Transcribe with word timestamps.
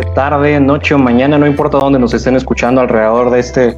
tarde, 0.00 0.58
noche 0.58 0.94
o 0.94 0.98
mañana, 0.98 1.38
no 1.38 1.46
importa 1.46 1.78
dónde 1.78 1.98
nos 1.98 2.14
estén 2.14 2.34
escuchando 2.34 2.80
alrededor 2.80 3.30
de 3.30 3.40
este, 3.40 3.76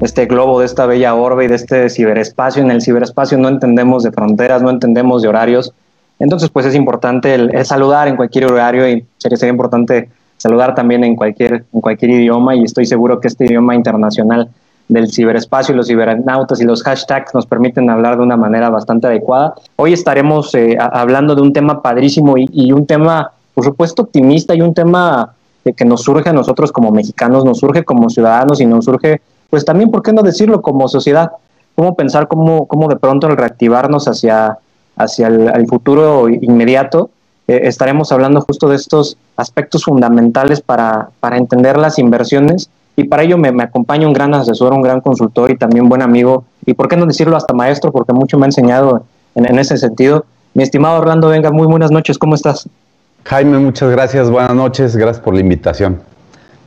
este 0.00 0.24
globo, 0.24 0.60
de 0.60 0.66
esta 0.66 0.86
bella 0.86 1.14
orbe 1.14 1.44
y 1.44 1.48
de 1.48 1.56
este 1.56 1.90
ciberespacio. 1.90 2.62
En 2.62 2.70
el 2.70 2.80
ciberespacio 2.80 3.36
no 3.36 3.48
entendemos 3.48 4.02
de 4.02 4.10
fronteras, 4.10 4.62
no 4.62 4.70
entendemos 4.70 5.22
de 5.22 5.28
horarios. 5.28 5.74
Entonces, 6.18 6.48
pues 6.48 6.66
es 6.66 6.74
importante 6.74 7.34
el, 7.34 7.64
saludar 7.66 8.08
en 8.08 8.16
cualquier 8.16 8.46
horario 8.46 8.88
y 8.88 9.04
sería, 9.18 9.36
sería 9.36 9.52
importante 9.52 10.08
saludar 10.38 10.74
también 10.74 11.04
en 11.04 11.14
cualquier, 11.14 11.64
en 11.72 11.80
cualquier 11.80 12.12
idioma 12.12 12.54
y 12.54 12.64
estoy 12.64 12.86
seguro 12.86 13.20
que 13.20 13.28
este 13.28 13.44
idioma 13.44 13.74
internacional 13.74 14.48
del 14.88 15.12
ciberespacio 15.12 15.74
y 15.74 15.76
los 15.76 15.86
cibernautas 15.86 16.60
y 16.60 16.64
los 16.64 16.82
hashtags 16.82 17.34
nos 17.34 17.46
permiten 17.46 17.88
hablar 17.90 18.16
de 18.16 18.22
una 18.22 18.36
manera 18.36 18.70
bastante 18.70 19.06
adecuada. 19.06 19.54
Hoy 19.76 19.92
estaremos 19.92 20.54
eh, 20.54 20.76
hablando 20.80 21.34
de 21.34 21.42
un 21.42 21.52
tema 21.52 21.82
padrísimo 21.82 22.36
y, 22.38 22.48
y, 22.50 22.72
un 22.72 22.86
tema, 22.86 23.30
por 23.54 23.64
supuesto, 23.64 24.02
optimista 24.02 24.54
y 24.54 24.62
un 24.62 24.74
tema 24.74 25.34
de 25.64 25.72
que 25.72 25.84
nos 25.84 26.02
surge 26.02 26.30
a 26.30 26.32
nosotros 26.32 26.72
como 26.72 26.90
mexicanos, 26.90 27.44
nos 27.44 27.58
surge 27.58 27.84
como 27.84 28.08
ciudadanos 28.10 28.60
y 28.60 28.66
nos 28.66 28.84
surge, 28.84 29.20
pues 29.50 29.64
también, 29.64 29.90
¿por 29.90 30.02
qué 30.02 30.12
no 30.12 30.22
decirlo, 30.22 30.62
como 30.62 30.88
sociedad? 30.88 31.32
¿Cómo 31.74 31.94
pensar 31.94 32.28
cómo, 32.28 32.66
cómo 32.66 32.88
de 32.88 32.96
pronto 32.96 33.26
al 33.26 33.36
reactivarnos 33.36 34.08
hacia, 34.08 34.58
hacia 34.96 35.28
el, 35.28 35.66
futuro 35.66 36.28
inmediato, 36.28 37.10
eh, 37.48 37.60
estaremos 37.64 38.12
hablando 38.12 38.40
justo 38.42 38.68
de 38.68 38.76
estos 38.76 39.16
aspectos 39.36 39.84
fundamentales 39.84 40.60
para, 40.60 41.10
para 41.20 41.36
entender 41.36 41.78
las 41.78 41.98
inversiones 41.98 42.70
y 42.96 43.04
para 43.04 43.22
ello 43.22 43.38
me, 43.38 43.48
acompaña 43.62 44.06
un 44.06 44.12
gran 44.12 44.34
asesor, 44.34 44.74
un 44.74 44.82
gran 44.82 45.00
consultor 45.00 45.50
y 45.50 45.56
también 45.56 45.88
buen 45.88 46.02
amigo, 46.02 46.44
y 46.66 46.74
por 46.74 46.88
qué 46.88 46.96
no 46.96 47.06
decirlo 47.06 47.36
hasta 47.36 47.54
maestro, 47.54 47.92
porque 47.92 48.12
mucho 48.12 48.38
me 48.38 48.44
ha 48.44 48.48
enseñado 48.48 49.04
en, 49.34 49.46
en 49.46 49.58
ese 49.58 49.78
sentido. 49.78 50.26
Mi 50.52 50.64
estimado 50.64 50.98
Orlando, 50.98 51.28
venga, 51.28 51.50
muy 51.50 51.66
buenas 51.66 51.90
noches, 51.90 52.18
¿cómo 52.18 52.34
estás? 52.34 52.68
Jaime, 53.24 53.58
muchas 53.58 53.90
gracias, 53.90 54.30
buenas 54.30 54.54
noches, 54.54 54.96
gracias 54.96 55.22
por 55.22 55.34
la 55.34 55.40
invitación. 55.40 56.00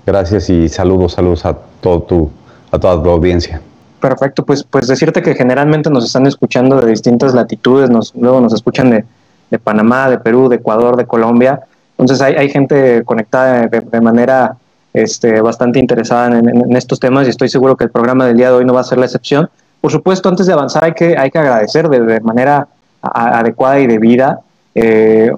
Gracias 0.06 0.50
y 0.50 0.70
saludos, 0.70 1.14
saludos 1.14 1.46
a 1.46 1.58
todo 1.82 2.02
tu, 2.04 2.32
a 2.72 2.80
toda 2.80 3.02
tu 3.02 3.10
audiencia. 3.10 3.62
Perfecto, 4.00 4.46
pues, 4.46 4.64
pues 4.64 4.88
decirte 4.88 5.22
que 5.22 5.34
generalmente 5.34 5.90
nos 5.90 6.06
están 6.06 6.26
escuchando 6.28 6.80
de 6.82 6.90
distintas 6.90 7.34
latitudes, 7.34 7.90
nos, 7.90 8.14
luego 8.16 8.42
nos 8.42 8.54
escuchan 8.54 8.90
de, 8.90 9.06
de 9.50 9.60
Panamá, 9.60 10.10
de 10.10 10.20
Perú, 10.20 10.50
de 10.50 10.58
Ecuador, 10.58 10.98
de 10.98 11.06
Colombia. 11.06 11.62
Entonces 11.92 12.22
hay, 12.22 12.34
hay 12.36 12.50
gente 12.50 13.04
conectada 13.06 13.68
de, 13.68 14.02
manera 14.02 14.58
este, 14.94 15.42
bastante 15.42 15.80
interesada 15.80 16.38
en, 16.38 16.76
estos 16.76 17.00
temas 17.00 17.28
y 17.28 17.30
estoy 17.30 17.50
seguro 17.50 17.78
que 17.78 17.86
el 17.86 17.92
programa 17.92 18.26
del 18.26 18.38
día 18.38 18.50
de 18.50 18.56
hoy 18.56 18.66
no 18.66 18.74
va 18.74 18.82
a 18.82 18.84
ser 18.84 18.98
la 18.98 19.06
excepción. 19.06 19.50
Por 19.80 19.92
supuesto, 19.92 20.28
antes 20.28 20.48
de 20.48 20.54
avanzar 20.54 20.84
hay 20.86 20.94
que, 20.94 21.18
hay 21.18 21.30
que 21.30 21.38
agradecer 21.38 21.88
de, 21.88 22.20
manera 22.22 22.68
adecuada 23.02 23.80
y 23.80 23.88
debida 23.88 24.40
eh, 24.76 25.32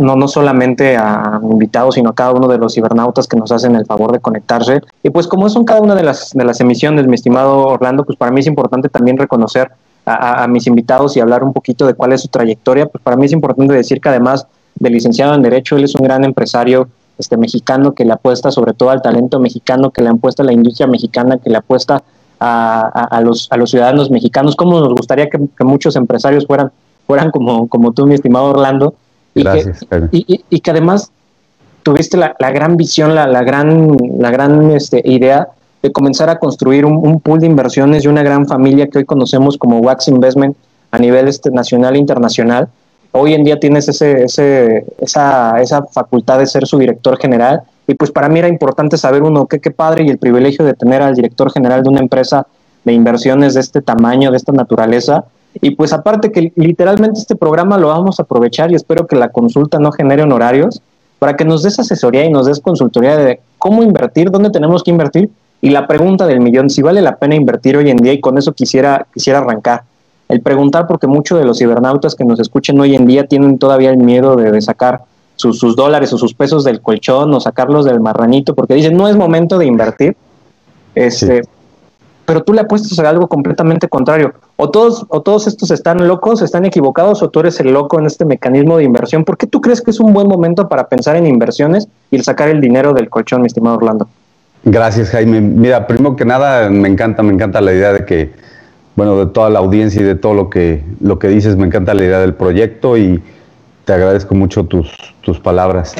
no, 0.00 0.16
no 0.16 0.28
solamente 0.28 0.96
a 0.96 1.38
invitados, 1.42 1.96
sino 1.96 2.08
a 2.08 2.14
cada 2.14 2.32
uno 2.32 2.48
de 2.48 2.56
los 2.56 2.74
cibernautas 2.74 3.28
que 3.28 3.36
nos 3.36 3.52
hacen 3.52 3.76
el 3.76 3.84
favor 3.84 4.12
de 4.12 4.18
conectarse. 4.18 4.80
Y 5.02 5.10
pues 5.10 5.26
como 5.26 5.50
son 5.50 5.64
cada 5.64 5.82
una 5.82 5.94
de 5.94 6.02
las, 6.02 6.30
de 6.32 6.42
las 6.42 6.58
emisiones, 6.60 7.06
mi 7.06 7.16
estimado 7.16 7.66
Orlando, 7.66 8.04
pues 8.04 8.16
para 8.16 8.32
mí 8.32 8.40
es 8.40 8.46
importante 8.46 8.88
también 8.88 9.18
reconocer 9.18 9.70
a, 10.06 10.48
mis 10.48 10.66
invitados 10.66 11.16
y 11.16 11.20
hablar 11.20 11.44
un 11.44 11.52
poquito 11.52 11.86
de 11.86 11.92
cuál 11.92 12.14
es 12.14 12.22
su 12.22 12.28
trayectoria. 12.28 12.86
Pues 12.86 13.04
para 13.04 13.18
mí 13.18 13.26
es 13.26 13.32
importante 13.32 13.74
decir 13.74 14.00
que 14.00 14.08
además 14.08 14.46
de 14.74 14.88
licenciado 14.88 15.34
en 15.34 15.42
Derecho, 15.42 15.76
él 15.76 15.84
es 15.84 15.94
un 15.94 16.04
gran 16.04 16.24
empresario 16.24 16.88
este, 17.18 17.36
mexicano 17.36 17.92
que 17.92 18.06
le 18.06 18.14
apuesta 18.14 18.50
sobre 18.50 18.72
todo 18.72 18.88
al 18.88 19.02
talento 19.02 19.38
mexicano, 19.38 19.90
que 19.90 20.02
le 20.02 20.08
apuesta 20.08 20.42
a 20.42 20.46
la 20.46 20.54
industria 20.54 20.86
mexicana, 20.86 21.36
que 21.36 21.50
le 21.50 21.58
apuesta 21.58 22.02
a, 22.40 22.80
a, 22.86 23.20
los, 23.20 23.48
a 23.50 23.58
los 23.58 23.70
ciudadanos 23.70 24.10
mexicanos. 24.10 24.56
¿Cómo 24.56 24.80
nos 24.80 24.94
gustaría 24.94 25.28
que, 25.28 25.38
que 25.56 25.64
muchos 25.64 25.94
empresarios 25.94 26.46
fueran, 26.46 26.72
fueran 27.06 27.30
como, 27.30 27.68
como 27.68 27.92
tú, 27.92 28.06
mi 28.06 28.14
estimado 28.14 28.46
Orlando? 28.46 28.94
Y 29.34 29.42
Gracias, 29.42 29.80
que, 29.88 30.08
y, 30.12 30.34
y, 30.34 30.44
y, 30.50 30.60
que 30.60 30.70
además 30.70 31.12
tuviste 31.82 32.16
la, 32.16 32.34
la 32.38 32.50
gran 32.50 32.76
visión, 32.76 33.14
la, 33.14 33.26
la 33.26 33.42
gran, 33.42 33.96
la 34.18 34.30
gran 34.30 34.72
este, 34.72 35.02
idea 35.04 35.48
de 35.82 35.92
comenzar 35.92 36.28
a 36.28 36.38
construir 36.38 36.84
un, 36.84 36.96
un, 36.96 37.20
pool 37.20 37.40
de 37.40 37.46
inversiones 37.46 38.04
y 38.04 38.08
una 38.08 38.22
gran 38.22 38.46
familia 38.46 38.88
que 38.88 38.98
hoy 38.98 39.04
conocemos 39.04 39.56
como 39.56 39.78
Wax 39.78 40.08
Investment 40.08 40.56
a 40.90 40.98
nivel 40.98 41.28
este, 41.28 41.50
nacional 41.50 41.94
e 41.94 41.98
internacional. 41.98 42.68
Hoy 43.12 43.34
en 43.34 43.44
día 43.44 43.58
tienes 43.58 43.88
ese, 43.88 44.24
ese, 44.24 44.84
esa, 44.98 45.60
esa 45.60 45.84
facultad 45.84 46.38
de 46.38 46.46
ser 46.46 46.66
su 46.66 46.78
director 46.78 47.18
general 47.18 47.62
y 47.86 47.94
pues 47.94 48.10
para 48.10 48.28
mí 48.28 48.38
era 48.38 48.48
importante 48.48 48.96
saber 48.96 49.22
uno, 49.22 49.46
qué, 49.46 49.58
qué 49.58 49.70
padre 49.70 50.04
y 50.04 50.08
el 50.08 50.18
privilegio 50.18 50.64
de 50.64 50.74
tener 50.74 51.02
al 51.02 51.14
director 51.14 51.50
general 51.50 51.82
de 51.82 51.88
una 51.88 52.00
empresa 52.00 52.46
de 52.84 52.92
inversiones 52.92 53.54
de 53.54 53.60
este 53.60 53.80
tamaño, 53.80 54.30
de 54.30 54.36
esta 54.36 54.52
naturaleza, 54.52 55.24
y 55.54 55.70
pues 55.72 55.92
aparte 55.92 56.30
que 56.30 56.52
literalmente 56.54 57.18
este 57.18 57.34
programa 57.34 57.76
lo 57.76 57.88
vamos 57.88 58.20
a 58.20 58.22
aprovechar 58.22 58.70
y 58.70 58.76
espero 58.76 59.06
que 59.06 59.16
la 59.16 59.30
consulta 59.30 59.78
no 59.78 59.90
genere 59.90 60.22
honorarios 60.22 60.80
para 61.18 61.36
que 61.36 61.44
nos 61.44 61.62
des 61.62 61.78
asesoría 61.78 62.24
y 62.24 62.30
nos 62.30 62.46
des 62.46 62.60
consultoría 62.60 63.16
de 63.16 63.40
cómo 63.58 63.82
invertir, 63.82 64.30
dónde 64.30 64.50
tenemos 64.50 64.82
que 64.82 64.90
invertir 64.90 65.30
y 65.60 65.70
la 65.70 65.86
pregunta 65.86 66.26
del 66.26 66.40
millón, 66.40 66.70
si 66.70 66.82
vale 66.82 67.02
la 67.02 67.16
pena 67.16 67.34
invertir 67.34 67.76
hoy 67.76 67.90
en 67.90 67.98
día 67.98 68.12
y 68.12 68.20
con 68.20 68.38
eso 68.38 68.52
quisiera, 68.52 69.06
quisiera 69.12 69.40
arrancar. 69.40 69.82
El 70.28 70.40
preguntar 70.40 70.86
porque 70.86 71.08
muchos 71.08 71.38
de 71.38 71.44
los 71.44 71.58
cibernautas 71.58 72.14
que 72.14 72.24
nos 72.24 72.38
escuchen 72.38 72.80
hoy 72.80 72.94
en 72.94 73.06
día 73.06 73.26
tienen 73.26 73.58
todavía 73.58 73.90
el 73.90 73.98
miedo 73.98 74.36
de, 74.36 74.52
de 74.52 74.62
sacar 74.62 75.02
sus, 75.34 75.58
sus, 75.58 75.74
dólares 75.74 76.12
o 76.12 76.18
sus 76.18 76.34
pesos 76.34 76.64
del 76.64 76.80
colchón 76.80 77.34
o 77.34 77.40
sacarlos 77.40 77.84
del 77.84 78.00
marranito 78.00 78.54
porque 78.54 78.74
dicen 78.74 78.96
no 78.96 79.08
es 79.08 79.16
momento 79.16 79.58
de 79.58 79.66
invertir. 79.66 80.16
Este, 80.94 81.42
sí 81.42 81.48
pero 82.30 82.44
tú 82.44 82.52
le 82.52 82.60
apuestas 82.60 82.96
a 82.96 83.08
algo 83.08 83.26
completamente 83.26 83.88
contrario. 83.88 84.32
O 84.62 84.68
todos, 84.68 85.06
o 85.08 85.22
todos 85.22 85.46
estos 85.46 85.70
están 85.70 86.06
locos, 86.06 86.42
están 86.42 86.66
equivocados, 86.66 87.22
o 87.22 87.30
tú 87.30 87.40
eres 87.40 87.58
el 87.60 87.72
loco 87.72 87.98
en 87.98 88.04
este 88.04 88.26
mecanismo 88.26 88.76
de 88.76 88.84
inversión. 88.84 89.24
¿Por 89.24 89.38
qué 89.38 89.46
tú 89.46 89.62
crees 89.62 89.80
que 89.80 89.90
es 89.90 90.00
un 90.00 90.12
buen 90.12 90.28
momento 90.28 90.68
para 90.68 90.86
pensar 90.86 91.16
en 91.16 91.26
inversiones 91.26 91.88
y 92.10 92.18
sacar 92.18 92.50
el 92.50 92.60
dinero 92.60 92.92
del 92.92 93.08
colchón, 93.08 93.40
mi 93.40 93.46
estimado 93.46 93.78
Orlando? 93.78 94.06
Gracias, 94.64 95.08
Jaime. 95.08 95.40
Mira, 95.40 95.86
primero 95.86 96.14
que 96.14 96.26
nada, 96.26 96.68
me 96.68 96.88
encanta, 96.88 97.22
me 97.22 97.32
encanta 97.32 97.62
la 97.62 97.72
idea 97.72 97.94
de 97.94 98.04
que, 98.04 98.32
bueno, 98.96 99.16
de 99.16 99.32
toda 99.32 99.48
la 99.48 99.60
audiencia 99.60 100.02
y 100.02 100.04
de 100.04 100.14
todo 100.14 100.34
lo 100.34 100.50
que, 100.50 100.84
lo 101.00 101.18
que 101.18 101.28
dices, 101.28 101.56
me 101.56 101.64
encanta 101.66 101.94
la 101.94 102.04
idea 102.04 102.18
del 102.18 102.34
proyecto 102.34 102.98
y 102.98 103.22
te 103.86 103.94
agradezco 103.94 104.34
mucho 104.34 104.64
tus, 104.64 104.92
tus 105.22 105.40
palabras. 105.40 105.94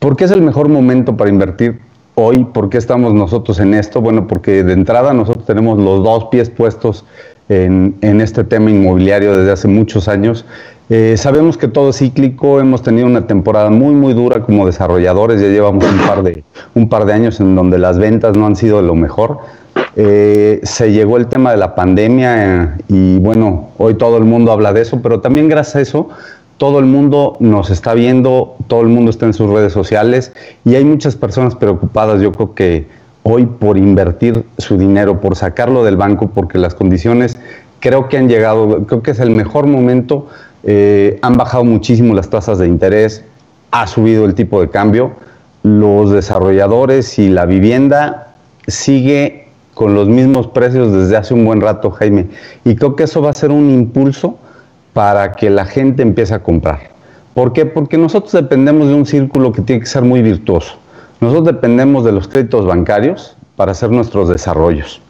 ¿Por 0.00 0.16
qué 0.16 0.24
es 0.24 0.32
el 0.32 0.42
mejor 0.42 0.68
momento 0.68 1.16
para 1.16 1.30
invertir? 1.30 1.80
hoy, 2.18 2.44
¿por 2.44 2.70
qué 2.70 2.78
estamos 2.78 3.12
nosotros 3.12 3.60
en 3.60 3.74
esto? 3.74 4.00
Bueno, 4.00 4.26
porque 4.26 4.64
de 4.64 4.72
entrada 4.72 5.12
nosotros 5.12 5.44
tenemos 5.44 5.78
los 5.78 6.02
dos 6.02 6.24
pies 6.30 6.48
puestos 6.48 7.04
en, 7.48 8.20
este 8.20 8.44
tema 8.44 8.70
inmobiliario 8.70 9.36
desde 9.36 9.52
hace 9.52 9.68
muchos 9.68 10.08
años. 10.08 10.44
Eh, 10.88 11.16
sabemos 11.16 11.58
que 11.58 11.66
todo 11.66 11.90
es 11.90 11.98
cíclico, 11.98 12.60
hemos 12.60 12.82
tenido 12.82 13.06
una 13.06 13.26
temporada 13.26 13.70
muy, 13.70 13.94
muy 13.94 14.14
dura 14.14 14.42
como 14.42 14.66
desarrolladores, 14.66 15.40
ya 15.40 15.48
llevamos 15.48 15.84
un 15.84 15.98
par 16.06 16.22
de, 16.22 16.44
un 16.74 16.88
par 16.88 17.06
de 17.06 17.12
años 17.12 17.40
en 17.40 17.56
donde 17.56 17.78
las 17.78 17.98
ventas 17.98 18.36
no 18.36 18.46
han 18.46 18.54
sido 18.54 18.82
lo 18.82 18.94
mejor. 18.94 19.38
Eh, 19.96 20.60
se 20.62 20.92
llegó 20.92 21.16
el 21.16 21.26
tema 21.26 21.50
de 21.50 21.56
la 21.56 21.74
pandemia 21.74 22.62
eh, 22.64 22.68
y 22.88 23.18
bueno, 23.18 23.70
hoy 23.78 23.94
todo 23.94 24.18
el 24.18 24.24
mundo 24.24 24.52
habla 24.52 24.72
de 24.72 24.82
eso, 24.82 25.00
pero 25.02 25.20
también 25.20 25.48
gracias 25.48 25.76
a 25.76 25.80
eso 25.80 26.08
todo 26.58 26.78
el 26.78 26.86
mundo 26.86 27.36
nos 27.40 27.70
está 27.70 27.94
viendo, 27.94 28.56
todo 28.66 28.80
el 28.80 28.88
mundo 28.88 29.10
está 29.10 29.26
en 29.26 29.34
sus 29.34 29.50
redes 29.50 29.72
sociales 29.72 30.32
y 30.64 30.74
hay 30.74 30.84
muchas 30.84 31.14
personas 31.14 31.54
preocupadas, 31.54 32.20
yo 32.22 32.32
creo 32.32 32.54
que 32.54 32.86
hoy 33.28 33.44
por 33.44 33.76
invertir 33.76 34.44
su 34.56 34.78
dinero, 34.78 35.20
por 35.20 35.34
sacarlo 35.34 35.82
del 35.82 35.96
banco, 35.96 36.30
porque 36.32 36.58
las 36.58 36.76
condiciones 36.76 37.36
creo 37.80 38.08
que 38.08 38.18
han 38.18 38.28
llegado, 38.28 38.86
creo 38.86 39.02
que 39.02 39.10
es 39.10 39.18
el 39.18 39.32
mejor 39.32 39.66
momento, 39.66 40.28
eh, 40.62 41.18
han 41.22 41.36
bajado 41.36 41.64
muchísimo 41.64 42.14
las 42.14 42.30
tasas 42.30 42.58
de 42.58 42.68
interés, 42.68 43.24
ha 43.72 43.88
subido 43.88 44.26
el 44.26 44.36
tipo 44.36 44.60
de 44.60 44.70
cambio, 44.70 45.10
los 45.64 46.12
desarrolladores 46.12 47.18
y 47.18 47.28
la 47.28 47.46
vivienda 47.46 48.34
sigue 48.68 49.48
con 49.74 49.96
los 49.96 50.06
mismos 50.06 50.46
precios 50.46 50.92
desde 50.92 51.16
hace 51.16 51.34
un 51.34 51.44
buen 51.44 51.60
rato, 51.60 51.90
Jaime, 51.90 52.28
y 52.64 52.76
creo 52.76 52.94
que 52.94 53.02
eso 53.04 53.22
va 53.22 53.30
a 53.30 53.34
ser 53.34 53.50
un 53.50 53.70
impulso 53.70 54.38
para 54.92 55.32
que 55.32 55.50
la 55.50 55.64
gente 55.64 56.02
empiece 56.02 56.32
a 56.32 56.44
comprar. 56.44 56.90
¿Por 57.34 57.52
qué? 57.52 57.66
Porque 57.66 57.98
nosotros 57.98 58.30
dependemos 58.30 58.86
de 58.86 58.94
un 58.94 59.04
círculo 59.04 59.50
que 59.50 59.62
tiene 59.62 59.80
que 59.80 59.86
ser 59.88 60.02
muy 60.02 60.22
virtuoso. 60.22 60.78
Nosotros 61.20 61.46
dependemos 61.46 62.04
de 62.04 62.12
los 62.12 62.28
créditos 62.28 62.66
bancarios 62.66 63.36
para 63.56 63.72
hacer 63.72 63.90
nuestros 63.90 64.28
desarrollos. 64.28 65.00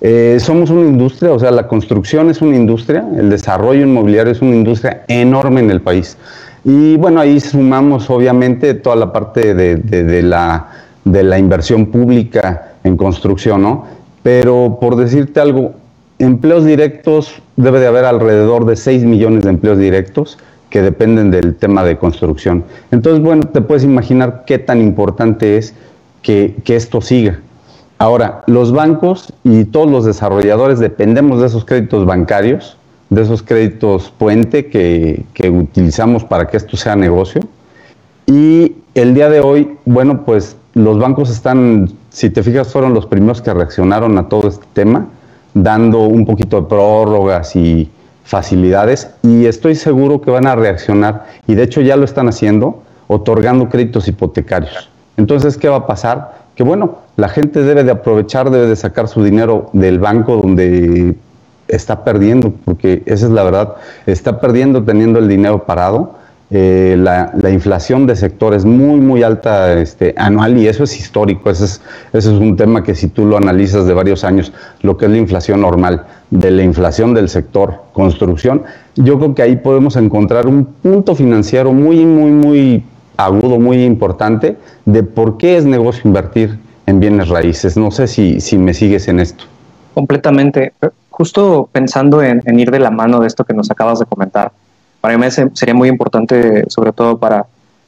Eh, 0.00 0.36
somos 0.38 0.68
una 0.68 0.86
industria, 0.86 1.32
o 1.32 1.38
sea, 1.38 1.50
la 1.50 1.66
construcción 1.66 2.28
es 2.28 2.42
una 2.42 2.56
industria, 2.56 3.06
el 3.16 3.30
desarrollo 3.30 3.82
inmobiliario 3.82 4.32
es 4.32 4.42
una 4.42 4.54
industria 4.54 5.04
enorme 5.08 5.60
en 5.60 5.70
el 5.70 5.80
país. 5.80 6.18
Y 6.62 6.96
bueno, 6.96 7.20
ahí 7.20 7.40
sumamos 7.40 8.10
obviamente 8.10 8.74
toda 8.74 8.96
la 8.96 9.12
parte 9.12 9.54
de, 9.54 9.76
de, 9.76 10.22
la, 10.22 10.68
de 11.04 11.22
la 11.22 11.38
inversión 11.38 11.86
pública 11.86 12.72
en 12.84 12.96
construcción, 12.96 13.62
¿no? 13.62 13.86
Pero 14.22 14.78
por 14.80 14.96
decirte 14.96 15.40
algo, 15.40 15.72
empleos 16.18 16.64
directos, 16.64 17.42
debe 17.56 17.80
de 17.80 17.86
haber 17.86 18.04
alrededor 18.04 18.66
de 18.66 18.76
6 18.76 19.04
millones 19.04 19.44
de 19.44 19.50
empleos 19.50 19.78
directos 19.78 20.38
que 20.74 20.82
dependen 20.82 21.30
del 21.30 21.54
tema 21.54 21.84
de 21.84 21.96
construcción. 21.96 22.64
Entonces, 22.90 23.22
bueno, 23.22 23.44
te 23.44 23.60
puedes 23.60 23.84
imaginar 23.84 24.42
qué 24.44 24.58
tan 24.58 24.80
importante 24.80 25.56
es 25.56 25.72
que, 26.20 26.56
que 26.64 26.74
esto 26.74 27.00
siga. 27.00 27.38
Ahora, 27.96 28.42
los 28.48 28.72
bancos 28.72 29.32
y 29.44 29.66
todos 29.66 29.88
los 29.88 30.04
desarrolladores 30.04 30.80
dependemos 30.80 31.40
de 31.40 31.46
esos 31.46 31.64
créditos 31.64 32.04
bancarios, 32.06 32.76
de 33.08 33.22
esos 33.22 33.44
créditos 33.44 34.12
puente 34.18 34.66
que, 34.66 35.24
que 35.32 35.48
utilizamos 35.48 36.24
para 36.24 36.48
que 36.48 36.56
esto 36.56 36.76
sea 36.76 36.96
negocio. 36.96 37.42
Y 38.26 38.72
el 38.96 39.14
día 39.14 39.30
de 39.30 39.38
hoy, 39.38 39.76
bueno, 39.84 40.24
pues 40.24 40.56
los 40.72 40.98
bancos 40.98 41.30
están, 41.30 41.88
si 42.10 42.30
te 42.30 42.42
fijas, 42.42 42.72
fueron 42.72 42.94
los 42.94 43.06
primeros 43.06 43.40
que 43.40 43.54
reaccionaron 43.54 44.18
a 44.18 44.28
todo 44.28 44.48
este 44.48 44.66
tema, 44.72 45.06
dando 45.54 46.00
un 46.00 46.26
poquito 46.26 46.62
de 46.62 46.66
prórrogas 46.66 47.54
y 47.54 47.88
facilidades, 48.24 49.10
y 49.22 49.46
estoy 49.46 49.74
seguro 49.76 50.20
que 50.20 50.30
van 50.30 50.46
a 50.46 50.56
reaccionar, 50.56 51.26
y 51.46 51.54
de 51.54 51.62
hecho 51.62 51.80
ya 51.80 51.96
lo 51.96 52.04
están 52.04 52.28
haciendo, 52.28 52.82
otorgando 53.06 53.68
créditos 53.68 54.08
hipotecarios. 54.08 54.90
Entonces, 55.16 55.56
¿qué 55.56 55.68
va 55.68 55.76
a 55.76 55.86
pasar? 55.86 56.44
Que 56.56 56.64
bueno, 56.64 56.98
la 57.16 57.28
gente 57.28 57.62
debe 57.62 57.84
de 57.84 57.92
aprovechar, 57.92 58.50
debe 58.50 58.66
de 58.66 58.76
sacar 58.76 59.08
su 59.08 59.22
dinero 59.22 59.70
del 59.72 59.98
banco 59.98 60.36
donde 60.36 61.14
está 61.68 62.02
perdiendo, 62.02 62.52
porque 62.64 63.02
esa 63.06 63.26
es 63.26 63.32
la 63.32 63.44
verdad, 63.44 63.74
está 64.06 64.40
perdiendo 64.40 64.82
teniendo 64.82 65.18
el 65.18 65.28
dinero 65.28 65.64
parado 65.64 66.23
eh, 66.56 66.94
la, 66.96 67.50
inflación 67.50 68.06
de 68.06 68.14
sector 68.14 68.54
es 68.54 68.64
muy, 68.64 69.00
muy 69.00 69.24
alta 69.24 69.72
este, 69.72 70.14
anual 70.16 70.56
y 70.56 70.68
eso 70.68 70.84
es 70.84 70.96
histórico. 70.96 71.50
Ese 71.50 71.64
es, 71.64 71.80
es 72.12 72.26
un 72.26 72.54
tema 72.56 72.84
que 72.84 72.94
si 72.94 73.08
tú 73.08 73.26
lo 73.26 73.36
analizas 73.36 73.86
de 73.86 73.92
varios 73.92 74.22
años, 74.22 74.52
lo 74.80 74.96
que 74.96 75.06
es 75.06 75.10
la 75.10 75.16
inflación 75.16 75.62
normal, 75.62 76.06
de 76.30 76.52
la 76.52 76.62
inflación 76.62 77.12
del 77.12 77.28
sector 77.28 77.82
construcción, 77.92 78.62
yo 78.94 79.18
creo 79.18 79.34
que 79.34 79.42
ahí 79.42 79.56
podemos 79.56 79.96
encontrar 79.96 80.46
un 80.46 80.64
punto 80.64 81.16
financiero 81.16 81.72
muy, 81.72 82.04
muy, 82.04 82.30
muy 82.30 82.84
agudo, 83.16 83.58
muy 83.58 83.82
importante 83.82 84.56
de 84.84 85.02
por 85.02 85.38
qué 85.38 85.56
es 85.56 85.64
negocio 85.64 86.02
invertir 86.04 86.56
en 86.86 87.00
bienes 87.00 87.30
raíces. 87.30 87.76
No 87.76 87.90
sé 87.90 88.06
si, 88.06 88.40
si 88.40 88.58
me 88.58 88.74
sigues 88.74 89.08
en 89.08 89.18
esto. 89.18 89.42
Completamente. 89.92 90.72
Justo 91.10 91.68
pensando 91.72 92.22
en 92.22 92.60
ir 92.60 92.70
de 92.70 92.78
la 92.78 92.92
mano 92.92 93.18
de 93.18 93.26
esto 93.26 93.42
que 93.42 93.54
nos 93.54 93.72
acabas 93.72 93.98
de 93.98 94.06
comentar 94.06 94.52
para 95.04 95.18
mí 95.18 95.26
sería 95.52 95.74
muy 95.74 95.90
importante, 95.90 96.64
sobre 96.68 96.90
todo 96.90 97.18
para, 97.18 97.44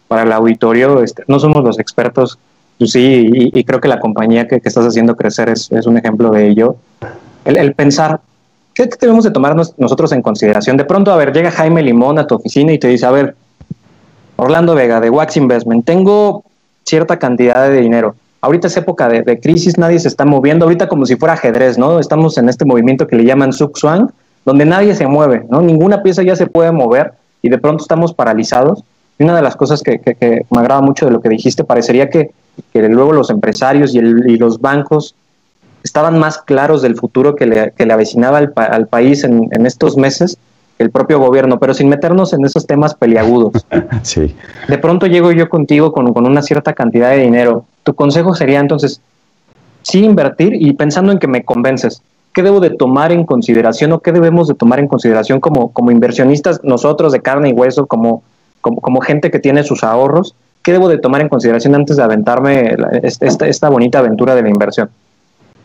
para 0.07 0.25
el 0.25 0.33
auditorio, 0.33 1.03
este, 1.03 1.25
no 1.29 1.41
somos 1.41 1.65
los 1.65 1.79
expertos, 1.79 2.39
pues 2.77 2.91
sí, 2.91 3.31
y, 3.33 3.65
creo 3.65 3.81
que 3.81 3.89
la 3.89 4.01
compañía 4.01 4.47
que, 4.47 4.57
estás 4.57 4.85
haciendo 4.85 5.17
crecer 5.17 5.49
es, 5.49 5.73
es, 5.73 5.87
un 5.87 5.97
ejemplo 5.97 6.31
de 6.31 6.47
ello. 6.47 6.77
El, 7.47 7.73
pensar, 7.73 8.21
¿qué 8.75 8.87
debemos 9.01 9.25
de 9.25 9.31
tomar 9.31 9.57
nosotros 9.57 10.13
en 10.13 10.21
consideración? 10.21 10.77
De 10.77 10.85
pronto, 10.85 11.11
a 11.11 11.17
ver, 11.17 11.33
llega 11.33 11.51
Jaime 11.51 11.83
Limón 11.83 12.19
a 12.19 12.27
tu 12.27 12.35
oficina 12.35 12.75
y 12.75 12.79
te 12.79 12.89
dice, 12.89 13.07
a 13.07 13.13
ver, 13.13 13.35
Orlando 14.37 14.75
Vega 14.75 15.01
de 15.01 15.09
Wax 15.09 15.39
Investment, 15.39 15.87
tengo 15.87 16.45
cierta 16.85 17.19
cantidad 17.19 17.67
de 17.67 17.81
dinero. 17.81 18.15
Ahorita 18.43 18.67
es 18.67 18.77
época 18.77 19.09
de, 19.09 19.23
de, 19.23 19.41
crisis, 19.41 19.79
nadie 19.79 19.99
se 20.01 20.09
está 20.09 20.27
moviendo, 20.27 20.67
ahorita 20.67 20.87
como 20.87 21.07
si 21.07 21.17
fuera 21.17 21.33
ajedrez, 21.33 21.79
¿no? 21.79 21.99
Estamos 21.99 22.37
en 22.37 22.51
este 22.51 22.67
movimiento 22.67 23.07
que 23.07 23.17
le 23.17 23.25
llaman 23.25 23.55
Suk 23.55 23.79
Swang, 23.79 24.11
donde 24.47 24.65
nadie 24.65 24.95
se 24.95 25.07
mueve, 25.07 25.45
¿no? 25.51 25.61
Ninguna 25.61 26.03
pieza 26.03 26.23
ya 26.23 26.37
se 26.37 26.47
puede 26.47 26.71
mover 26.71 27.13
y 27.43 27.51
de 27.51 27.59
pronto 27.59 27.83
estamos 27.83 28.15
paralizados. 28.15 28.85
Y 29.19 29.25
una 29.25 29.35
de 29.35 29.43
las 29.43 29.57
cosas 29.57 29.83
que, 29.83 30.01
me 30.51 30.61
agrada 30.61 30.81
mucho 30.81 31.05
de 31.05 31.13
lo 31.13 31.21
que 31.21 31.29
dijiste, 31.29 31.65
parecería 31.65 32.09
que, 32.09 32.31
luego 32.73 33.13
los 33.13 33.29
empresarios 33.29 33.95
y, 33.95 34.01
los 34.01 34.61
bancos 34.61 35.15
estaban 35.83 36.19
más 36.19 36.39
claros 36.39 36.81
del 36.81 36.97
futuro 36.97 37.35
que 37.35 37.47
le, 37.47 37.73
le 37.77 37.93
avecinaba 37.93 38.39
al, 38.39 38.87
país 38.87 39.25
en, 39.25 39.67
estos 39.67 39.97
meses 39.97 40.39
el 40.79 40.91
propio 40.91 41.19
gobierno, 41.19 41.59
pero 41.59 41.75
sin 41.75 41.89
meternos 41.89 42.33
en 42.33 42.45
esos 42.45 42.67
temas 42.67 42.95
peliagudos. 42.95 43.67
Sí. 44.03 44.37
De 44.69 44.79
pronto 44.79 45.07
llego 45.07 45.33
yo 45.33 45.49
contigo 45.49 45.91
con, 45.91 46.13
con 46.13 46.27
una 46.27 46.43
cierta 46.43 46.75
cantidad 46.75 47.11
de 47.11 47.19
dinero. 47.19 47.65
Tu 47.83 47.95
consejo 47.95 48.35
sería 48.35 48.61
entonces, 48.61 49.01
sí 49.83 50.05
invertir 50.05 50.55
y 50.55 50.75
pensando 50.75 51.11
en 51.11 51.19
que 51.19 51.27
me 51.27 51.45
convences, 51.45 52.03
¿qué 52.37 52.43
debo 52.43 52.61
de 52.61 52.69
tomar 52.69 53.13
en 53.13 53.25
consideración 53.25 53.93
o 53.93 54.01
qué 54.01 54.13
debemos 54.13 54.47
de 54.47 54.53
tomar 54.53 54.79
en 54.79 54.89
consideración 54.89 55.41
como, 55.41 55.73
como 55.73 55.91
inversionistas, 55.91 56.61
nosotros 56.63 57.11
de 57.13 57.21
carne 57.21 57.49
y 57.49 57.53
hueso, 57.55 57.87
como, 57.87 58.23
como, 58.61 59.01
gente 59.01 59.31
que 59.31 59.39
tiene 59.39 59.65
sus 59.65 59.83
ahorros? 59.83 60.35
¿Qué 60.63 60.73
debo 60.73 60.91
de 60.91 60.99
tomar 60.99 61.23
en 61.23 61.31
consideración 61.31 61.75
antes 61.75 61.97
de 61.97 62.03
aventarme 62.03 62.77
esta, 63.03 63.47
esta 63.49 63.71
bonita 63.71 64.01
aventura 64.01 64.35
de 64.35 64.43
la 64.43 64.51
inversión? 64.51 64.91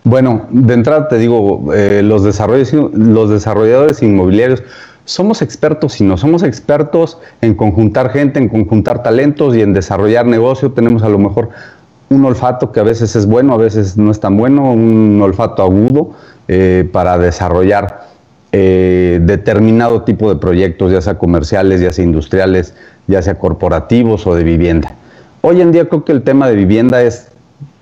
Bueno, 0.05 0.47
de 0.49 0.73
entrada 0.73 1.09
te 1.09 1.17
digo, 1.17 1.73
eh, 1.73 2.03
los, 2.03 2.23
los 2.23 3.29
desarrolladores 3.29 4.01
inmobiliarios 4.01 4.63
somos 5.03 5.41
expertos 5.41 5.99
y 5.99 6.05
no 6.05 6.15
somos 6.15 6.41
expertos 6.41 7.17
en 7.41 7.53
conjuntar 7.53 8.11
gente, 8.11 8.39
en 8.39 8.47
conjuntar 8.47 9.03
talentos 9.03 9.57
y 9.57 9.61
en 9.61 9.73
desarrollar 9.73 10.25
negocio. 10.25 10.71
Tenemos 10.71 11.03
a 11.03 11.09
lo 11.09 11.19
mejor 11.19 11.49
un 12.07 12.23
olfato 12.23 12.71
que 12.71 12.79
a 12.79 12.83
veces 12.83 13.13
es 13.17 13.25
bueno, 13.25 13.53
a 13.53 13.57
veces 13.57 13.97
no 13.97 14.09
es 14.09 14.21
tan 14.21 14.37
bueno, 14.37 14.71
un 14.71 15.21
olfato 15.21 15.63
agudo 15.63 16.11
eh, 16.53 16.85
para 16.91 17.17
desarrollar 17.17 18.07
eh, 18.51 19.21
determinado 19.23 20.01
tipo 20.01 20.27
de 20.27 20.37
proyectos, 20.37 20.91
ya 20.91 20.99
sea 20.99 21.17
comerciales, 21.17 21.79
ya 21.79 21.93
sea 21.93 22.03
industriales, 22.03 22.73
ya 23.07 23.21
sea 23.21 23.39
corporativos 23.39 24.27
o 24.27 24.35
de 24.35 24.43
vivienda. 24.43 24.93
Hoy 25.39 25.61
en 25.61 25.71
día 25.71 25.87
creo 25.87 26.03
que 26.03 26.11
el 26.11 26.23
tema 26.23 26.49
de 26.49 26.57
vivienda 26.57 27.01
es, 27.03 27.29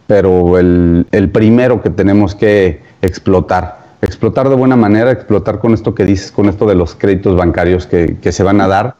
pero 0.05 0.59
el, 0.59 1.07
primero 1.33 1.81
que 1.81 1.89
tenemos 1.89 2.35
que 2.35 2.83
explotar. 3.01 3.79
Explotar 4.03 4.49
de 4.49 4.55
buena 4.55 4.75
manera, 4.75 5.09
explotar 5.09 5.57
con 5.57 5.73
esto 5.73 5.95
que 5.95 6.05
dices, 6.05 6.31
con 6.31 6.47
esto 6.47 6.67
de 6.67 6.75
los 6.75 6.93
créditos 6.93 7.35
bancarios 7.35 7.87
que, 7.87 8.17
que 8.21 8.31
se 8.31 8.43
van 8.43 8.61
a 8.61 8.67
dar. 8.67 8.93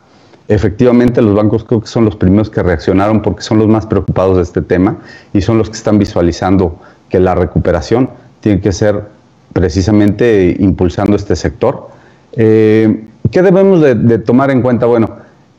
Efectivamente, 0.48 1.21
los 1.21 1.36
bancos 1.36 1.63
creo 1.63 1.81
que 1.81 1.88
son 1.88 2.06
los 2.06 2.16
primeros 2.16 2.50
que 2.50 2.63
reaccionaron 2.63 3.21
porque 3.21 3.44
son 3.44 3.60
los 3.60 3.68
más 3.68 3.86
preocupados 3.86 4.38
de 4.38 4.42
este 4.42 4.63
tema 4.63 4.98
y 5.31 5.42
son 5.42 5.60
los 5.60 5.69
que 5.69 5.77
están 5.77 6.00
visualizando 6.00 6.80
que 7.07 7.19
la 7.19 7.36
recuperación 7.36 8.10
tiene 8.42 8.62
que 8.62 8.71
ser 8.71 9.19
precisamente 9.53 10.55
impulsando 10.59 11.15
este 11.15 11.35
sector. 11.35 11.89
Eh, 12.33 13.03
¿Qué 13.31 13.41
debemos 13.41 13.81
de, 13.81 14.19
tomar 14.19 14.51
en 14.51 14.61
cuenta? 14.61 14.85
Bueno, 14.85 15.09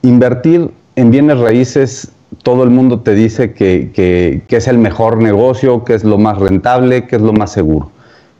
invertir 0.02 0.70
en 0.96 1.10
bienes 1.10 1.38
raíces, 1.38 2.10
todo 2.42 2.64
el 2.64 2.70
mundo 2.70 3.00
te 3.00 3.14
dice 3.14 3.52
que, 3.52 4.42
es 4.48 4.68
el 4.68 4.78
mejor 4.78 5.18
negocio, 5.18 5.84
que 5.84 5.94
es 5.94 6.04
lo 6.04 6.18
más 6.18 6.38
rentable, 6.38 7.06
que 7.06 7.16
es 7.16 7.22
lo 7.22 7.32
más 7.32 7.52
seguro. 7.52 7.90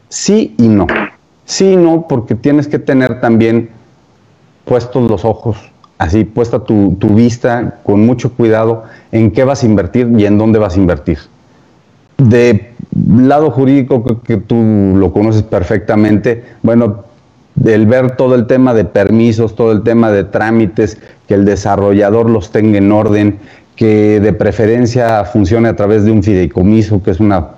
Sí 0.08 0.55
y 0.58 0.69
no. 0.69 0.87
Sí 1.44 1.73
y 1.73 1.76
no, 1.76 2.06
porque 2.08 2.35
tienes 2.35 2.67
que 2.67 2.79
tener 2.79 3.20
también 3.20 3.70
puestos 4.64 5.08
los 5.08 5.25
ojos, 5.25 5.58
así 5.99 6.25
puesta 6.25 6.64
tu, 6.64 6.97
tu 6.99 7.08
vista 7.08 7.81
con 7.82 8.05
mucho 8.05 8.32
cuidado 8.32 8.85
en 9.12 9.31
qué 9.31 9.44
vas 9.44 9.62
a 9.62 9.67
invertir 9.67 10.11
y 10.17 10.26
en 10.26 10.38
dónde 10.38 10.58
vas 10.58 10.76
a 10.76 10.79
invertir. 10.79 11.19
De 12.19 12.70
lado 12.93 13.51
jurídico 13.51 14.05
que 14.23 14.37
tú 14.37 14.95
lo 14.97 15.13
conoces 15.13 15.43
perfectamente, 15.43 16.45
bueno, 16.63 17.05
el 17.65 17.87
ver 17.87 18.17
todo 18.17 18.35
el 18.35 18.47
tema 18.47 18.75
de 18.75 18.85
permisos, 18.85 19.55
todo 19.55 19.73
el 19.73 19.83
tema 19.83 20.11
de 20.11 20.25
trámites, 20.25 20.99
que 21.27 21.35
el 21.35 21.45
desarrollador 21.45 22.29
los 22.31 22.51
tenga 22.51 22.79
en 22.79 22.91
orden, 22.91 23.39
que 23.77 24.21
de 24.21 24.33
preferencia 24.33 25.25
funcione 25.25 25.69
a 25.69 25.77
través 25.77 26.05
de 26.05 26.11
un 26.11 26.23
fideicomiso, 26.23 27.03
que 27.03 27.11
es 27.11 27.21
una 27.21 27.49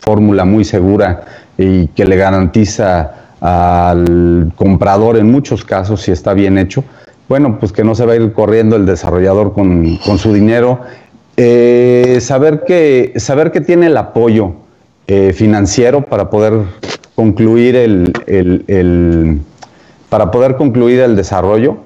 fórmula 0.00 0.44
muy 0.44 0.64
segura 0.64 1.24
y 1.56 1.88
que 1.88 2.04
le 2.04 2.16
garantiza 2.16 3.12
al 3.40 4.52
comprador 4.56 5.16
en 5.16 5.30
muchos 5.30 5.64
casos, 5.64 6.02
si 6.02 6.12
está 6.12 6.34
bien 6.34 6.58
hecho, 6.58 6.84
bueno, 7.28 7.58
pues 7.60 7.72
que 7.72 7.84
no 7.84 7.94
se 7.94 8.06
va 8.06 8.14
a 8.14 8.16
ir 8.16 8.32
corriendo 8.32 8.76
el 8.76 8.86
desarrollador 8.86 9.52
con, 9.52 9.96
con 9.98 10.18
su 10.18 10.32
dinero. 10.32 10.80
Eh, 11.36 12.18
saber, 12.20 12.64
que, 12.66 13.12
saber 13.16 13.52
que 13.52 13.60
tiene 13.60 13.86
el 13.86 13.96
apoyo 13.96 14.54
eh, 15.10 15.32
financiero 15.32 16.02
para 16.02 16.28
poder 16.28 16.52
concluir 17.14 17.74
el, 17.74 19.40
para 20.10 20.30
poder 20.30 20.56
concluir 20.56 21.00
el 21.00 21.16
desarrollo 21.16 21.78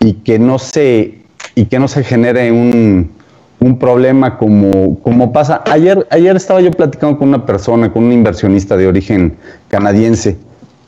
y 0.00 0.14
que 0.14 0.40
no 0.40 0.58
se 0.58 1.20
y 1.54 1.66
que 1.66 1.78
no 1.78 1.86
se 1.86 2.02
genere 2.02 2.50
un, 2.50 3.12
un 3.60 3.78
problema 3.78 4.36
como, 4.38 4.98
como 5.00 5.32
pasa. 5.32 5.62
Ayer, 5.70 6.04
ayer 6.10 6.34
estaba 6.34 6.60
yo 6.60 6.72
platicando 6.72 7.16
con 7.16 7.28
una 7.28 7.46
persona, 7.46 7.92
con 7.92 8.02
un 8.02 8.12
inversionista 8.12 8.76
de 8.76 8.88
origen 8.88 9.36
canadiense, 9.68 10.36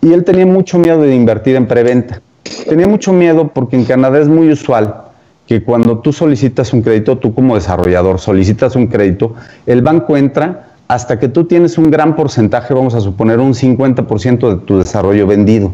y 0.02 0.12
él 0.12 0.24
tenía 0.24 0.44
mucho 0.44 0.78
miedo 0.78 1.02
de 1.02 1.14
invertir 1.14 1.54
en 1.54 1.68
preventa. 1.68 2.20
Tenía 2.68 2.88
mucho 2.88 3.12
miedo 3.12 3.46
porque 3.54 3.76
en 3.76 3.84
Canadá 3.84 4.18
es 4.18 4.26
muy 4.26 4.50
usual 4.50 5.02
que 5.46 5.62
cuando 5.62 5.98
tú 5.98 6.12
solicitas 6.12 6.72
un 6.72 6.82
crédito, 6.82 7.16
tú 7.18 7.32
como 7.32 7.54
desarrollador 7.54 8.18
solicitas 8.18 8.74
un 8.74 8.88
crédito, 8.88 9.36
el 9.66 9.82
banco 9.82 10.16
entra 10.16 10.65
hasta 10.88 11.18
que 11.18 11.28
tú 11.28 11.44
tienes 11.44 11.78
un 11.78 11.90
gran 11.90 12.14
porcentaje, 12.14 12.72
vamos 12.72 12.94
a 12.94 13.00
suponer 13.00 13.40
un 13.40 13.54
50% 13.54 14.48
de 14.48 14.56
tu 14.64 14.78
desarrollo 14.78 15.26
vendido. 15.26 15.72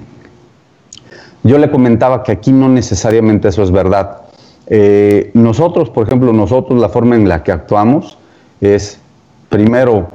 Yo 1.42 1.58
le 1.58 1.70
comentaba 1.70 2.22
que 2.22 2.32
aquí 2.32 2.52
no 2.52 2.68
necesariamente 2.68 3.48
eso 3.48 3.62
es 3.62 3.70
verdad. 3.70 4.22
Eh, 4.68 5.30
nosotros, 5.34 5.90
por 5.90 6.06
ejemplo, 6.06 6.32
nosotros 6.32 6.80
la 6.80 6.88
forma 6.88 7.16
en 7.16 7.28
la 7.28 7.42
que 7.42 7.52
actuamos 7.52 8.16
es, 8.60 9.00
primero, 9.48 10.08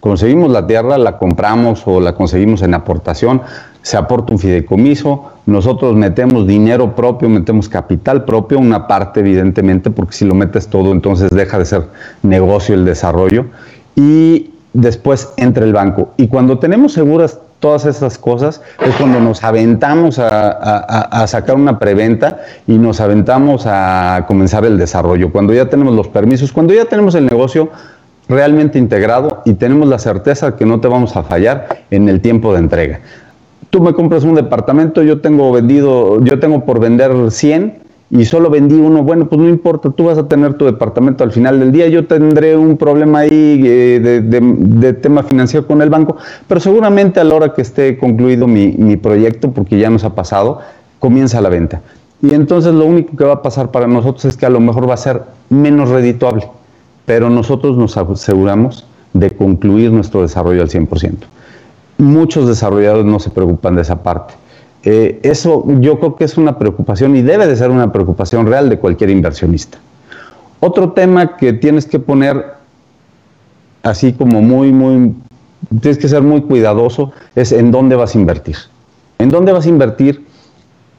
conseguimos 0.00 0.50
la 0.50 0.66
tierra, 0.66 0.96
la 0.98 1.18
compramos 1.18 1.82
o 1.86 2.00
la 2.00 2.14
conseguimos 2.14 2.62
en 2.62 2.74
aportación, 2.74 3.42
se 3.82 3.96
aporta 3.96 4.32
un 4.32 4.38
fideicomiso, 4.38 5.32
nosotros 5.44 5.94
metemos 5.96 6.46
dinero 6.46 6.94
propio, 6.94 7.28
metemos 7.28 7.68
capital 7.68 8.24
propio, 8.24 8.60
una 8.60 8.86
parte 8.86 9.20
evidentemente, 9.20 9.90
porque 9.90 10.12
si 10.12 10.24
lo 10.24 10.34
metes 10.34 10.68
todo 10.68 10.92
entonces 10.92 11.30
deja 11.30 11.58
de 11.58 11.64
ser 11.64 11.88
negocio 12.22 12.76
el 12.76 12.84
desarrollo 12.84 13.46
y 13.94 14.50
después 14.72 15.32
entra 15.36 15.64
el 15.64 15.72
banco. 15.72 16.10
Y 16.16 16.28
cuando 16.28 16.58
tenemos 16.58 16.92
seguras 16.92 17.38
todas 17.60 17.86
esas 17.86 18.18
cosas, 18.18 18.60
es 18.84 18.94
cuando 18.96 19.20
nos 19.20 19.44
aventamos 19.44 20.18
a, 20.18 21.24
sacar 21.28 21.54
una 21.54 21.78
preventa 21.78 22.40
y 22.66 22.72
nos 22.72 23.00
aventamos 23.00 23.64
a 23.66 24.24
comenzar 24.26 24.64
el 24.64 24.76
desarrollo. 24.76 25.30
Cuando 25.30 25.54
ya 25.54 25.70
tenemos 25.70 25.94
los 25.94 26.08
permisos, 26.08 26.52
cuando 26.52 26.74
ya 26.74 26.86
tenemos 26.86 27.14
el 27.14 27.26
negocio 27.26 27.70
realmente 28.28 28.78
integrado 28.78 29.42
y 29.44 29.54
tenemos 29.54 29.88
la 29.88 29.98
certeza 29.98 30.56
que 30.56 30.66
no 30.66 30.80
te 30.80 30.88
vamos 30.88 31.16
a 31.16 31.22
fallar 31.22 31.84
en 31.90 32.08
el 32.08 32.20
tiempo 32.20 32.52
de 32.52 32.58
entrega. 32.58 33.00
Tú 33.70 33.80
me 33.80 33.92
compras 33.94 34.24
un 34.24 34.34
departamento, 34.34 35.02
yo 35.02 35.20
tengo 35.20 35.52
vendido, 35.52 36.22
yo 36.24 36.40
tengo 36.40 36.64
por 36.64 36.80
vender 36.80 37.12
100 37.30 37.81
y 38.12 38.26
solo 38.26 38.50
vendí 38.50 38.74
uno, 38.74 39.02
bueno, 39.02 39.26
pues 39.26 39.40
no 39.40 39.48
importa, 39.48 39.88
tú 39.88 40.04
vas 40.04 40.18
a 40.18 40.28
tener 40.28 40.52
tu 40.52 40.66
departamento 40.66 41.24
al 41.24 41.32
final 41.32 41.58
del 41.58 41.72
día, 41.72 41.88
yo 41.88 42.06
tendré 42.06 42.54
un 42.54 42.76
problema 42.76 43.20
ahí 43.20 43.62
eh, 43.64 44.20
de, 44.22 44.92
tema 44.92 45.22
financiero 45.22 45.66
con 45.66 45.80
el 45.80 45.88
banco, 45.88 46.18
pero 46.46 46.60
seguramente 46.60 47.20
a 47.20 47.24
la 47.24 47.34
hora 47.34 47.54
que 47.54 47.62
esté 47.62 47.96
concluido 47.96 48.46
mi, 48.46 48.96
proyecto, 48.98 49.52
porque 49.52 49.78
ya 49.78 49.88
nos 49.88 50.04
ha 50.04 50.14
pasado, 50.14 50.60
comienza 50.98 51.40
la 51.40 51.48
venta. 51.48 51.80
Y 52.20 52.34
entonces 52.34 52.74
lo 52.74 52.84
único 52.84 53.16
que 53.16 53.24
va 53.24 53.32
a 53.32 53.42
pasar 53.42 53.70
para 53.70 53.86
nosotros 53.86 54.26
es 54.26 54.36
que 54.36 54.44
a 54.44 54.50
lo 54.50 54.60
mejor 54.60 54.86
va 54.86 54.92
a 54.92 54.98
ser 54.98 55.22
menos 55.48 55.88
redituable, 55.88 56.46
pero 57.06 57.30
nosotros 57.30 57.78
nos 57.78 57.96
aseguramos 57.96 58.86
de 59.14 59.30
concluir 59.30 59.90
nuestro 59.90 60.20
desarrollo 60.20 60.60
al 60.60 60.68
100%. 60.68 61.14
Muchos 61.96 62.46
desarrolladores 62.46 63.06
no 63.06 63.18
se 63.18 63.30
preocupan 63.30 63.74
de 63.74 63.82
esa 63.82 64.02
parte 64.02 64.34
eh, 64.84 65.20
eso 65.22 65.64
yo 65.80 65.98
creo 65.98 66.16
que 66.16 66.24
es 66.24 66.36
una 66.36 66.58
preocupación 66.58 67.16
y 67.16 67.22
debe 67.22 67.46
de 67.46 67.56
ser 67.56 67.70
una 67.70 67.92
preocupación 67.92 68.46
real 68.46 68.68
de 68.68 68.78
cualquier 68.78 69.10
inversionista. 69.10 69.78
Otro 70.60 70.92
tema 70.92 71.36
que 71.36 71.52
tienes 71.52 71.86
que 71.86 71.98
poner 71.98 72.54
así 73.82 74.12
como 74.12 74.42
muy, 74.42 74.72
muy, 74.72 75.14
tienes 75.80 75.98
que 75.98 76.08
ser 76.08 76.22
muy 76.22 76.42
cuidadoso 76.42 77.12
es 77.34 77.52
en 77.52 77.70
dónde 77.70 77.96
vas 77.96 78.14
a 78.14 78.18
invertir. 78.18 78.56
¿En 79.18 79.28
dónde 79.28 79.52
vas 79.52 79.66
a 79.66 79.68
invertir? 79.68 80.24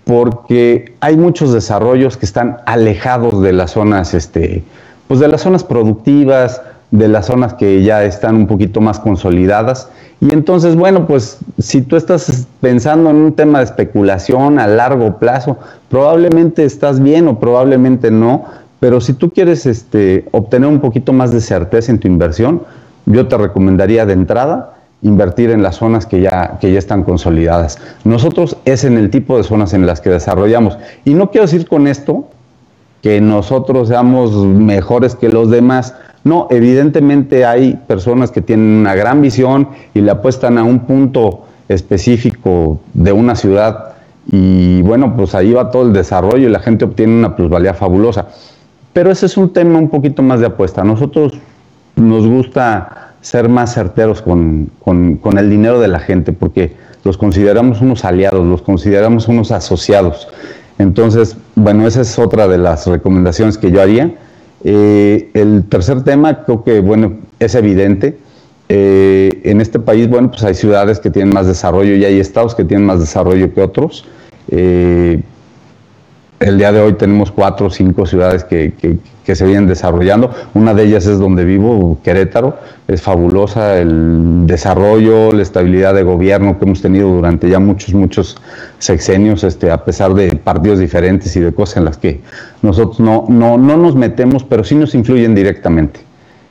Porque 0.06 0.96
hay 1.00 1.18
muchos 1.18 1.54
desarrollos 1.54 2.18
que 2.18 2.26
están 2.26 2.58
alejados 2.66 3.42
de 3.42 3.54
las 3.54 3.72
zonas, 3.72 4.14
este, 4.14 4.64
pues 5.08 5.20
de 5.20 5.28
las 5.28 5.42
zonas 5.42 5.64
productivas, 5.64 6.62
de 6.92 7.08
las 7.08 7.26
zonas 7.26 7.54
que 7.56 7.84
ya 7.84 8.04
están 8.04 8.36
un 8.36 8.48
poquito 8.48 8.82
más 8.82 9.00
consolidadas. 9.00 9.90
Y 10.24 10.34
entonces, 10.34 10.78
bueno, 10.78 11.06
pues 11.06 11.38
si 11.60 11.82
tú 11.82 11.98
estás 11.98 12.48
pensando 12.62 13.10
en 13.10 13.18
un 13.18 13.34
tema 13.34 13.58
de 13.60 13.66
especulación 13.66 14.58
a 14.58 14.68
largo 14.68 15.20
plazo, 15.20 15.58
probablemente 15.90 16.64
estás 16.64 17.02
bien 17.02 17.28
o 17.28 17.42
probablemente 17.42 18.10
no, 18.10 18.46
pero 18.80 19.02
si 19.02 19.12
tú 19.12 19.32
quieres 19.32 19.66
este, 19.66 20.24
obtener 20.32 20.70
un 20.70 20.80
poquito 20.80 21.12
más 21.12 21.34
de 21.34 21.42
certeza 21.42 21.92
en 21.92 22.00
tu 22.00 22.08
inversión, 22.08 22.62
yo 23.06 23.28
te 23.28 23.38
recomendaría 23.38 24.06
de 24.06 24.14
entrada 24.14 24.76
invertir 25.02 25.50
en 25.50 25.62
las 25.62 25.76
zonas 25.76 26.06
que 26.06 26.22
ya, 26.22 26.58
que 26.62 26.72
ya 26.72 26.80
están 26.80 27.04
consolidadas. 27.04 27.78
Nosotros 28.06 28.56
es 28.64 28.86
en 28.86 28.98
el 28.98 29.10
tipo 29.10 29.36
de 29.36 29.44
zonas 29.44 29.74
en 29.74 29.86
las 29.86 30.00
que 30.00 30.10
desarrollamos. 30.10 30.78
Y 31.04 31.16
no 31.16 31.32
quiero 31.32 31.48
decir 31.48 31.68
con 31.68 31.86
esto 31.86 32.30
que 33.02 33.20
nosotros 33.20 33.90
seamos 33.90 34.34
mejores 34.46 35.16
que 35.16 35.28
los 35.28 35.52
demás, 35.52 35.96
no, 36.24 36.48
evidentemente 36.50 37.46
hay 37.46 37.78
personas 37.88 38.32
que 38.32 38.42
tienen 38.42 38.66
una 38.66 38.96
gran 38.96 39.22
visión 39.22 39.68
y 39.94 40.02
le 40.02 40.12
apuestan 40.12 40.58
a 40.58 40.64
un 40.64 40.80
punto 40.80 41.46
específico 41.68 42.80
de 42.94 43.12
una 43.12 43.36
ciudad 43.36 43.94
y 44.32 44.82
bueno, 44.84 45.16
pues 45.18 45.36
ahí 45.36 45.52
va 45.52 45.70
todo 45.70 45.86
el 45.86 45.94
desarrollo 45.94 46.48
y 46.48 46.52
la 46.52 46.60
gente 46.60 46.86
obtiene 46.86 47.14
una 47.14 47.36
plusvalía 47.36 47.74
fabulosa. 47.74 48.28
Pero 48.94 49.12
ese 49.12 49.26
es 49.26 49.36
un 49.36 49.52
tema 49.52 49.80
un 49.80 49.90
poquito 49.90 50.22
más 50.22 50.40
de 50.40 50.46
apuesta. 50.46 50.82
A 50.82 50.86
nosotros 50.86 51.34
nos 51.98 52.26
gusta 52.26 53.14
ser 53.20 53.50
más 53.50 53.74
certeros 53.74 54.22
con, 54.22 54.70
con 54.80 55.38
el 55.38 55.50
dinero 55.50 55.80
de 55.82 55.88
la 55.90 56.00
gente 56.00 56.32
porque 56.32 56.76
los 57.04 57.18
consideramos 57.18 57.82
unos 57.82 58.06
aliados, 58.06 58.46
los 58.46 58.62
consideramos 58.62 59.28
unos 59.28 59.52
asociados. 59.52 60.30
Entonces, 60.80 61.36
bueno, 61.56 61.86
esa 61.86 62.02
es 62.02 62.18
otra 62.18 62.48
de 62.48 62.58
las 62.58 62.88
recomendaciones 62.88 63.58
que 63.58 63.72
yo 63.72 63.82
haría 63.82 64.16
eh, 64.64 65.30
el 65.34 65.66
tercer 65.70 66.04
tema, 66.04 66.44
creo 66.46 66.64
que, 66.64 66.80
bueno, 66.80 67.20
es 67.40 67.56
evidente. 67.56 68.18
Eh, 68.70 69.42
en 69.44 69.62
este 69.62 69.80
país, 69.80 70.10
bueno, 70.10 70.32
pues 70.32 70.44
hay 70.44 70.56
ciudades 70.56 71.00
que 71.00 71.10
tienen 71.10 71.34
más 71.34 71.48
desarrollo 71.48 71.96
y 71.96 72.06
hay 72.06 72.20
estados 72.20 72.56
que 72.56 72.64
tienen 72.64 72.86
más 72.86 73.00
desarrollo 73.00 73.54
que 73.54 73.62
otros. 73.62 74.06
Eh, 74.50 75.22
el 76.44 76.58
día 76.58 76.72
de 76.72 76.82
hoy 76.82 76.94
tenemos 76.94 77.32
cuatro 77.32 77.68
o 77.68 77.70
cinco 77.70 78.06
ciudades 78.06 78.44
que, 78.44 78.74
se 79.24 79.46
vienen 79.46 79.68
desarrollando. 79.68 80.32
Una 80.54 80.74
de 80.74 80.84
ellas 80.84 81.06
es 81.06 81.18
donde 81.18 81.46
vivo, 81.46 81.98
Querétaro. 82.04 82.58
Es 82.88 83.02
fabulosa 83.02 83.78
el 83.78 84.46
desarrollo, 84.46 85.32
la 85.32 85.42
estabilidad 85.42 85.94
de 85.94 86.04
gobierno 86.04 86.60
que 86.60 86.66
hemos 86.66 86.82
tenido 86.82 87.10
durante 87.10 87.50
ya 87.50 87.60
muchos, 87.60 87.94
muchos 87.94 88.38
sexenios, 88.80 89.46
este, 89.46 89.72
a 89.72 89.86
pesar 89.86 90.14
de 90.14 90.36
partidos 90.36 90.80
diferentes 90.80 91.34
y 91.38 91.40
de 91.40 91.54
cosas 91.54 91.78
en 91.78 91.86
las 91.86 91.98
que 91.98 92.20
nosotros 92.62 93.00
no, 93.00 93.26
no, 93.30 93.58
no 93.58 93.78
nos 93.78 93.96
metemos, 93.96 94.44
pero 94.44 94.66
sí 94.66 94.76
nos 94.76 94.94
influyen 94.94 95.34
directamente. 95.34 96.02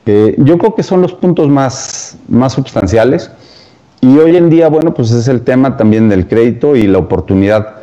Eh, 0.07 0.35
yo 0.39 0.57
creo 0.57 0.73
que 0.73 0.81
son 0.81 1.01
los 1.01 1.13
puntos 1.13 1.47
más, 1.49 2.17
más 2.27 2.53
sustanciales. 2.53 3.29
Y 4.01 4.17
hoy 4.17 4.35
en 4.35 4.49
día, 4.49 4.67
bueno, 4.67 4.93
pues 4.93 5.11
es 5.11 5.27
el 5.27 5.43
tema 5.43 5.77
también 5.77 6.09
del 6.09 6.27
crédito 6.27 6.75
y 6.75 6.87
la 6.87 6.97
oportunidad 6.97 7.82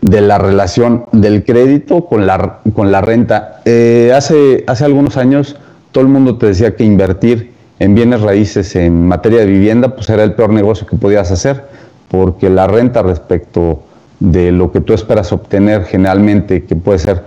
de 0.00 0.20
la 0.20 0.38
relación 0.38 1.06
del 1.12 1.44
crédito 1.44 2.06
con 2.06 2.26
la, 2.26 2.60
con 2.74 2.92
la 2.92 3.00
renta. 3.00 3.60
Eh, 3.64 4.12
hace, 4.14 4.64
hace 4.66 4.84
algunos 4.84 5.16
años 5.16 5.56
todo 5.92 6.02
el 6.02 6.08
mundo 6.08 6.36
te 6.36 6.46
decía 6.46 6.76
que 6.76 6.84
invertir 6.84 7.52
en 7.78 7.94
bienes 7.94 8.20
raíces 8.20 8.74
en 8.76 9.06
materia 9.06 9.40
de 9.40 9.46
vivienda 9.46 9.94
pues 9.94 10.08
era 10.10 10.24
el 10.24 10.34
peor 10.34 10.50
negocio 10.50 10.86
que 10.86 10.96
podías 10.96 11.30
hacer, 11.30 11.64
porque 12.08 12.50
la 12.50 12.66
renta 12.66 13.02
respecto 13.02 13.82
de 14.20 14.52
lo 14.52 14.72
que 14.72 14.80
tú 14.80 14.94
esperas 14.94 15.32
obtener 15.32 15.84
generalmente, 15.84 16.64
que 16.64 16.74
puede 16.74 16.98
ser 16.98 17.22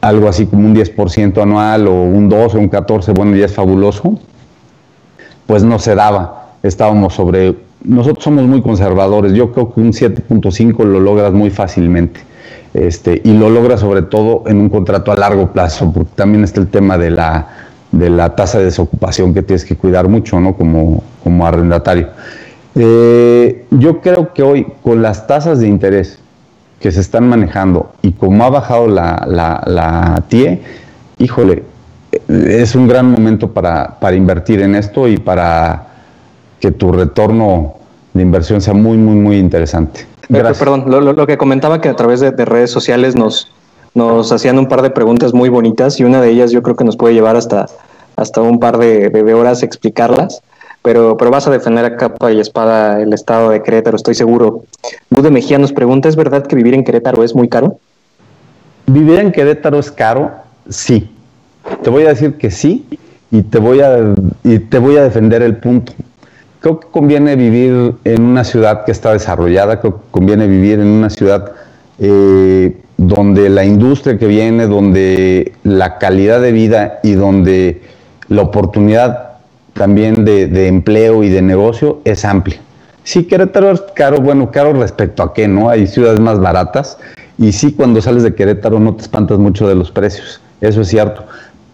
algo 0.00 0.28
así 0.28 0.46
como 0.46 0.66
un 0.66 0.74
10% 0.74 1.42
anual 1.42 1.88
o 1.88 2.02
un 2.02 2.28
12 2.28 2.56
o 2.56 2.60
un 2.60 2.68
14, 2.68 3.12
bueno, 3.12 3.36
ya 3.36 3.46
es 3.46 3.54
fabuloso, 3.54 4.18
pues 5.46 5.64
no 5.64 5.78
se 5.78 5.94
daba. 5.94 6.52
Estábamos 6.62 7.14
sobre 7.14 7.56
nosotros 7.84 8.24
somos 8.24 8.44
muy 8.44 8.62
conservadores. 8.62 9.32
Yo 9.32 9.52
creo 9.52 9.72
que 9.72 9.80
un 9.80 9.92
7.5 9.92 10.84
lo 10.84 11.00
logras 11.00 11.32
muy 11.32 11.50
fácilmente. 11.50 12.20
Este, 12.74 13.20
y 13.24 13.32
lo 13.32 13.48
logras 13.48 13.80
sobre 13.80 14.02
todo 14.02 14.44
en 14.46 14.58
un 14.58 14.68
contrato 14.68 15.10
a 15.10 15.16
largo 15.16 15.52
plazo, 15.52 15.90
porque 15.92 16.10
también 16.14 16.44
está 16.44 16.60
el 16.60 16.68
tema 16.68 16.98
de 16.98 17.10
la, 17.10 17.48
de 17.92 18.10
la 18.10 18.36
tasa 18.36 18.58
de 18.58 18.66
desocupación 18.66 19.32
que 19.32 19.42
tienes 19.42 19.64
que 19.64 19.76
cuidar 19.76 20.08
mucho, 20.08 20.38
¿no? 20.38 20.54
Como, 20.54 21.02
como 21.24 21.46
arrendatario. 21.46 22.08
Eh, 22.74 23.66
yo 23.70 24.00
creo 24.00 24.32
que 24.32 24.42
hoy, 24.42 24.66
con 24.82 25.02
las 25.02 25.26
tasas 25.26 25.60
de 25.60 25.68
interés 25.68 26.18
que 26.78 26.92
se 26.92 27.00
están 27.00 27.28
manejando 27.28 27.92
y 28.02 28.12
como 28.12 28.44
ha 28.44 28.50
bajado 28.50 28.86
la, 28.86 29.24
la, 29.26 30.22
TIE, 30.28 30.60
híjole, 31.18 31.64
es 32.28 32.74
un 32.74 32.86
gran 32.86 33.10
momento 33.10 33.52
para, 33.52 33.98
para 33.98 34.14
invertir 34.14 34.60
en 34.60 34.74
esto 34.74 35.08
y 35.08 35.16
para 35.16 35.87
que 36.60 36.70
tu 36.70 36.92
retorno 36.92 37.74
de 38.14 38.22
inversión 38.22 38.60
sea 38.60 38.74
muy, 38.74 38.96
muy, 38.96 39.16
muy 39.16 39.38
interesante. 39.38 40.06
Gracias. 40.28 40.58
Perdón, 40.58 40.84
lo, 40.88 41.26
que 41.26 41.38
comentaba 41.38 41.80
que 41.80 41.88
a 41.88 41.96
través 41.96 42.20
de, 42.20 42.30
redes 42.30 42.70
sociales 42.70 43.16
nos, 43.16 43.50
nos 43.94 44.30
hacían 44.32 44.58
un 44.58 44.68
par 44.68 44.82
de 44.82 44.90
preguntas 44.90 45.32
muy 45.32 45.48
bonitas 45.48 45.98
y 46.00 46.04
una 46.04 46.20
de 46.20 46.30
ellas 46.30 46.50
yo 46.50 46.62
creo 46.62 46.76
que 46.76 46.84
nos 46.84 46.96
puede 46.96 47.14
llevar 47.14 47.36
hasta, 47.36 47.66
hasta 48.16 48.42
un 48.42 48.60
par 48.60 48.78
de, 48.78 49.08
de 49.08 49.34
horas 49.34 49.62
explicarlas. 49.62 50.42
Pero, 50.82 51.16
pero, 51.16 51.30
vas 51.30 51.46
a 51.46 51.50
defender 51.50 51.84
a 51.84 51.96
capa 51.96 52.32
y 52.32 52.38
espada 52.38 53.02
el 53.02 53.12
estado 53.12 53.50
de 53.50 53.62
Querétaro, 53.62 53.96
estoy 53.96 54.14
seguro. 54.14 54.62
Bude 55.10 55.30
Mejía 55.30 55.58
nos 55.58 55.72
pregunta, 55.72 56.08
¿es 56.08 56.14
verdad 56.14 56.46
que 56.46 56.54
vivir 56.54 56.72
en 56.72 56.84
Querétaro 56.84 57.24
es 57.24 57.34
muy 57.34 57.48
caro? 57.48 57.78
Vivir 58.86 59.18
en 59.18 59.32
Querétaro 59.32 59.78
es 59.78 59.90
caro, 59.90 60.30
sí. 60.68 61.10
Te 61.82 61.90
voy 61.90 62.04
a 62.04 62.10
decir 62.10 62.38
que 62.38 62.50
sí 62.50 62.86
y 63.30 63.42
te 63.42 63.58
voy 63.58 63.80
a, 63.80 64.14
y 64.44 64.58
te 64.60 64.78
voy 64.78 64.96
a 64.96 65.02
defender 65.02 65.42
el 65.42 65.56
punto 65.56 65.92
creo 66.60 66.80
que 66.80 66.88
conviene 66.88 67.36
vivir 67.36 67.94
en 68.04 68.22
una 68.22 68.44
ciudad 68.44 68.84
que 68.84 68.92
está 68.92 69.12
desarrollada, 69.12 69.80
creo 69.80 69.96
que 69.96 70.02
conviene 70.10 70.46
vivir 70.46 70.80
en 70.80 70.88
una 70.88 71.10
ciudad 71.10 71.52
eh, 71.98 72.76
donde 72.96 73.48
la 73.48 73.64
industria 73.64 74.18
que 74.18 74.26
viene, 74.26 74.66
donde 74.66 75.52
la 75.62 75.98
calidad 75.98 76.40
de 76.40 76.52
vida 76.52 76.98
y 77.02 77.12
donde 77.12 77.82
la 78.28 78.42
oportunidad 78.42 79.28
también 79.72 80.24
de, 80.24 80.66
empleo 80.66 81.22
y 81.22 81.28
de 81.28 81.40
negocio 81.40 82.00
es 82.04 82.24
amplia. 82.24 82.58
Sí, 83.04 83.24
Querétaro 83.24 83.70
es 83.70 83.80
caro, 83.94 84.20
bueno, 84.20 84.50
caro 84.50 84.72
respecto 84.72 85.22
a 85.22 85.32
qué, 85.32 85.48
¿no? 85.48 85.70
Hay 85.70 85.86
ciudades 85.86 86.20
más 86.20 86.40
baratas 86.40 86.98
y 87.38 87.52
sí, 87.52 87.72
cuando 87.72 88.02
sales 88.02 88.24
de 88.24 88.34
Querétaro 88.34 88.80
no 88.80 88.94
te 88.96 89.02
espantas 89.02 89.38
mucho 89.38 89.68
de 89.68 89.76
los 89.76 89.90
precios, 89.92 90.40
eso 90.60 90.80
es 90.80 90.88
cierto. 90.88 91.24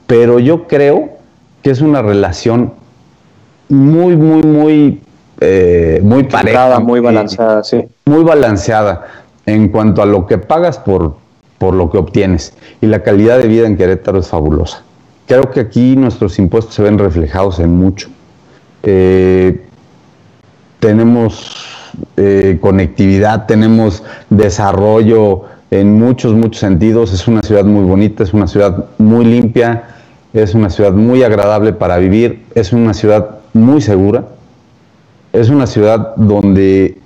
Pero 0.07 0.39
yo 0.39 0.69
creo 0.69 1.09
que 1.63 1.71
es 1.71 1.81
una 1.81 2.03
relación 2.03 2.75
muy, 3.69 4.17
muy, 4.17 4.43
muy, 4.43 5.01
eh, 5.41 6.01
muy 6.03 6.25
pareja. 6.25 6.81
Muy 6.81 7.01
balanceada, 7.01 7.65
sí. 7.65 7.85
Muy 8.07 8.25
balanceada 8.25 9.07
en 9.47 9.69
cuanto 9.69 10.03
a 10.03 10.07
lo 10.07 10.27
que 10.27 10.39
pagas 10.39 10.79
por, 10.79 11.17
por 11.59 11.75
lo 11.75 11.91
que 11.91 11.99
obtienes. 11.99 12.55
Y 12.81 12.87
la 12.87 13.03
calidad 13.03 13.39
de 13.39 13.49
vida 13.49 13.67
en 13.67 13.77
Querétaro 13.77 14.19
es 14.19 14.29
fabulosa. 14.29 14.83
Creo 15.27 15.51
que 15.51 15.61
aquí 15.61 15.97
nuestros 15.97 16.39
impuestos 16.39 16.75
se 16.75 16.83
ven 16.83 16.99
reflejados 16.99 17.59
en 17.59 17.75
mucho. 17.75 18.09
Eh, 18.83 19.63
tenemos 20.81 21.67
eh, 22.17 22.59
conectividad, 22.61 23.47
tenemos 23.47 24.03
desarrollo 24.29 25.45
en 25.71 25.99
muchos, 25.99 26.35
muchos 26.35 26.61
sentidos. 26.61 27.13
Es 27.13 27.27
una 27.27 27.43
ciudad 27.43 27.65
muy 27.65 27.85
bonita, 27.85 28.23
es 28.23 28.35
una 28.35 28.47
ciudad 28.47 28.87
muy 28.99 29.25
limpia, 29.25 29.85
es 30.35 30.55
una 30.55 30.69
ciudad 30.69 30.93
muy 30.93 31.23
agradable 31.23 31.73
para 31.73 31.97
vivir, 31.97 32.45
es 32.55 32.73
una 32.75 32.93
ciudad 32.93 33.39
muy 33.55 33.81
segura, 33.81 34.25
es 35.33 35.49
una 35.49 35.67
ciudad 35.67 36.15
donde 36.17 36.99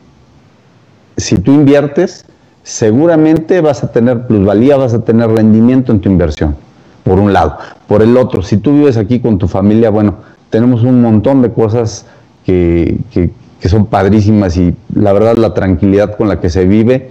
si 1.17 1.37
tú 1.39 1.53
inviertes, 1.53 2.25
seguramente 2.63 3.61
vas 3.61 3.83
a 3.85 3.93
tener 3.93 4.27
plusvalía, 4.27 4.77
vas 4.77 4.95
a 4.95 5.05
tener 5.05 5.31
rendimiento 5.31 5.93
en 5.93 6.01
tu 6.01 6.09
inversión, 6.09 6.57
por 7.05 7.19
un 7.19 7.33
lado. 7.33 7.57
Por 7.87 8.03
el 8.03 8.17
otro, 8.17 8.43
si 8.43 8.57
tú 8.59 8.73
vives 8.73 8.97
aquí 8.97 9.21
con 9.21 9.39
tu 9.39 9.49
familia, 9.49 9.91
bueno, 9.91 10.17
tenemos 10.51 10.83
un 10.83 11.03
montón 11.03 11.43
de 11.43 11.53
cosas 11.53 12.07
que, 12.45 12.99
que, 13.11 13.31
son 13.69 13.87
padrísimas 13.87 14.57
y 14.57 14.75
la 14.95 15.13
verdad 15.13 15.37
la 15.37 15.53
tranquilidad 15.53 16.17
con 16.17 16.29
la 16.29 16.41
que 16.41 16.49
se 16.49 16.65
vive, 16.65 17.11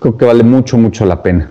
creo 0.00 0.16
que 0.16 0.24
vale 0.24 0.42
mucho, 0.42 0.76
mucho 0.76 1.04
la 1.04 1.22
pena. 1.22 1.50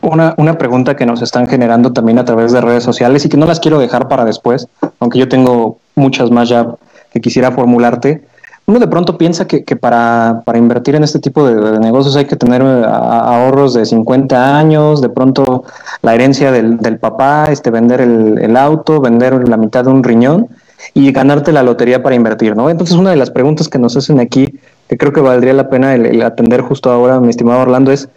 Una, 0.00 0.34
una, 0.38 0.58
pregunta 0.58 0.96
que 0.96 1.06
nos 1.06 1.22
están 1.22 1.46
generando 1.46 1.92
también 1.92 2.18
a 2.18 2.24
través 2.24 2.52
de 2.52 2.60
redes 2.60 2.82
sociales 2.82 3.24
y 3.24 3.28
que 3.28 3.36
no 3.36 3.46
las 3.46 3.60
quiero 3.60 3.78
dejar 3.78 4.08
para 4.08 4.24
después, 4.24 4.68
aunque 5.00 5.18
yo 5.18 5.28
tengo 5.28 5.78
muchas 5.98 6.30
más 6.30 6.48
ya 6.48 6.66
que 7.12 7.20
quisiera 7.20 7.52
formularte 7.52 8.22
uno 8.68 8.78
de 8.78 8.86
pronto 8.86 9.16
piensa 9.16 9.46
que, 9.46 9.76
para, 9.76 10.42
invertir 10.54 10.94
en 10.94 11.02
este 11.02 11.20
tipo 11.20 11.48
de, 11.48 11.80
negocios 11.80 12.16
hay 12.16 12.26
que 12.26 12.36
tener 12.36 12.60
eh, 12.60 12.84
ahorros 12.86 13.72
de 13.72 13.86
50 13.86 14.58
años, 14.58 15.00
de 15.00 15.08
pronto 15.08 15.64
la 16.02 16.14
herencia 16.14 16.52
del, 16.52 16.98
papá, 16.98 17.46
este, 17.50 17.70
vender 17.70 18.02
el, 18.02 18.56
auto, 18.58 19.00
vender 19.00 19.48
la 19.48 19.56
mitad 19.56 19.84
de 19.84 19.90
un 19.90 20.04
riñón 20.04 20.48
y 20.92 21.10
ganarte 21.12 21.50
la 21.50 21.62
lotería 21.62 22.02
para 22.02 22.14
invertir, 22.14 22.56
¿no? 22.56 22.68
Entonces 22.68 22.94
una 22.94 23.08
de 23.08 23.16
las 23.16 23.30
preguntas 23.30 23.70
que 23.70 23.78
nos 23.78 23.96
hacen 23.96 24.20
aquí, 24.20 24.60
que 24.86 24.98
creo 24.98 25.14
que 25.14 25.22
valdría 25.22 25.54
la 25.54 25.70
pena 25.70 25.94
el 25.94 26.20
atender 26.20 26.60
justo 26.60 26.90
ahora, 26.90 27.20
mi 27.20 27.30
estimado 27.30 27.62
Orlando, 27.62 27.90
es 27.90 28.10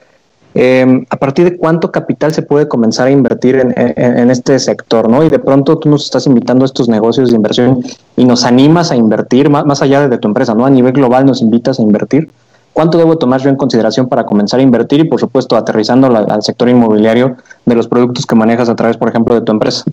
eh, 0.53 1.05
a 1.09 1.17
partir 1.17 1.45
de 1.45 1.57
cuánto 1.57 1.91
capital 1.91 2.33
se 2.33 2.41
puede 2.41 2.67
comenzar 2.67 3.07
a 3.07 3.11
invertir 3.11 3.55
en, 3.55 4.29
este 4.29 4.59
sector, 4.59 5.09
¿no? 5.09 5.23
Y 5.23 5.29
de 5.29 5.39
pronto 5.39 5.77
tú 5.77 5.89
nos 5.89 6.03
estás 6.03 6.27
invitando 6.27 6.65
a 6.65 6.67
estos 6.67 6.89
negocios 6.89 7.29
de 7.29 7.35
inversión 7.37 7.81
y 8.17 8.25
nos 8.25 8.43
animas 8.43 8.91
a 8.91 8.95
invertir, 8.95 9.49
más, 9.49 9.81
allá 9.81 10.09
de 10.09 10.17
tu 10.17 10.27
empresa, 10.27 10.53
¿no? 10.53 10.65
A 10.65 10.69
nivel 10.69 10.91
global 10.91 11.25
nos 11.25 11.41
invitas 11.41 11.79
a 11.79 11.81
invertir. 11.81 12.29
¿Cuánto 12.73 12.97
debo 12.97 13.17
tomar 13.17 13.41
yo 13.41 13.49
en 13.49 13.55
consideración 13.55 14.07
para 14.07 14.25
comenzar 14.25 14.59
a 14.59 14.63
invertir 14.63 15.01
y, 15.01 15.03
por 15.05 15.19
supuesto, 15.19 15.57
aterrizando 15.57 16.07
al 16.07 16.41
sector 16.41 16.69
inmobiliario 16.69 17.35
de 17.65 17.75
los 17.75 17.87
productos 17.87 18.25
que 18.25 18.35
manejas 18.35 18.69
a 18.69 18.75
través, 18.75 18.97
por 18.97 19.09
ejemplo, 19.09 19.35
de 19.35 19.41
tu 19.41 19.51
empresa? 19.51 19.83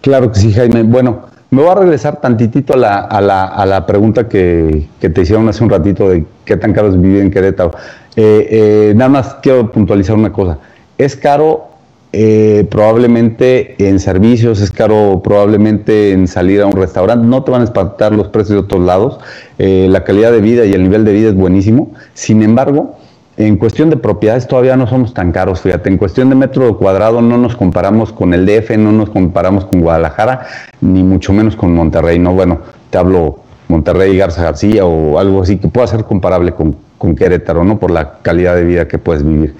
Claro 0.00 0.30
que 0.30 0.38
sí, 0.38 0.52
Jaime. 0.52 0.84
Bueno, 0.84 1.22
me 1.50 1.62
voy 1.62 1.70
a 1.70 1.74
regresar 1.76 2.20
tantitito 2.20 2.74
a 2.74 2.76
la, 2.76 2.98
a 2.98 3.66
la, 3.66 3.86
pregunta 3.86 4.28
que, 4.28 4.88
que, 5.00 5.08
te 5.08 5.22
hicieron 5.22 5.48
hace 5.48 5.62
un 5.62 5.70
ratito 5.70 6.08
de 6.08 6.24
qué 6.44 6.56
tan 6.56 6.72
caro 6.72 6.88
es 6.88 7.00
vivir 7.00 7.20
en 7.20 7.30
Querétaro. 7.30 7.72
Eh, 8.16 8.48
eh, 8.50 8.92
nada 8.94 9.08
más 9.08 9.36
quiero 9.42 9.70
puntualizar 9.70 10.16
una 10.16 10.32
cosa. 10.32 10.58
Es 10.98 11.16
caro 11.16 11.64
eh, 12.12 12.66
probablemente 12.70 13.74
en 13.88 13.98
servicios, 13.98 14.60
es 14.60 14.70
caro 14.70 15.20
probablemente 15.22 16.12
en 16.12 16.28
salir 16.28 16.62
a 16.62 16.66
un 16.66 16.72
restaurante. 16.72 17.26
No 17.26 17.42
te 17.42 17.50
van 17.50 17.62
a 17.62 17.64
espantar 17.64 18.12
los 18.12 18.28
precios 18.28 18.50
de 18.50 18.58
otros 18.58 18.82
lados. 18.82 19.18
la 19.58 20.04
calidad 20.04 20.32
de 20.32 20.40
vida 20.40 20.64
y 20.64 20.72
el 20.72 20.82
nivel 20.82 21.04
de 21.04 21.12
vida 21.12 21.28
es 21.30 21.34
buenísimo. 21.34 21.92
Sin 22.14 22.42
embargo, 22.42 22.96
en 23.36 23.56
cuestión 23.56 23.90
de 23.90 23.96
propiedades 23.96 24.46
todavía 24.46 24.76
no 24.76 24.86
somos 24.86 25.12
tan 25.12 25.32
caros, 25.32 25.60
fíjate, 25.60 25.88
en 25.88 25.98
cuestión 25.98 26.28
de 26.28 26.36
metro 26.36 26.78
cuadrado 26.78 27.20
no 27.20 27.36
nos 27.36 27.56
comparamos 27.56 28.12
con 28.12 28.32
el 28.32 28.46
DF, 28.46 28.76
no 28.78 28.92
nos 28.92 29.10
comparamos 29.10 29.64
con 29.64 29.80
Guadalajara, 29.80 30.46
ni 30.80 31.02
mucho 31.02 31.32
menos 31.32 31.56
con 31.56 31.74
Monterrey, 31.74 32.20
no, 32.20 32.32
bueno, 32.32 32.60
te 32.90 32.98
hablo 32.98 33.40
Monterrey, 33.66 34.16
Garza 34.16 34.42
García 34.42 34.84
o 34.84 35.18
algo 35.18 35.42
así 35.42 35.56
que 35.56 35.66
pueda 35.66 35.88
ser 35.88 36.04
comparable 36.04 36.52
con, 36.52 36.76
con 37.04 37.14
Querétaro, 37.14 37.64
¿no? 37.64 37.78
Por 37.78 37.90
la 37.90 38.18
calidad 38.22 38.56
de 38.56 38.64
vida 38.64 38.88
que 38.88 38.98
puedes 38.98 39.22
vivir. 39.22 39.54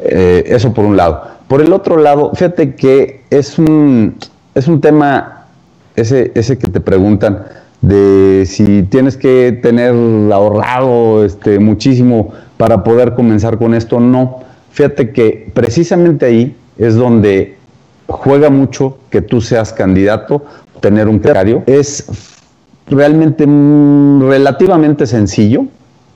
Eh, 0.00 0.42
eso 0.46 0.74
por 0.74 0.84
un 0.84 0.96
lado. 0.96 1.22
Por 1.46 1.60
el 1.60 1.72
otro 1.72 1.96
lado, 1.96 2.32
fíjate 2.34 2.74
que 2.74 3.20
es 3.30 3.56
un, 3.56 4.16
es 4.52 4.66
un 4.66 4.80
tema, 4.80 5.46
ese, 5.94 6.32
ese 6.34 6.58
que 6.58 6.66
te 6.66 6.80
preguntan, 6.80 7.44
de 7.80 8.42
si 8.46 8.82
tienes 8.82 9.16
que 9.16 9.52
tener 9.62 9.94
ahorrado 10.32 11.24
este, 11.24 11.60
muchísimo 11.60 12.32
para 12.56 12.82
poder 12.82 13.14
comenzar 13.14 13.58
con 13.58 13.74
esto, 13.74 14.00
no. 14.00 14.40
Fíjate 14.72 15.12
que 15.12 15.52
precisamente 15.54 16.26
ahí 16.26 16.56
es 16.78 16.96
donde 16.96 17.56
juega 18.08 18.50
mucho 18.50 18.98
que 19.08 19.22
tú 19.22 19.40
seas 19.40 19.72
candidato, 19.72 20.44
tener 20.80 21.06
un 21.06 21.20
criterio. 21.20 21.62
Es 21.66 22.06
realmente 22.88 23.46
relativamente 23.46 25.06
sencillo. 25.06 25.66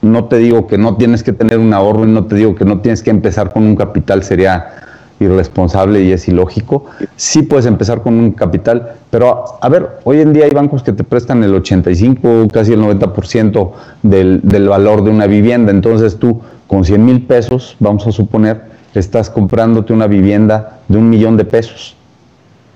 No 0.02 0.26
te 0.26 0.38
digo 0.38 0.66
que 0.66 0.78
no 0.78 0.96
tienes 0.96 1.22
que 1.22 1.32
tener 1.32 1.58
un 1.58 1.72
ahorro 1.72 2.04
y 2.04 2.08
no 2.08 2.26
te 2.26 2.36
digo 2.36 2.54
que 2.54 2.64
no 2.64 2.80
tienes 2.80 3.02
que 3.02 3.10
empezar 3.10 3.52
con 3.52 3.64
un 3.64 3.76
capital, 3.76 4.22
sería 4.22 4.66
irresponsable 5.20 6.02
y 6.02 6.12
es 6.12 6.28
ilógico. 6.28 6.86
Sí 7.16 7.42
puedes 7.42 7.66
empezar 7.66 8.02
con 8.02 8.14
un 8.14 8.32
capital, 8.32 8.94
pero 9.10 9.44
a, 9.60 9.68
ver, 9.68 9.98
hoy 10.04 10.20
en 10.20 10.32
día 10.32 10.44
hay 10.44 10.50
bancos 10.50 10.82
que 10.82 10.92
te 10.92 11.04
prestan 11.04 11.42
el 11.44 11.54
85, 11.54 12.48
casi 12.52 12.72
el 12.72 12.82
90% 12.82 13.70
del, 14.02 14.40
del 14.42 14.68
valor 14.68 15.04
de 15.04 15.10
una 15.10 15.26
vivienda. 15.26 15.70
Entonces 15.70 16.18
tú 16.18 16.40
con 16.66 16.84
100 16.84 17.04
mil 17.04 17.22
pesos, 17.22 17.76
vamos 17.78 18.06
a 18.06 18.12
suponer, 18.12 18.62
estás 18.94 19.30
comprándote 19.30 19.92
una 19.92 20.06
vivienda 20.06 20.80
de 20.88 20.98
un 20.98 21.08
millón 21.10 21.36
de 21.36 21.44
pesos. 21.44 21.96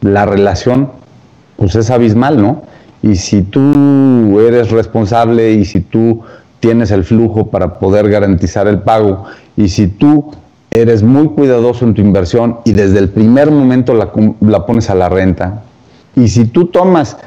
La 0.00 0.26
relación 0.26 0.90
pues 1.56 1.74
es 1.74 1.90
abismal, 1.90 2.40
¿no? 2.40 2.62
Y 3.02 3.16
si 3.16 3.42
tú 3.42 4.40
eres 4.40 4.70
responsable 4.70 5.52
y 5.52 5.64
si 5.64 5.80
tú 5.80 6.22
tienes 6.66 6.90
el 6.90 7.04
flujo 7.04 7.46
para 7.46 7.74
poder 7.74 8.08
garantizar 8.08 8.66
el 8.66 8.80
pago. 8.80 9.26
Y 9.56 9.68
si 9.68 9.86
tú 9.86 10.32
eres 10.72 11.04
muy 11.04 11.28
cuidadoso 11.28 11.84
en 11.84 11.94
tu 11.94 12.00
inversión 12.00 12.58
y 12.64 12.72
desde 12.72 12.98
el 12.98 13.08
primer 13.08 13.52
momento 13.52 13.94
la, 13.94 14.66
pones 14.66 14.90
a 14.90 14.96
la 14.96 15.08
renta 15.08 15.62
y 16.16 16.26
si 16.26 16.46
tú 16.46 16.66
tomas 16.66 17.18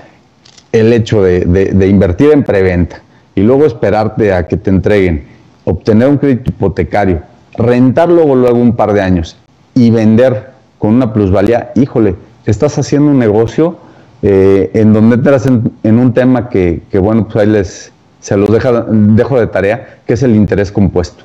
el 0.74 0.92
hecho 0.92 1.24
de, 1.24 1.46
de 1.46 1.88
invertir 1.88 2.32
en 2.32 2.44
preventa 2.44 3.02
y 3.34 3.42
luego 3.42 3.66
esperarte 3.66 4.34
a 4.34 4.46
que 4.46 4.58
te 4.58 4.72
entreguen, 4.72 5.24
obtener 5.64 6.10
un 6.10 6.18
crédito 6.18 6.50
hipotecario, 6.50 7.22
rentar 7.58 8.10
luego, 8.10 8.36
luego 8.36 8.60
un 8.60 8.76
par 8.76 8.92
de 8.92 9.00
años 9.02 9.38
y 9.74 9.90
vender 9.90 10.52
con 10.80 10.96
una 10.96 11.14
plusvalía, 11.14 11.72
híjole, 11.76 12.16
estás 12.46 12.78
haciendo 12.78 13.10
un 13.10 13.20
negocio 13.20 13.78
eh, 14.22 14.70
en 14.74 14.92
donde 14.92 15.16
entras 15.16 15.46
en, 15.46 15.98
un 15.98 16.14
tema 16.14 16.50
que, 16.50 16.82
bueno, 17.02 17.24
pues 17.24 17.38
ahí 17.38 17.48
les, 17.48 17.94
se 18.20 18.36
los 18.38 18.52
deja, 18.52 18.86
dejo 18.90 19.40
de 19.40 19.48
tarea, 19.48 20.00
que 20.06 20.14
es 20.14 20.24
el 20.24 20.36
interés 20.36 20.72
compuesto. 20.72 21.24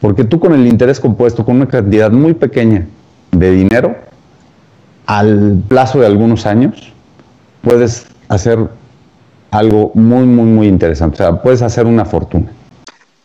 Porque 0.00 0.24
tú 0.24 0.40
con 0.40 0.52
el 0.52 0.66
interés 0.66 0.98
compuesto, 0.98 1.44
con 1.44 1.56
una 1.56 1.68
cantidad 1.68 2.10
muy 2.10 2.34
pequeña 2.34 2.86
de 3.30 3.50
dinero, 3.52 3.94
al 5.06 5.62
plazo 5.68 6.00
de 6.00 6.06
algunos 6.06 6.46
años, 6.46 6.92
puedes 7.62 8.06
hacer 8.28 8.58
algo 9.50 9.92
muy, 9.94 10.24
muy, 10.24 10.46
muy 10.46 10.66
interesante. 10.66 11.14
O 11.14 11.16
sea, 11.18 11.42
puedes 11.42 11.62
hacer 11.62 11.86
una 11.86 12.04
fortuna. 12.04 12.46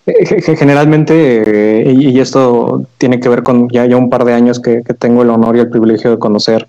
Generalmente, 0.05 1.89
eh, 1.89 1.93
y 1.93 2.19
esto 2.19 2.85
tiene 2.97 3.19
que 3.19 3.27
ver 3.27 3.43
con 3.43 3.67
ya, 3.69 3.85
ya 3.85 3.97
un 3.97 4.09
par 4.09 4.23
de 4.23 4.33
años 4.33 4.59
que 4.59 4.81
tengo 4.99 5.23
el 5.23 5.29
honor 5.29 5.57
y 5.57 5.59
el 5.59 5.69
privilegio 5.69 6.11
de 6.11 6.19
conocer 6.19 6.67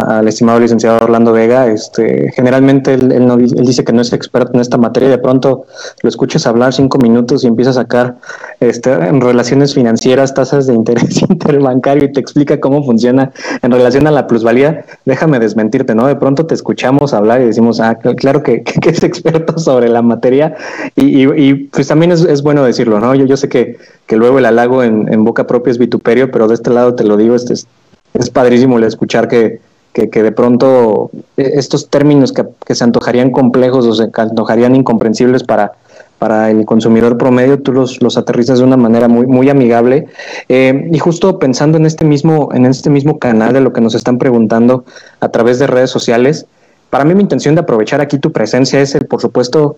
al 0.00 0.28
estimado 0.28 0.58
licenciado 0.60 0.98
Orlando 1.02 1.32
Vega. 1.32 1.66
Este, 1.66 2.32
generalmente 2.32 2.94
él, 2.94 3.12
él, 3.12 3.48
dice 3.64 3.84
que 3.84 3.92
no 3.92 4.02
es 4.02 4.12
experto 4.12 4.52
en 4.54 4.60
esta 4.60 4.78
materia. 4.78 5.08
De 5.08 5.18
pronto 5.18 5.66
lo 6.02 6.08
escuchas 6.08 6.46
hablar 6.46 6.72
cinco 6.72 6.98
minutos 6.98 7.44
y 7.44 7.46
empieza 7.46 7.70
a 7.70 7.74
sacar 7.74 8.16
este, 8.60 8.92
en 8.92 9.20
relaciones 9.20 9.74
financieras, 9.74 10.34
tasas 10.34 10.66
de 10.66 10.74
interés 10.74 11.22
interbancario 11.28 12.04
y 12.04 12.12
te 12.12 12.20
explica 12.20 12.60
cómo 12.60 12.84
funciona 12.84 13.32
en 13.62 13.70
relación 13.70 14.06
a 14.06 14.10
la 14.10 14.26
plusvalía. 14.26 14.84
Déjame 15.04 15.38
desmentirte, 15.38 15.94
¿no? 15.94 16.06
De 16.06 16.16
pronto 16.16 16.46
te 16.46 16.54
escuchamos 16.54 17.14
hablar 17.14 17.42
y 17.42 17.46
decimos, 17.46 17.80
ah, 17.80 17.96
claro 17.96 18.42
que, 18.42 18.62
es 18.86 19.02
experto 19.02 19.58
sobre 19.58 19.88
la 19.88 20.02
materia. 20.02 20.56
Y, 20.96 21.54
pues 21.54 21.88
también 21.88 22.12
es, 22.12 22.22
es, 22.22 22.42
bueno 22.42 22.64
decirlo, 22.64 23.00
¿no? 23.00 23.14
Yo, 23.14 23.26
yo 23.26 23.36
sé 23.36 23.48
que, 23.48 23.78
que 24.06 24.16
luego 24.16 24.38
el 24.38 24.46
halago 24.46 24.82
en, 24.82 25.12
en 25.12 25.24
boca 25.24 25.46
propia 25.46 25.70
es 25.70 25.78
vituperio, 25.78 26.30
pero 26.30 26.48
de 26.48 26.54
este 26.54 26.70
lado 26.70 26.94
te 26.94 27.04
lo 27.04 27.16
digo, 27.16 27.34
este 27.34 27.54
es, 27.54 27.66
es 28.14 28.30
padrísimo 28.30 28.78
el 28.78 28.84
escuchar 28.84 29.28
que, 29.28 29.60
que, 29.92 30.22
de 30.22 30.32
pronto 30.32 31.10
eh, 31.36 31.52
estos 31.54 31.88
términos 31.88 32.32
que, 32.32 32.74
se 32.74 32.84
antojarían 32.84 33.30
complejos 33.30 33.86
o 33.86 33.94
se 33.94 34.10
antojarían 34.14 34.74
incomprensibles 34.74 35.44
para, 35.44 35.72
para 36.18 36.50
el 36.50 36.64
consumidor 36.64 37.18
promedio, 37.18 37.60
tú 37.60 37.72
los, 37.72 38.00
los 38.00 38.16
aterrizas 38.16 38.58
de 38.58 38.64
una 38.64 38.76
manera 38.76 39.08
muy, 39.08 39.26
muy 39.26 39.50
amigable. 39.50 40.06
Eh, 40.48 40.88
y 40.90 40.98
justo 40.98 41.38
pensando 41.38 41.78
en 41.78 41.86
este, 41.86 42.04
mismo, 42.04 42.50
en 42.54 42.66
este 42.66 42.90
mismo 42.90 43.18
canal 43.18 43.52
de 43.52 43.60
lo 43.60 43.72
que 43.72 43.80
nos 43.80 43.94
están 43.94 44.18
preguntando 44.18 44.84
a 45.20 45.28
través 45.28 45.58
de 45.58 45.66
redes 45.66 45.90
sociales, 45.90 46.46
para 46.90 47.04
mí 47.04 47.14
mi 47.14 47.22
intención 47.22 47.54
de 47.54 47.62
aprovechar 47.62 48.00
aquí 48.00 48.18
tu 48.18 48.32
presencia 48.32 48.80
es, 48.80 48.96
por 49.08 49.20
supuesto, 49.20 49.76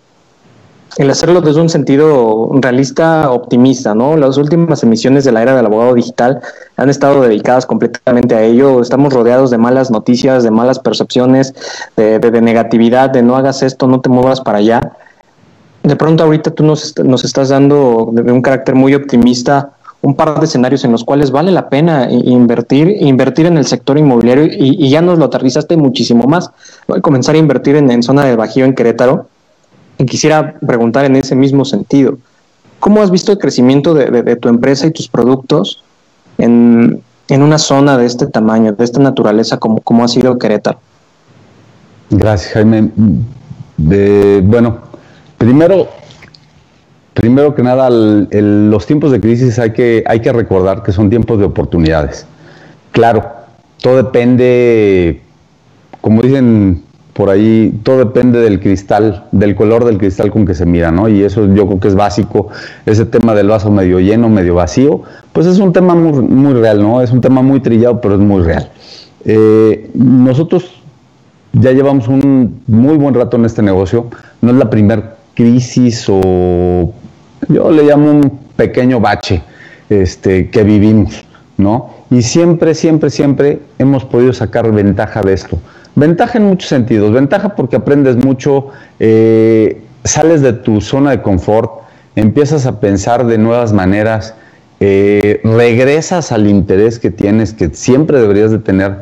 el 0.97 1.11
hacerlo 1.11 1.41
desde 1.41 1.61
un 1.61 1.69
sentido 1.69 2.51
realista, 2.55 3.31
optimista, 3.31 3.95
¿no? 3.95 4.17
Las 4.17 4.37
últimas 4.37 4.83
emisiones 4.83 5.25
de 5.25 5.33
la 5.33 5.43
era 5.43 5.57
del 5.57 5.67
abogado 5.67 5.95
digital 5.95 6.41
han 6.77 6.89
estado 6.89 7.23
dedicadas 7.23 7.67
completamente 7.67 8.35
a 8.35 8.43
ello. 8.43 8.81
Estamos 8.81 9.13
rodeados 9.13 9.51
de 9.51 9.59
malas 9.59 9.91
noticias, 9.91 10.45
de 10.45 10.51
malas 10.51 10.79
percepciones, 10.79 11.55
de, 11.97 12.41
negatividad, 12.41 13.11
de 13.11 13.23
no 13.23 13.37
hagas 13.37 13.63
esto, 13.63 13.89
no 13.89 14.01
te 14.01 14.09
muevas 14.09 14.41
para 14.41 14.59
allá. 14.59 14.93
de 15.83 15.97
pronto 15.97 16.23
ahorita 16.23 16.53
tú 16.53 16.63
nos, 16.63 16.95
estás 17.25 17.49
dando 17.49 18.11
de 18.13 18.33
un 18.33 18.41
carácter 18.41 18.75
muy 18.75 18.95
optimista 18.95 19.71
un 20.01 20.15
par 20.15 20.39
de 20.39 20.45
escenarios 20.45 20.85
en 20.85 20.93
los 20.93 21.03
cuales 21.03 21.31
vale 21.31 21.51
la 21.51 21.71
pena 21.71 22.09
invertir, 22.11 22.95
invertir 23.01 23.47
en 23.47 23.57
el 23.57 23.65
sector 23.65 23.97
inmobiliario 23.97 24.45
y, 24.45 24.91
ya 24.91 25.01
nos 25.01 25.19
lo 25.19 25.25
aterrizaste 25.25 25.79
muchísimo 25.79 26.25
más. 26.25 26.51
Voy 26.87 26.99
a 26.99 27.01
comenzar 27.01 27.37
a 27.37 27.39
invertir 27.39 27.77
en, 27.77 28.03
zona 28.03 28.27
de 28.27 28.37
Bajío, 28.37 28.67
en 28.67 28.75
Querétaro, 28.75 29.29
y 29.99 30.07
quisiera 30.07 30.55
preguntar 30.67 31.05
en 31.05 31.17
ese 31.17 31.35
mismo 31.35 31.65
sentido. 31.65 32.19
¿Cómo 32.81 33.03
has 33.03 33.11
visto 33.11 33.33
el 33.33 33.39
crecimiento 33.39 33.95
de, 33.95 34.37
tu 34.37 34.49
empresa 34.49 34.87
y 34.87 34.91
tus 34.91 35.09
productos 35.09 35.83
en, 36.39 37.03
una 37.31 37.59
zona 37.59 37.97
de 37.97 38.07
este 38.07 38.27
tamaño, 38.27 38.73
de 38.73 38.85
esta 38.85 39.01
naturaleza, 39.01 39.59
como, 39.59 40.05
ha 40.05 40.09
sido 40.09 40.39
Querétaro? 40.39 40.79
Gracias, 42.11 42.53
Jaime. 42.53 42.91
Bueno, 43.77 44.79
primero 45.39 45.89
Primero 47.15 47.55
que 47.55 47.63
nada, 47.63 47.89
los 47.91 48.87
tiempos 48.87 49.13
de 49.13 49.21
crisis 49.21 49.61
hay 49.61 49.73
que, 49.73 50.03
hay 50.07 50.21
que 50.21 50.33
recordar 50.33 50.83
que 50.83 50.91
son 50.91 51.09
tiempos 51.09 51.39
de 51.39 51.45
oportunidades. 51.45 52.27
Claro, 52.91 53.25
todo 53.81 53.99
depende, 53.99 55.23
como 56.01 56.23
dicen 56.23 56.84
por 57.15 57.31
ahí, 57.31 57.73
todo 57.85 57.99
depende 57.99 58.41
del 58.41 58.61
cristal, 58.61 59.25
del 59.31 59.55
color 59.55 59.85
del 59.85 59.99
cristal 59.99 60.33
con 60.33 60.45
que 60.45 60.55
se 60.55 60.67
mira, 60.67 60.91
¿no? 60.91 61.09
Y 61.09 61.23
eso 61.23 61.47
yo 61.55 61.67
creo 61.67 61.81
que 61.81 61.89
es 61.89 61.95
básico, 61.95 62.49
ese 62.85 63.07
tema 63.07 63.35
del 63.35 63.49
vaso 63.49 63.71
medio 63.71 64.01
lleno, 64.01 64.29
medio 64.29 64.57
vacío, 64.57 65.03
pues 65.33 65.47
es 65.47 65.61
un 65.61 65.73
tema 65.73 65.95
muy, 65.95 66.53
real, 66.55 66.83
¿no? 66.83 67.01
Es 67.01 67.13
un 67.13 67.21
tema 67.21 67.41
muy 67.41 67.61
trillado, 67.61 68.01
pero 68.01 68.15
es 68.15 68.21
muy 68.21 68.43
real. 68.43 68.69
Eh, 69.25 69.91
nosotros 69.95 70.83
ya 71.53 71.71
llevamos 71.71 72.09
un 72.09 72.63
muy 72.67 72.97
buen 72.97 73.15
rato 73.15 73.37
en 73.37 73.45
este 73.45 73.63
negocio, 73.63 74.07
no 74.41 74.51
es 74.51 74.57
la 74.57 74.69
primera 74.69 75.15
crisis 75.35 76.07
o 76.09 76.93
yo 77.49 77.71
le 77.71 77.85
llamo 77.85 78.11
un 78.11 78.41
pequeño 78.57 78.99
bache 78.99 79.41
este, 79.89 80.51
que 80.51 80.65
vivimos, 80.65 81.25
¿no? 81.59 81.91
Y 82.11 82.23
siempre, 82.23 82.75
siempre, 82.75 83.11
siempre 83.11 83.61
hemos 83.79 84.05
podido 84.05 84.33
sacar 84.33 84.71
ventaja 84.73 85.23
de 85.23 85.33
esto. 85.33 85.59
Ventaja 85.97 86.39
en 86.39 86.45
muchos 86.45 86.69
sentidos. 86.69 87.13
Ventaja 87.13 87.51
porque 87.51 87.77
aprendes 87.77 88.17
mucho, 88.17 88.69
eh, 88.99 89.83
sales 90.05 90.43
de 90.43 90.53
tu 90.53 90.81
zona 90.81 91.13
de 91.13 91.23
confort, 91.23 91.71
empiezas 92.17 92.67
a 92.67 92.81
pensar 92.81 93.27
de 93.27 93.39
nuevas 93.39 93.73
maneras, 93.73 94.35
eh, 94.81 95.41
regresas 95.45 96.33
al 96.33 96.47
interés 96.47 96.99
que 96.99 97.11
tienes, 97.11 97.53
que 97.53 97.71
siempre 97.71 98.21
deberías 98.21 98.51
de 98.51 98.59
tener 98.59 98.97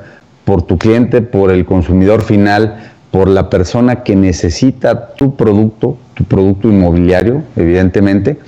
por 0.44 0.62
tu 0.62 0.76
cliente, 0.78 1.22
por 1.22 1.50
el 1.50 1.64
consumidor 1.64 2.22
final, 2.22 2.92
por 3.10 3.28
la 3.28 3.48
persona 3.50 4.02
que 4.02 4.16
necesita 4.16 5.14
tu 5.14 5.36
producto, 5.36 5.96
tu 6.14 6.24
producto 6.24 6.68
inmobiliario, 6.68 7.42
evidentemente. 7.56 8.38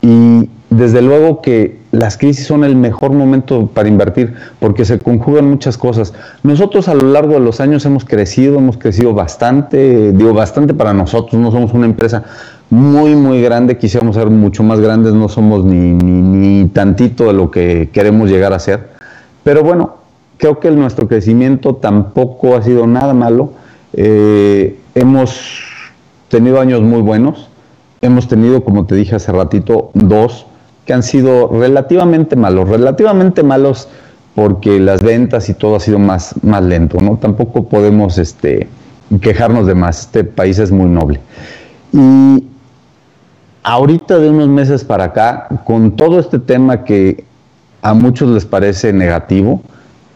Y 0.00 0.48
desde 0.72 1.02
luego 1.02 1.42
que 1.42 1.78
las 1.90 2.16
crisis 2.16 2.46
son 2.46 2.64
el 2.64 2.76
mejor 2.76 3.12
momento 3.12 3.66
para 3.66 3.88
invertir 3.88 4.34
porque 4.58 4.84
se 4.84 4.98
conjugan 4.98 5.48
muchas 5.48 5.76
cosas. 5.76 6.14
Nosotros 6.42 6.88
a 6.88 6.94
lo 6.94 7.08
largo 7.12 7.34
de 7.34 7.40
los 7.40 7.60
años 7.60 7.84
hemos 7.84 8.04
crecido, 8.04 8.58
hemos 8.58 8.78
crecido 8.78 9.12
bastante, 9.12 10.12
digo 10.12 10.32
bastante 10.32 10.72
para 10.72 10.94
nosotros, 10.94 11.40
no 11.40 11.50
somos 11.50 11.72
una 11.74 11.86
empresa 11.86 12.24
muy, 12.70 13.14
muy 13.14 13.42
grande, 13.42 13.76
quisiéramos 13.76 14.16
ser 14.16 14.30
mucho 14.30 14.62
más 14.62 14.80
grandes, 14.80 15.12
no 15.12 15.28
somos 15.28 15.64
ni, 15.64 15.92
ni, 15.92 16.68
tantito 16.68 17.24
de 17.26 17.34
lo 17.34 17.50
que 17.50 17.90
queremos 17.92 18.30
llegar 18.30 18.54
a 18.54 18.58
ser. 18.58 18.88
Pero 19.42 19.62
bueno, 19.62 19.96
creo 20.38 20.58
que 20.58 20.70
nuestro 20.70 21.06
crecimiento 21.06 21.74
tampoco 21.76 22.56
ha 22.56 22.62
sido 22.62 22.86
nada 22.86 23.12
malo 23.12 23.52
eh, 23.92 24.78
hemos 24.94 25.60
tenido 26.28 26.60
años 26.60 26.80
muy 26.80 27.02
buenos. 27.02 27.48
Hemos 28.00 28.26
tenido, 28.26 28.64
como 28.64 28.86
te 28.86 28.94
dije 28.94 29.14
hace 29.14 29.30
ratito, 29.32 29.90
dos 29.94 30.46
que 30.86 30.92
han 30.92 31.02
sido 31.02 31.48
relativamente 31.48 32.36
malos. 32.36 32.68
Relativamente 32.68 33.42
malos 33.42 33.88
porque 34.34 34.80
las 34.80 35.02
ventas 35.02 35.48
y 35.48 35.54
todo 35.54 35.76
ha 35.76 35.80
sido 35.80 35.98
más, 35.98 36.34
más 36.42 36.62
lento, 36.62 36.98
¿no? 37.00 37.18
Tampoco 37.18 37.68
podemos 37.68 38.18
este, 38.18 38.68
quejarnos 39.20 39.66
de 39.66 39.74
más. 39.74 40.00
Este 40.00 40.24
país 40.24 40.58
es 40.58 40.70
muy 40.70 40.88
noble. 40.88 41.20
Y 41.92 42.44
ahorita 43.62 44.18
de 44.18 44.30
unos 44.30 44.48
meses 44.48 44.84
para 44.84 45.04
acá, 45.04 45.48
con 45.64 45.96
todo 45.96 46.18
este 46.18 46.38
tema 46.38 46.84
que 46.84 47.24
a 47.82 47.94
muchos 47.94 48.30
les 48.30 48.46
parece 48.46 48.92
negativo, 48.92 49.62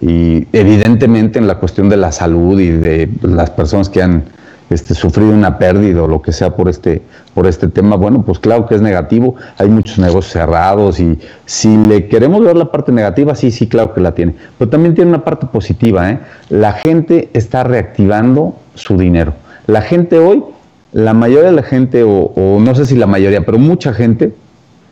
y 0.01 0.47
evidentemente 0.53 1.39
en 1.39 1.47
la 1.47 1.59
cuestión 1.59 1.89
de 1.89 1.97
la 1.97 2.13
salud 2.13 2.61
y 2.61 2.71
de 2.71 3.09
las 3.23 3.51
personas 3.51 3.89
que 3.89 4.03
han 4.03 4.25
este, 4.71 4.95
sufrido 4.95 5.31
una 5.31 5.59
pérdida 5.59 6.03
o 6.03 6.09
lo 6.09 6.21
que 6.23 6.33
sea 6.33 6.57
por 6.57 6.69
este, 6.69 7.03
por 7.35 7.47
este 7.47 7.69
tema, 7.69 7.97
bueno, 7.97 8.23
pues 8.23 8.39
claro 8.39 8.67
que 8.67 8.75
es 8.75 8.83
negativo, 8.83 9.37
hay 9.59 9.69
muchos 9.69 9.99
negocios 9.99 10.33
cerrados 10.33 10.99
y 10.99 11.19
si 11.45 11.77
le 11.77 12.09
queremos 12.09 12.45
ver 12.45 12.57
la 12.57 12.71
parte 12.71 12.93
negativa, 12.93 13.35
sí, 13.35 13.51
sí, 13.51 13.69
claro 13.69 13.95
que 13.95 14.01
la 14.01 14.13
tiene, 14.13 14.35
pero 14.59 14.71
también 14.71 14.95
tiene 14.95 15.11
una 15.11 15.25
parte 15.25 15.47
positiva, 15.47 16.11
¿eh? 16.11 16.21
la 16.49 16.73
gente 16.73 17.31
está 17.33 17.65
reactivando 17.65 18.57
su 18.75 18.97
dinero. 18.97 19.35
La 19.67 19.83
gente 19.83 20.19
hoy, 20.19 20.45
la 20.93 21.13
mayoría 21.13 21.51
de 21.51 21.57
la 21.57 21.63
gente, 21.63 22.03
o, 22.03 22.33
o 22.35 22.61
no 22.61 22.75
sé 22.75 22.87
si 22.87 22.97
la 22.97 23.07
mayoría, 23.07 23.45
pero 23.45 23.59
mucha 23.59 23.93
gente 23.93 24.33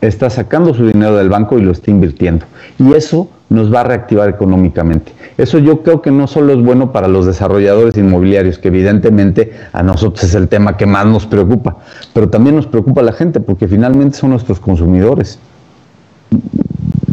está 0.01 0.29
sacando 0.29 0.73
su 0.73 0.87
dinero 0.87 1.15
del 1.15 1.29
banco 1.29 1.57
y 1.57 1.61
lo 1.61 1.71
está 1.71 1.91
invirtiendo. 1.91 2.45
Y 2.77 2.93
eso 2.93 3.29
nos 3.49 3.73
va 3.73 3.81
a 3.81 3.83
reactivar 3.83 4.29
económicamente. 4.29 5.13
Eso 5.37 5.59
yo 5.59 5.83
creo 5.83 6.01
que 6.01 6.11
no 6.11 6.27
solo 6.27 6.53
es 6.53 6.63
bueno 6.63 6.91
para 6.91 7.07
los 7.07 7.25
desarrolladores 7.25 7.95
inmobiliarios, 7.97 8.57
que 8.57 8.69
evidentemente 8.69 9.51
a 9.71 9.83
nosotros 9.83 10.23
es 10.23 10.35
el 10.35 10.47
tema 10.47 10.77
que 10.77 10.85
más 10.85 11.05
nos 11.05 11.25
preocupa, 11.25 11.77
pero 12.13 12.29
también 12.29 12.55
nos 12.55 12.67
preocupa 12.67 13.01
a 13.01 13.03
la 13.03 13.13
gente 13.13 13.39
porque 13.39 13.67
finalmente 13.67 14.17
son 14.17 14.31
nuestros 14.31 14.59
consumidores. 14.59 15.39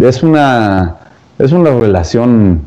Es 0.01 0.23
una, 0.23 0.97
es 1.39 1.53
una 1.53 1.71
relación 1.71 2.63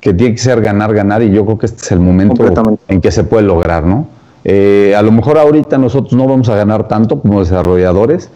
que 0.00 0.12
tiene 0.12 0.34
que 0.34 0.40
ser 0.40 0.60
ganar, 0.60 0.94
ganar 0.94 1.22
y 1.22 1.30
yo 1.30 1.44
creo 1.44 1.58
que 1.58 1.66
este 1.66 1.82
es 1.82 1.92
el 1.92 2.00
momento 2.00 2.44
en 2.88 3.00
que 3.00 3.10
se 3.10 3.24
puede 3.24 3.44
lograr, 3.44 3.84
¿no? 3.84 4.06
Eh, 4.44 4.94
a 4.96 5.02
lo 5.02 5.10
mejor 5.10 5.38
ahorita 5.38 5.78
nosotros 5.78 6.12
no 6.12 6.28
vamos 6.28 6.48
a 6.48 6.54
ganar 6.54 6.86
tanto 6.86 7.20
como 7.20 7.40
desarrolladores, 7.40 8.30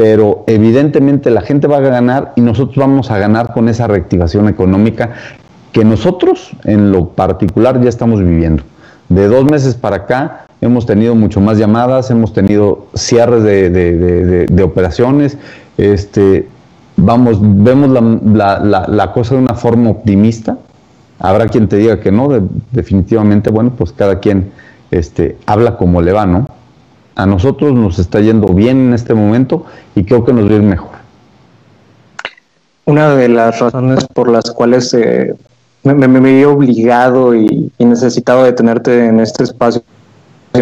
pero 0.00 0.44
evidentemente 0.46 1.30
la 1.30 1.42
gente 1.42 1.66
va 1.66 1.76
a 1.76 1.80
ganar 1.80 2.32
y 2.34 2.40
nosotros 2.40 2.76
vamos 2.76 3.10
a 3.10 3.18
ganar 3.18 3.52
con 3.52 3.68
esa 3.68 3.86
reactivación 3.86 4.48
económica 4.48 5.10
que 5.72 5.84
nosotros 5.84 6.52
en 6.64 6.90
lo 6.90 7.10
particular 7.10 7.78
ya 7.82 7.90
estamos 7.90 8.20
viviendo. 8.20 8.62
De 9.10 9.28
dos 9.28 9.44
meses 9.44 9.74
para 9.74 9.96
acá 9.96 10.46
hemos 10.62 10.86
tenido 10.86 11.14
mucho 11.14 11.42
más 11.42 11.58
llamadas, 11.58 12.10
hemos 12.10 12.32
tenido 12.32 12.86
cierres 12.94 13.42
de, 13.42 14.62
operaciones, 14.64 15.36
este, 15.76 16.48
vamos, 16.96 17.36
vemos 17.42 17.90
la, 17.90 19.12
cosa 19.12 19.34
de 19.34 19.42
una 19.42 19.54
forma 19.54 19.90
optimista. 19.90 20.56
Habrá 21.18 21.46
quien 21.46 21.68
te 21.68 21.76
diga 21.76 22.00
que 22.00 22.10
no, 22.10 22.30
definitivamente, 22.72 23.50
bueno, 23.50 23.72
pues 23.76 23.92
cada 23.92 24.18
quien 24.18 24.50
este, 24.90 25.36
habla 25.44 25.76
como 25.76 26.00
le 26.00 26.12
va, 26.12 26.24
¿no? 26.24 26.48
A 27.22 27.26
nosotros 27.26 27.74
nos 27.74 27.98
está 27.98 28.20
yendo 28.20 28.48
bien 28.48 28.88
en 28.88 28.94
este 28.94 29.12
momento 29.12 29.64
y 29.94 30.04
creo 30.04 30.24
que 30.24 30.32
nos 30.32 30.50
va 30.50 30.58
mejor. 30.58 30.90
Una 32.86 33.14
de 33.14 33.28
las 33.28 33.60
razones 33.60 34.06
por 34.06 34.30
las 34.30 34.50
cuales 34.50 34.94
eh, 34.94 35.34
me, 35.82 35.94
me, 35.94 36.46
obligado 36.46 37.34
y, 37.34 37.70
necesitado 37.78 38.44
de 38.44 38.52
tenerte 38.52 39.06
en 39.06 39.20
este 39.20 39.44
espacio 39.44 39.82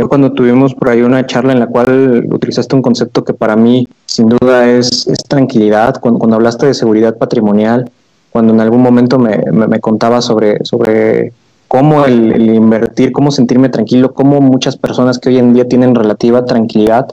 cuando 0.08 0.32
tuvimos 0.32 0.74
por 0.74 0.90
ahí 0.90 1.00
una 1.00 1.24
charla 1.24 1.52
en 1.52 1.60
la 1.60 1.66
cual 1.66 2.26
utilizaste 2.30 2.76
un 2.76 2.82
concepto 2.82 3.24
que 3.24 3.32
para 3.32 3.56
mí 3.56 3.88
sin 4.04 4.28
duda 4.28 4.68
es, 4.68 5.06
tranquilidad, 5.28 5.98
cuando, 6.00 6.18
cuando 6.18 6.36
hablaste 6.36 6.66
de 6.66 6.74
seguridad 6.74 7.16
patrimonial, 7.16 7.90
cuando 8.30 8.52
en 8.52 8.60
algún 8.60 8.82
momento 8.82 9.18
me, 9.18 9.40
me, 9.50 9.66
me 9.66 9.80
contabas 9.80 10.26
sobre, 10.26 10.62
sobre 10.64 11.32
cómo 11.68 12.06
el, 12.06 12.54
invertir, 12.54 13.12
cómo 13.12 13.30
sentirme 13.30 13.68
tranquilo, 13.68 14.14
cómo 14.14 14.40
muchas 14.40 14.76
personas 14.76 15.18
que 15.18 15.28
hoy 15.28 15.38
en 15.38 15.52
día 15.52 15.68
tienen 15.68 15.94
relativa 15.94 16.46
tranquilidad, 16.46 17.06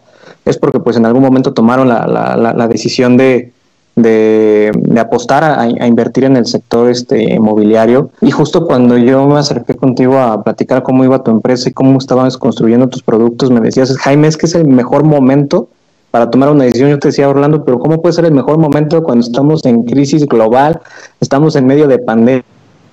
es 0.45 0.57
porque 0.57 0.79
pues 0.79 0.95
en 0.95 1.05
algún 1.05 1.21
momento 1.21 1.53
tomaron 1.53 1.89
la, 1.89 2.07
la, 2.07 2.67
decisión 2.67 3.17
de, 3.17 3.51
de, 3.95 4.71
apostar 4.99 5.43
a, 5.43 5.67
invertir 5.87 6.23
en 6.23 6.37
el 6.37 6.45
sector 6.45 6.89
este 6.89 7.33
inmobiliario. 7.33 8.11
Y 8.21 8.31
justo 8.31 8.65
cuando 8.65 8.97
yo 8.97 9.27
me 9.27 9.39
acerqué 9.39 9.75
contigo 9.75 10.17
a 10.19 10.41
platicar 10.43 10.83
cómo 10.83 11.03
iba 11.03 11.23
tu 11.23 11.31
empresa 11.31 11.69
y 11.69 11.73
cómo 11.73 11.97
estabas 11.97 12.37
construyendo 12.37 12.87
tus 12.87 13.03
productos 13.03 13.51
me 13.51 13.59
decías 13.59 13.95
Jaime 13.97 14.27
es 14.27 14.37
que 14.37 14.45
es 14.45 14.55
el 14.55 14.67
mejor 14.67 15.03
momento 15.03 15.67
para 16.11 16.29
tomar 16.29 16.49
una 16.49 16.63
decisión 16.63 16.89
yo 16.89 16.99
te 16.99 17.09
decía 17.09 17.27
Orlando 17.27 17.65
pero 17.65 17.79
cómo 17.79 18.01
puede 18.01 18.13
ser 18.13 18.25
el 18.25 18.33
mejor 18.33 18.57
momento 18.57 19.03
cuando 19.03 19.25
estamos 19.25 19.65
en 19.65 19.83
crisis 19.83 20.25
global 20.25 20.79
estamos 21.19 21.55
en 21.55 21.67
medio 21.67 21.87
de 21.87 21.99
pandemia 21.99 22.43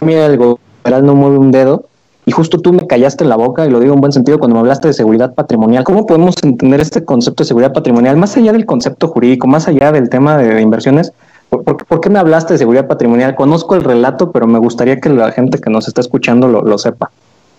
el 0.00 0.38
no 0.84 1.14
mueve 1.14 1.38
un 1.38 1.50
dedo. 1.50 1.86
Y 2.24 2.30
justo 2.30 2.58
tú 2.60 2.72
me 2.72 2.86
callaste 2.86 3.24
en 3.24 3.30
la 3.30 3.36
boca, 3.36 3.66
y 3.66 3.70
lo 3.70 3.80
digo 3.80 3.94
en 3.94 4.00
buen 4.00 4.12
sentido, 4.12 4.38
cuando 4.38 4.54
me 4.54 4.60
hablaste 4.60 4.88
de 4.88 4.94
seguridad 4.94 5.34
patrimonial. 5.34 5.82
¿Cómo 5.82 6.06
podemos 6.06 6.36
entender 6.42 6.80
este 6.80 7.04
concepto 7.04 7.42
de 7.42 7.48
seguridad 7.48 7.72
patrimonial? 7.72 8.16
Más 8.16 8.36
allá 8.36 8.52
del 8.52 8.64
concepto 8.64 9.08
jurídico, 9.08 9.48
más 9.48 9.66
allá 9.66 9.90
del 9.90 10.08
tema 10.08 10.36
de, 10.36 10.60
inversiones, 10.60 11.12
¿por, 11.50 12.00
qué 12.00 12.10
me 12.10 12.20
hablaste 12.20 12.54
de 12.54 12.58
seguridad 12.58 12.86
patrimonial? 12.86 13.34
Conozco 13.34 13.74
el 13.74 13.82
relato, 13.82 14.30
pero 14.30 14.46
me 14.46 14.60
gustaría 14.60 15.00
que 15.00 15.08
la 15.08 15.32
gente 15.32 15.58
que 15.58 15.68
nos 15.68 15.88
está 15.88 16.00
escuchando 16.00 16.46
lo, 16.46 16.78
sepa. 16.78 17.10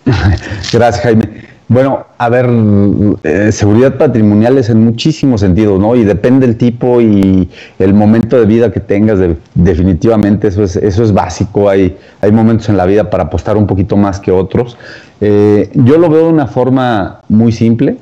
Gracias, 0.72 1.00
Jaime. 1.02 1.53
Bueno, 1.74 2.06
a 2.18 2.28
ver, 2.28 2.48
eh, 3.24 3.50
seguridad 3.50 3.98
patrimonial 3.98 4.58
es 4.58 4.70
en 4.70 4.84
muchísimos 4.84 5.40
sentidos, 5.40 5.80
¿no? 5.80 5.96
Y 5.96 6.04
depende 6.04 6.46
del 6.46 6.56
tipo 6.56 7.00
y 7.00 7.50
el 7.80 7.94
momento 7.94 8.38
de 8.38 8.46
vida 8.46 8.70
que 8.70 8.78
tengas, 8.78 9.18
definitivamente 9.56 10.46
eso 10.46 10.62
es, 10.62 10.76
eso 10.76 11.02
es 11.02 11.12
básico. 11.12 11.68
Hay, 11.68 11.96
hay 12.20 12.30
momentos 12.30 12.68
en 12.68 12.76
la 12.76 12.86
vida 12.86 13.10
para 13.10 13.24
apostar 13.24 13.56
un 13.56 13.66
poquito 13.66 13.96
más 13.96 14.20
que 14.20 14.30
otros. 14.30 14.78
Eh, 15.20 15.68
yo 15.74 15.98
lo 15.98 16.08
veo 16.08 16.26
de 16.26 16.32
una 16.32 16.46
forma 16.46 17.22
muy 17.28 17.50
simple, 17.50 17.96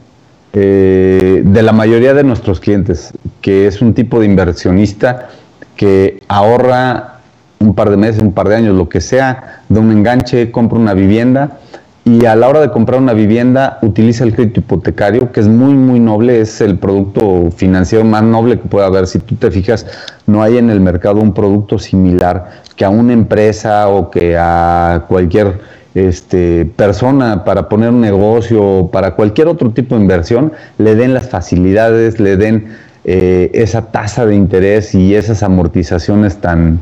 eh, 0.53 1.41
de 1.43 1.63
la 1.63 1.73
mayoría 1.73 2.13
de 2.13 2.25
nuestros 2.25 2.61
clientes, 2.61 3.15
que 3.41 3.67
es 3.67 3.81
un 3.81 3.95
tipo 3.95 4.21
de 4.21 4.27
inversionista 4.27 5.31
que 5.77 6.21
ahorra 6.29 7.21
un 7.59 7.75
par 7.75 7.89
de 7.89 7.97
meses, 7.97 8.21
un 8.21 8.35
par 8.35 8.51
de 8.51 8.57
años, 8.57 8.77
lo 8.77 8.91
que 8.91 9.01
sea, 9.01 9.63
de 9.71 9.81
un 9.81 9.93
enganche, 9.93 10.51
compra 10.51 10.79
una 10.79 10.93
vivienda 10.93 11.59
y 12.05 12.25
a 12.27 12.35
la 12.35 12.49
hora 12.49 12.61
de 12.61 12.71
comprar 12.71 13.01
una 13.01 13.13
vivienda 13.13 13.79
utiliza 13.83 14.25
el 14.25 14.35
crédito 14.35 14.61
hipotecario, 14.61 15.31
que 15.31 15.39
es 15.39 15.47
muy, 15.47 15.75
muy 15.75 16.01
noble, 16.01 16.41
es 16.41 16.61
el 16.61 16.77
producto 16.77 17.51
financiero 17.53 18.05
más 18.05 18.25
noble 18.25 18.59
que 18.59 18.69
puede 18.69 18.87
haber. 18.87 19.07
Si 19.07 19.21
tú 19.21 19.37
te 19.37 19.51
fijas, 19.53 19.87
no 20.27 20.43
hay 20.43 20.59
en 20.59 20.69
el 20.69 20.81
mercado 20.81 21.21
un 21.21 21.33
producto 21.33 21.79
similar 21.79 22.63
que 22.75 22.85
a 22.85 22.91
una 22.91 23.13
empresa 23.13 23.89
o 23.89 24.11
que 24.11 24.37
a 24.37 25.05
cualquier 25.07 25.61
este, 25.95 26.65
persona 26.75 27.45
para 27.45 27.69
poner 27.69 27.91
un 27.91 28.01
negocio, 28.01 28.89
para 28.93 29.15
cualquier 29.15 29.47
otro 29.47 29.71
tipo 29.71 29.95
de 29.95 30.01
inversión, 30.01 30.53
le 30.79 30.97
den 30.97 31.15
las 31.15 31.29
facilidades, 31.29 32.19
le 32.19 32.37
den 32.37 32.67
eh, 33.05 33.51
esa 33.55 33.93
tasa 33.93 34.27
de 34.27 34.35
interés 34.35 34.93
y 34.95 35.15
esas 35.15 35.45
amortizaciones 35.45 36.39
tan, 36.39 36.81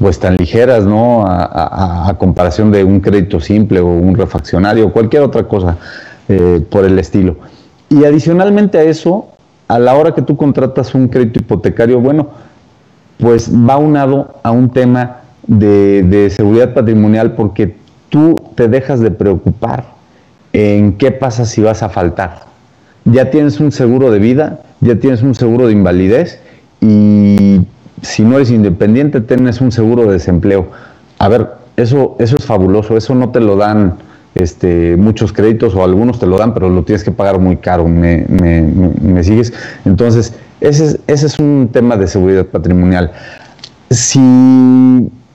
pues 0.00 0.18
tan 0.18 0.36
ligeras, 0.36 0.84
¿no? 0.84 1.24
A, 1.26 2.16
comparación 2.18 2.72
de 2.72 2.82
un 2.82 3.00
crédito 3.00 3.38
simple 3.38 3.80
o 3.80 3.86
un 3.86 4.14
refaccionario 4.14 4.86
o 4.86 4.92
cualquier 4.92 5.22
otra 5.22 5.44
cosa 5.44 5.76
eh, 6.28 6.64
por 6.70 6.84
el 6.84 6.98
estilo. 6.98 7.36
Y 7.90 8.04
adicionalmente 8.04 8.78
a 8.78 8.82
eso, 8.82 9.28
a 9.68 9.78
la 9.78 9.94
hora 9.94 10.14
que 10.14 10.22
tú 10.22 10.36
contratas 10.36 10.94
un 10.94 11.08
crédito 11.08 11.40
hipotecario, 11.40 12.00
bueno, 12.00 12.28
pues 13.18 13.52
va 13.52 13.76
unado 13.76 14.40
a 14.42 14.50
un 14.50 14.70
tema 14.70 15.18
de, 15.46 16.02
de 16.02 16.30
seguridad 16.30 16.72
patrimonial 16.72 17.34
porque 17.34 17.76
tú 18.08 18.34
te 18.54 18.68
dejas 18.68 19.00
de 19.00 19.10
preocupar 19.10 19.84
en 20.54 20.94
qué 20.94 21.10
pasa 21.10 21.44
si 21.44 21.60
vas 21.60 21.82
a 21.82 21.90
faltar. 21.90 22.46
Ya 23.04 23.30
tienes 23.30 23.60
un 23.60 23.70
seguro 23.70 24.10
de 24.10 24.18
vida, 24.18 24.60
ya 24.80 24.96
tienes 24.96 25.22
un 25.22 25.34
seguro 25.34 25.66
de 25.66 25.74
invalidez 25.74 26.40
y 26.80 27.60
si 28.02 28.22
no 28.22 28.36
eres 28.36 28.50
independiente, 28.50 29.20
tienes 29.20 29.60
un 29.60 29.72
seguro 29.72 30.04
de 30.06 30.12
desempleo. 30.12 30.68
A 31.18 31.28
ver, 31.28 31.48
eso, 31.76 32.16
eso 32.18 32.36
es 32.36 32.44
fabuloso, 32.44 32.96
eso 32.96 33.14
no 33.14 33.30
te 33.30 33.40
lo 33.40 33.56
dan 33.56 33.96
este, 34.34 34.96
muchos 34.96 35.32
créditos 35.32 35.74
o 35.74 35.84
algunos 35.84 36.18
te 36.18 36.26
lo 36.26 36.38
dan, 36.38 36.54
pero 36.54 36.68
lo 36.68 36.82
tienes 36.84 37.04
que 37.04 37.10
pagar 37.10 37.38
muy 37.38 37.56
caro, 37.56 37.86
¿me, 37.88 38.26
me, 38.28 39.24
sigues? 39.24 39.52
Entonces, 39.84 40.34
ese 40.60 40.86
es, 40.86 41.00
ese 41.06 41.26
es 41.26 41.38
un 41.38 41.68
tema 41.72 41.96
de 41.96 42.06
seguridad 42.06 42.46
patrimonial. 42.46 43.12
Si 43.90 44.20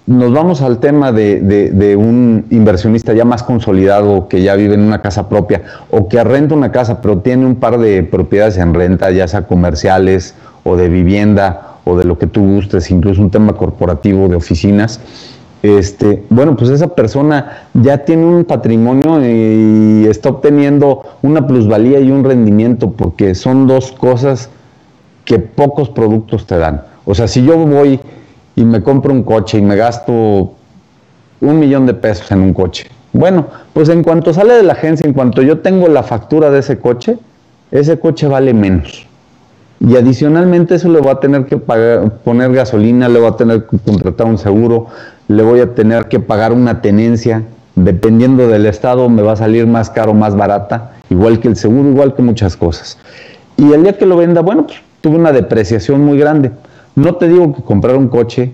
nos 0.08 0.32
vamos 0.32 0.62
al 0.62 0.80
tema 0.80 1.12
de, 1.12 1.42
de, 1.42 1.96
un 1.96 2.46
inversionista 2.52 3.14
ya 3.14 3.26
más 3.26 3.44
consolidado, 3.44 4.28
que 4.28 4.42
ya 4.42 4.56
vive 4.56 4.76
en 4.76 4.82
una 4.82 5.02
casa 5.02 5.28
propia 5.28 5.64
o 5.90 6.08
que 6.08 6.24
renta 6.24 6.54
una 6.54 6.72
casa, 6.72 7.02
pero 7.02 7.20
tiene 7.20 7.46
un 7.46 7.56
par 7.56 7.80
de 7.80 8.04
propiedades 8.04 8.58
en 8.58 8.74
renta, 8.74 9.12
ya 9.12 9.28
sea 9.28 9.48
comerciales 9.48 10.36
o 10.64 10.78
de 10.78 10.90
vivienda 10.90 11.75
o 11.86 11.96
de 11.98 12.04
lo 12.04 12.18
que 12.18 12.28
tú 12.28 12.42
gustes, 12.42 12.92
incluso 12.92 13.22
un 13.22 13.32
tema 13.32 13.54
corporativo 13.54 14.28
de 14.28 14.36
oficinas, 14.36 15.00
este, 15.64 16.24
bueno, 16.30 16.56
pues 16.56 16.70
esa 16.70 16.94
persona 16.94 17.68
ya 17.74 18.00
tiene 18.00 18.26
un 18.26 18.46
patrimonio 18.46 19.20
y 19.26 20.06
está 20.08 20.30
obteniendo 20.30 21.04
una 21.24 21.48
plusvalía 21.48 22.00
y 22.00 22.12
un 22.12 22.24
rendimiento, 22.24 22.92
porque 22.92 23.34
son 23.34 23.66
dos 23.66 23.92
cosas 23.92 24.50
que 25.24 25.40
pocos 25.40 25.90
productos 25.90 26.46
te 26.46 26.58
dan. 26.58 26.84
O 27.06 27.16
sea, 27.16 27.28
si 27.28 27.44
yo 27.44 27.58
voy 27.58 28.00
y 28.56 28.64
me 28.64 28.84
compro 28.84 29.12
un 29.12 29.24
coche 29.24 29.58
y 29.58 29.62
me 29.62 29.76
gasto 29.76 30.54
un 31.42 31.60
millón 31.60 31.86
de 31.88 31.96
pesos 31.96 32.32
en 32.32 32.42
un 32.42 32.54
coche, 32.54 32.88
bueno, 33.12 33.48
pues 33.74 33.90
en 33.90 34.04
cuanto 34.04 34.34
sale 34.34 34.54
de 34.54 34.64
la 34.64 34.74
agencia, 34.74 35.08
en 35.08 35.14
cuanto 35.14 35.42
yo 35.42 35.60
tengo 35.60 35.88
la 35.88 36.04
factura 36.04 36.52
de 36.52 36.60
ese 36.60 36.78
coche, 36.80 37.18
ese 37.72 37.98
coche 37.98 38.28
vale 38.28 38.54
menos. 38.54 39.08
Y 39.80 39.96
adicionalmente 39.98 40.76
eso 40.76 40.90
le 40.90 41.00
voy 41.00 41.12
a 41.12 41.16
tener 41.16 41.46
que 41.46 41.58
pagar, 41.58 42.12
poner 42.24 42.54
gasolina, 42.54 43.10
le 43.10 43.20
voy 43.20 43.30
a 43.30 43.36
tener 43.36 43.66
que 43.66 43.78
contratar 43.78 44.28
un 44.28 44.38
seguro, 44.38 44.88
le 45.28 45.44
voy 45.44 45.60
a 45.60 45.74
tener 45.76 46.08
que 46.08 46.20
pagar 46.20 46.54
una 46.54 46.82
tenencia. 46.82 47.44
Dependiendo 47.76 48.48
del 48.48 48.66
estado 48.66 49.10
me 49.10 49.22
va 49.22 49.34
a 49.34 49.36
salir 49.36 49.68
más 49.68 49.90
caro, 49.90 50.14
más 50.14 50.36
barata, 50.36 50.94
igual 51.10 51.40
que 51.40 51.50
el 51.50 51.58
seguro, 51.58 51.90
igual 51.90 52.16
que 52.16 52.22
muchas 52.22 52.56
cosas. 52.56 52.98
Y 53.58 53.72
el 53.74 53.84
día 53.84 53.98
que 53.98 54.06
lo 54.06 54.18
venda, 54.18 54.42
bueno, 54.42 54.66
pues 54.66 54.80
tuve 55.02 55.18
una 55.18 55.32
depreciación 55.32 56.02
muy 56.02 56.18
grande. 56.18 56.52
No 56.96 57.16
te 57.16 57.28
digo 57.28 57.54
que 57.54 57.62
comprar 57.62 57.98
un 57.98 58.08
coche 58.08 58.54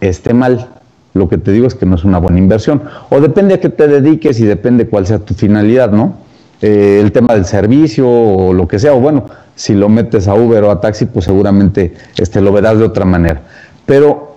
esté 0.00 0.32
mal, 0.32 0.68
lo 1.12 1.28
que 1.28 1.38
te 1.38 1.52
digo 1.52 1.66
es 1.66 1.74
que 1.74 1.86
no 1.86 1.96
es 1.96 2.04
una 2.04 2.18
buena 2.18 2.38
inversión. 2.38 2.82
O 3.10 3.20
depende 3.20 3.54
a 3.54 3.60
qué 3.60 3.68
te 3.68 3.86
dediques 3.86 4.40
y 4.40 4.44
depende 4.44 4.88
cuál 4.88 5.06
sea 5.06 5.18
tu 5.18 5.34
finalidad, 5.34 5.90
¿no? 5.90 6.14
Eh, 6.62 7.00
el 7.02 7.10
tema 7.10 7.34
del 7.34 7.46
servicio 7.46 8.06
o 8.06 8.52
lo 8.52 8.68
que 8.68 8.78
sea, 8.78 8.92
o 8.92 9.00
bueno, 9.00 9.24
si 9.54 9.74
lo 9.74 9.88
metes 9.88 10.28
a 10.28 10.34
Uber 10.34 10.64
o 10.64 10.70
a 10.70 10.80
taxi, 10.80 11.06
pues 11.06 11.24
seguramente 11.24 11.94
este, 12.18 12.40
lo 12.40 12.52
verás 12.52 12.78
de 12.78 12.84
otra 12.84 13.04
manera. 13.04 13.40
Pero 13.86 14.36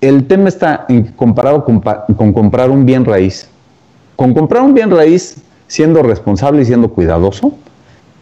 el 0.00 0.26
tema 0.26 0.48
está 0.48 0.86
en, 0.88 1.04
comparado 1.12 1.64
con, 1.64 1.80
comprar 2.32 2.70
un 2.70 2.86
bien 2.86 3.04
raíz. 3.04 3.48
Con 4.14 4.34
comprar 4.34 4.62
un 4.62 4.74
bien 4.74 4.90
raíz, 4.90 5.36
siendo 5.66 6.02
responsable 6.02 6.62
y 6.62 6.64
siendo 6.64 6.88
cuidadoso, 6.90 7.54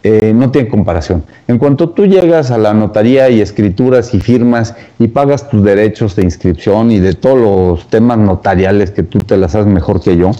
eh, 0.01 0.33
no 0.35 0.49
tiene 0.49 0.67
comparación. 0.67 1.23
En 1.47 1.59
cuanto 1.59 1.89
tú 1.91 2.07
llegas 2.07 2.49
a 2.49 2.57
la 2.57 2.73
notaría 2.73 3.29
y 3.29 3.39
escrituras 3.39 4.13
y 4.13 4.19
firmas 4.19 4.75
y 4.97 5.07
pagas 5.07 5.47
tus 5.49 5.63
derechos 5.63 6.15
de 6.15 6.23
inscripción 6.23 6.91
y 6.91 6.99
de 6.99 7.13
todos 7.13 7.37
los 7.39 7.87
temas 7.87 8.17
notariales 8.17 8.91
que 8.91 9.03
tú 9.03 9.19
te 9.19 9.37
las 9.37 9.53
haces 9.53 9.67
mejor 9.67 10.01
que 10.01 10.17
yo, 10.17 10.31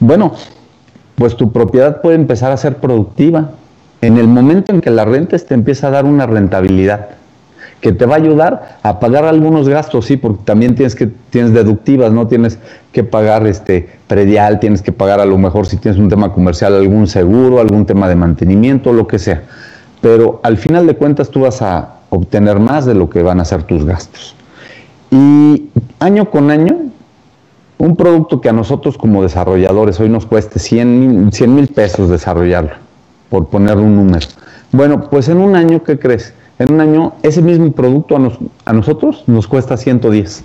bueno, 0.00 0.32
pues 1.20 1.36
tu 1.36 1.52
propiedad 1.52 2.00
puede 2.00 2.16
empezar 2.16 2.50
a 2.50 2.56
ser 2.56 2.76
productiva 2.76 3.50
en 4.00 4.16
el 4.16 4.26
momento 4.26 4.72
en 4.72 4.80
que 4.80 4.88
la 4.88 5.04
renta 5.04 5.38
te 5.38 5.52
empieza 5.52 5.88
a 5.88 5.90
dar 5.90 6.06
una 6.06 6.24
rentabilidad 6.24 7.08
que 7.82 7.92
te 7.92 8.06
va 8.06 8.14
a 8.14 8.16
ayudar 8.16 8.78
a 8.82 9.00
pagar 9.00 9.26
algunos 9.26 9.68
gastos, 9.68 10.06
sí, 10.06 10.16
porque 10.16 10.40
también 10.46 10.74
tienes 10.74 10.94
que 10.94 11.08
tienes 11.28 11.52
deductivas, 11.52 12.10
no 12.10 12.26
tienes 12.26 12.58
que 12.92 13.04
pagar 13.04 13.46
este 13.46 13.86
predial, 14.06 14.60
tienes 14.60 14.80
que 14.80 14.92
pagar 14.92 15.20
a 15.20 15.26
lo 15.26 15.36
mejor 15.36 15.66
si 15.66 15.76
tienes 15.76 16.00
un 16.00 16.08
tema 16.08 16.32
comercial 16.32 16.74
algún 16.74 17.06
seguro, 17.06 17.60
algún 17.60 17.84
tema 17.84 18.08
de 18.08 18.14
mantenimiento, 18.14 18.90
lo 18.94 19.06
que 19.06 19.18
sea. 19.18 19.42
Pero 20.00 20.40
al 20.42 20.56
final 20.56 20.86
de 20.86 20.96
cuentas 20.96 21.28
tú 21.28 21.40
vas 21.40 21.60
a 21.60 21.96
obtener 22.08 22.58
más 22.60 22.86
de 22.86 22.94
lo 22.94 23.10
que 23.10 23.22
van 23.22 23.40
a 23.40 23.44
ser 23.44 23.64
tus 23.64 23.84
gastos. 23.84 24.34
Y 25.10 25.68
año 25.98 26.30
con 26.30 26.50
año, 26.50 26.89
un 27.80 27.96
producto 27.96 28.42
que 28.42 28.50
a 28.50 28.52
nosotros 28.52 28.98
como 28.98 29.22
desarrolladores 29.22 29.98
hoy 30.00 30.10
nos 30.10 30.26
cueste 30.26 30.58
100 30.58 31.30
mil 31.48 31.68
pesos 31.68 32.10
desarrollarlo 32.10 32.72
por 33.30 33.46
poner 33.46 33.78
un 33.78 33.96
número. 33.96 34.26
Bueno, 34.70 35.08
pues 35.08 35.28
en 35.30 35.38
un 35.38 35.56
año, 35.56 35.82
¿qué 35.82 35.98
crees? 35.98 36.34
En 36.58 36.74
un 36.74 36.80
año 36.82 37.14
ese 37.22 37.40
mismo 37.40 37.72
producto 37.72 38.18
a, 38.66 38.72
nosotros 38.74 39.24
nos 39.26 39.46
cuesta 39.46 39.78
110. 39.78 40.44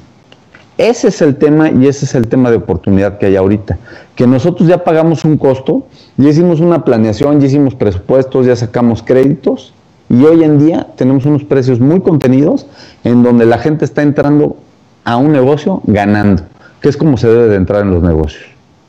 Ese 0.77 1.07
es 1.09 1.21
el 1.21 1.35
tema 1.35 1.69
y 1.69 1.87
ese 1.87 2.05
es 2.05 2.15
el 2.15 2.29
tema 2.29 2.49
de 2.51 2.57
oportunidad 2.57 3.17
que 3.17 3.25
hay 3.25 3.35
ahorita. 3.35 3.77
Que 4.15 4.25
nosotros 4.25 4.69
ya 4.69 4.85
pagamos 4.85 5.25
un 5.25 5.37
costo, 5.37 5.87
ya 6.15 6.29
hicimos 6.29 6.61
una 6.61 6.85
planeación, 6.85 7.41
ya 7.41 7.47
hicimos 7.47 7.75
presupuestos, 7.75 8.45
ya 8.45 8.55
sacamos 8.55 9.03
créditos 9.03 9.73
y 10.07 10.23
hoy 10.23 10.43
en 10.43 10.57
día 10.59 10.87
tenemos 10.95 11.25
unos 11.25 11.43
precios 11.43 11.81
muy 11.81 11.99
contenidos 11.99 12.65
en 13.03 13.23
donde 13.23 13.45
la 13.45 13.57
gente 13.57 13.83
está 13.83 14.03
entrando 14.03 14.55
a 15.03 15.17
un 15.17 15.33
negocio 15.33 15.81
ganando, 15.85 16.43
que 16.85 16.89
es 16.89 16.97
como 16.97 17.17
se 17.17 17.27
debe 17.27 17.47
de 17.47 17.55
entrar 17.55 17.81
en 17.81 17.89
los 17.89 18.03
negocios. 18.03 18.43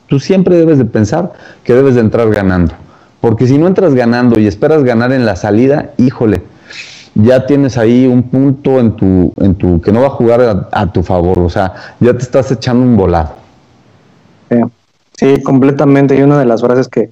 Tú 0.05 0.19
siempre 0.19 0.55
debes 0.55 0.77
de 0.77 0.85
pensar 0.85 1.33
que 1.63 1.73
debes 1.73 1.95
de 1.95 2.01
entrar 2.01 2.29
ganando. 2.29 2.75
Porque 3.19 3.47
si 3.47 3.57
no 3.57 3.65
entras 3.65 3.95
ganando 3.95 4.39
y 4.39 4.45
esperas 4.45 4.83
ganar 4.83 5.11
en 5.13 5.25
la 5.25 5.35
salida, 5.35 5.93
híjole, 5.97 6.43
ya 7.15 7.47
tienes 7.47 7.75
ahí 7.75 8.05
un 8.05 8.21
punto 8.21 8.79
en 8.79 8.91
tu, 8.91 9.33
en 9.37 9.55
tu 9.55 9.81
que 9.81 9.91
no 9.91 10.01
va 10.01 10.07
a 10.07 10.11
jugar 10.11 10.67
a, 10.71 10.91
tu 10.91 11.01
favor. 11.01 11.39
O 11.39 11.49
sea, 11.49 11.73
ya 11.99 12.13
te 12.13 12.19
estás 12.19 12.51
echando 12.51 12.83
un 12.85 12.97
volado. 12.97 13.31
Sí, 15.17 15.41
completamente. 15.41 16.15
Y 16.15 16.21
una 16.21 16.37
de 16.37 16.45
las 16.45 16.61
frases 16.61 16.87
que, 16.87 17.09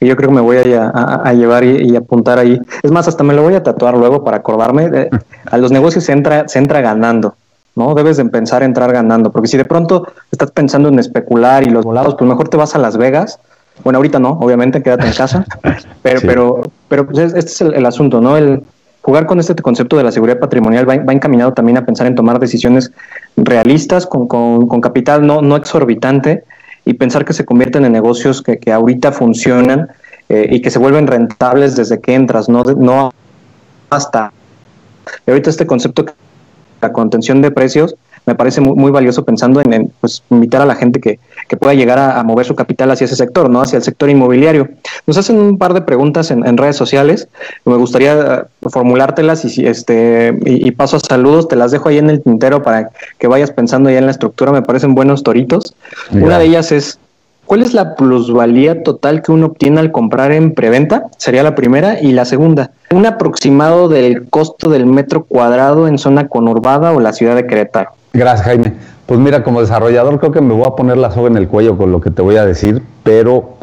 yo 0.00 0.16
creo 0.16 0.30
que 0.30 0.34
me 0.34 0.40
voy 0.40 0.56
a, 0.56 1.32
llevar 1.34 1.62
y, 1.62 1.94
apuntar 1.94 2.40
ahí. 2.40 2.60
Es 2.82 2.90
más, 2.90 3.06
hasta 3.06 3.22
me 3.22 3.32
lo 3.32 3.44
voy 3.44 3.54
a 3.54 3.62
tatuar 3.62 3.96
luego 3.96 4.24
para 4.24 4.38
acordarme. 4.38 4.90
De, 4.90 5.08
a 5.48 5.56
los 5.56 5.70
negocios 5.70 6.02
se 6.02 6.10
entra, 6.10 6.48
se 6.48 6.58
entra 6.58 6.80
ganando. 6.80 7.36
¿No? 7.76 7.94
Debes 7.94 8.16
de 8.16 8.24
pensar 8.24 8.62
entrar 8.62 8.92
ganando, 8.92 9.30
porque 9.30 9.48
si 9.48 9.56
de 9.56 9.64
pronto 9.64 10.08
estás 10.32 10.50
pensando 10.50 10.88
en 10.88 10.98
especular 10.98 11.66
y 11.66 11.70
los 11.70 11.84
volados, 11.84 12.16
pues 12.16 12.28
mejor 12.28 12.48
te 12.48 12.56
vas 12.56 12.74
a 12.74 12.78
Las 12.78 12.96
Vegas 12.96 13.38
bueno, 13.84 13.98
ahorita 13.98 14.18
no, 14.18 14.30
obviamente, 14.30 14.82
quédate 14.82 15.06
en 15.06 15.12
casa, 15.12 15.44
pero, 16.02 16.20
pero, 16.22 16.62
pero 16.88 17.06
pues 17.06 17.34
este 17.34 17.40
es 17.40 17.60
el, 17.60 17.86
asunto, 17.86 18.20
¿no? 18.20 18.36
El 18.36 18.62
jugar 19.02 19.26
con 19.26 19.38
este 19.38 19.54
concepto 19.54 19.96
de 19.96 20.04
la 20.04 20.12
seguridad 20.12 20.38
patrimonial 20.38 20.88
va, 20.88 21.12
encaminado 21.12 21.52
también 21.52 21.78
a 21.78 21.86
pensar 21.86 22.06
en 22.06 22.14
tomar 22.14 22.40
decisiones 22.40 22.92
realistas 23.36 24.06
con, 24.06 24.26
con, 24.26 24.80
capital 24.80 25.26
no, 25.26 25.42
no 25.42 25.56
exorbitante 25.56 26.44
y 26.84 26.94
pensar 26.94 27.24
que 27.24 27.32
se 27.32 27.44
convierten 27.44 27.84
en 27.84 27.92
negocios 27.92 28.42
que, 28.42 28.58
que 28.58 28.72
ahorita 28.72 29.12
funcionan 29.12 29.88
eh, 30.28 30.48
y 30.50 30.60
que 30.60 30.70
se 30.70 30.78
vuelven 30.78 31.06
rentables 31.06 31.76
desde 31.76 32.00
que 32.00 32.14
entras, 32.14 32.48
no, 32.48 32.64
no 32.64 33.12
hasta. 33.90 34.32
Y 35.24 35.30
ahorita 35.30 35.50
este 35.50 35.66
concepto, 35.66 36.04
la 36.86 36.92
contención 36.92 37.42
de 37.42 37.50
precios, 37.50 37.96
me 38.26 38.34
parece 38.34 38.60
muy, 38.60 38.74
muy 38.74 38.90
valioso 38.90 39.24
pensando 39.24 39.60
en, 39.60 39.92
pues, 40.00 40.22
invitar 40.30 40.60
a 40.60 40.66
la 40.66 40.74
gente 40.74 41.00
que, 41.00 41.20
que 41.48 41.56
pueda 41.56 41.74
llegar 41.74 41.98
a, 41.98 42.22
mover 42.24 42.44
su 42.44 42.56
capital 42.56 42.90
hacia 42.90 43.04
ese 43.04 43.14
sector, 43.14 43.48
¿no? 43.48 43.60
Hacia 43.60 43.76
el 43.76 43.84
sector 43.84 44.10
inmobiliario. 44.10 44.68
Nos 45.06 45.16
hacen 45.16 45.38
un 45.38 45.58
par 45.58 45.74
de 45.74 45.82
preguntas 45.82 46.32
en, 46.32 46.56
redes 46.56 46.76
sociales. 46.76 47.28
Me 47.64 47.76
gustaría 47.76 48.12
eh, 48.12 48.68
formulártelas 48.68 49.44
y, 49.44 49.66
este, 49.66 50.36
y, 50.44 50.70
paso 50.72 50.96
a 50.96 51.00
saludos. 51.00 51.46
Te 51.46 51.54
las 51.54 51.70
dejo 51.70 51.88
ahí 51.88 51.98
en 51.98 52.10
el 52.10 52.20
tintero 52.20 52.62
para 52.62 52.90
que 53.18 53.28
vayas 53.28 53.52
pensando 53.52 53.90
ya 53.90 53.98
en 53.98 54.06
la 54.06 54.10
estructura. 54.10 54.50
Me 54.50 54.62
parecen 54.62 54.94
buenos 54.96 55.22
toritos. 55.22 55.76
Una 56.10 56.38
de 56.38 56.46
ellas 56.46 56.72
es, 56.72 56.98
¿Cuál 57.46 57.62
es 57.62 57.74
la 57.74 57.94
plusvalía 57.94 58.82
total 58.82 59.22
que 59.22 59.30
uno 59.30 59.46
obtiene 59.46 59.78
al 59.78 59.92
comprar 59.92 60.32
en 60.32 60.52
preventa? 60.52 61.04
Sería 61.16 61.44
la 61.44 61.54
primera. 61.54 62.00
Y 62.00 62.10
la 62.10 62.24
segunda, 62.24 62.72
un 62.90 63.06
aproximado 63.06 63.88
del 63.88 64.28
costo 64.28 64.68
del 64.68 64.84
metro 64.84 65.24
cuadrado 65.24 65.86
en 65.86 65.96
zona 65.96 66.26
conurbada 66.26 66.90
o 66.92 66.98
la 66.98 67.12
ciudad 67.12 67.36
de 67.36 67.46
Querétaro. 67.46 67.90
Gracias, 68.12 68.46
Jaime. 68.46 68.72
Pues 69.06 69.20
mira, 69.20 69.44
como 69.44 69.60
desarrollador 69.60 70.18
creo 70.18 70.32
que 70.32 70.40
me 70.40 70.54
voy 70.54 70.64
a 70.66 70.74
poner 70.74 70.96
la 70.96 71.12
soga 71.12 71.28
en 71.28 71.36
el 71.36 71.46
cuello 71.46 71.78
con 71.78 71.92
lo 71.92 72.00
que 72.00 72.10
te 72.10 72.20
voy 72.20 72.36
a 72.36 72.44
decir, 72.44 72.82
pero 73.04 73.54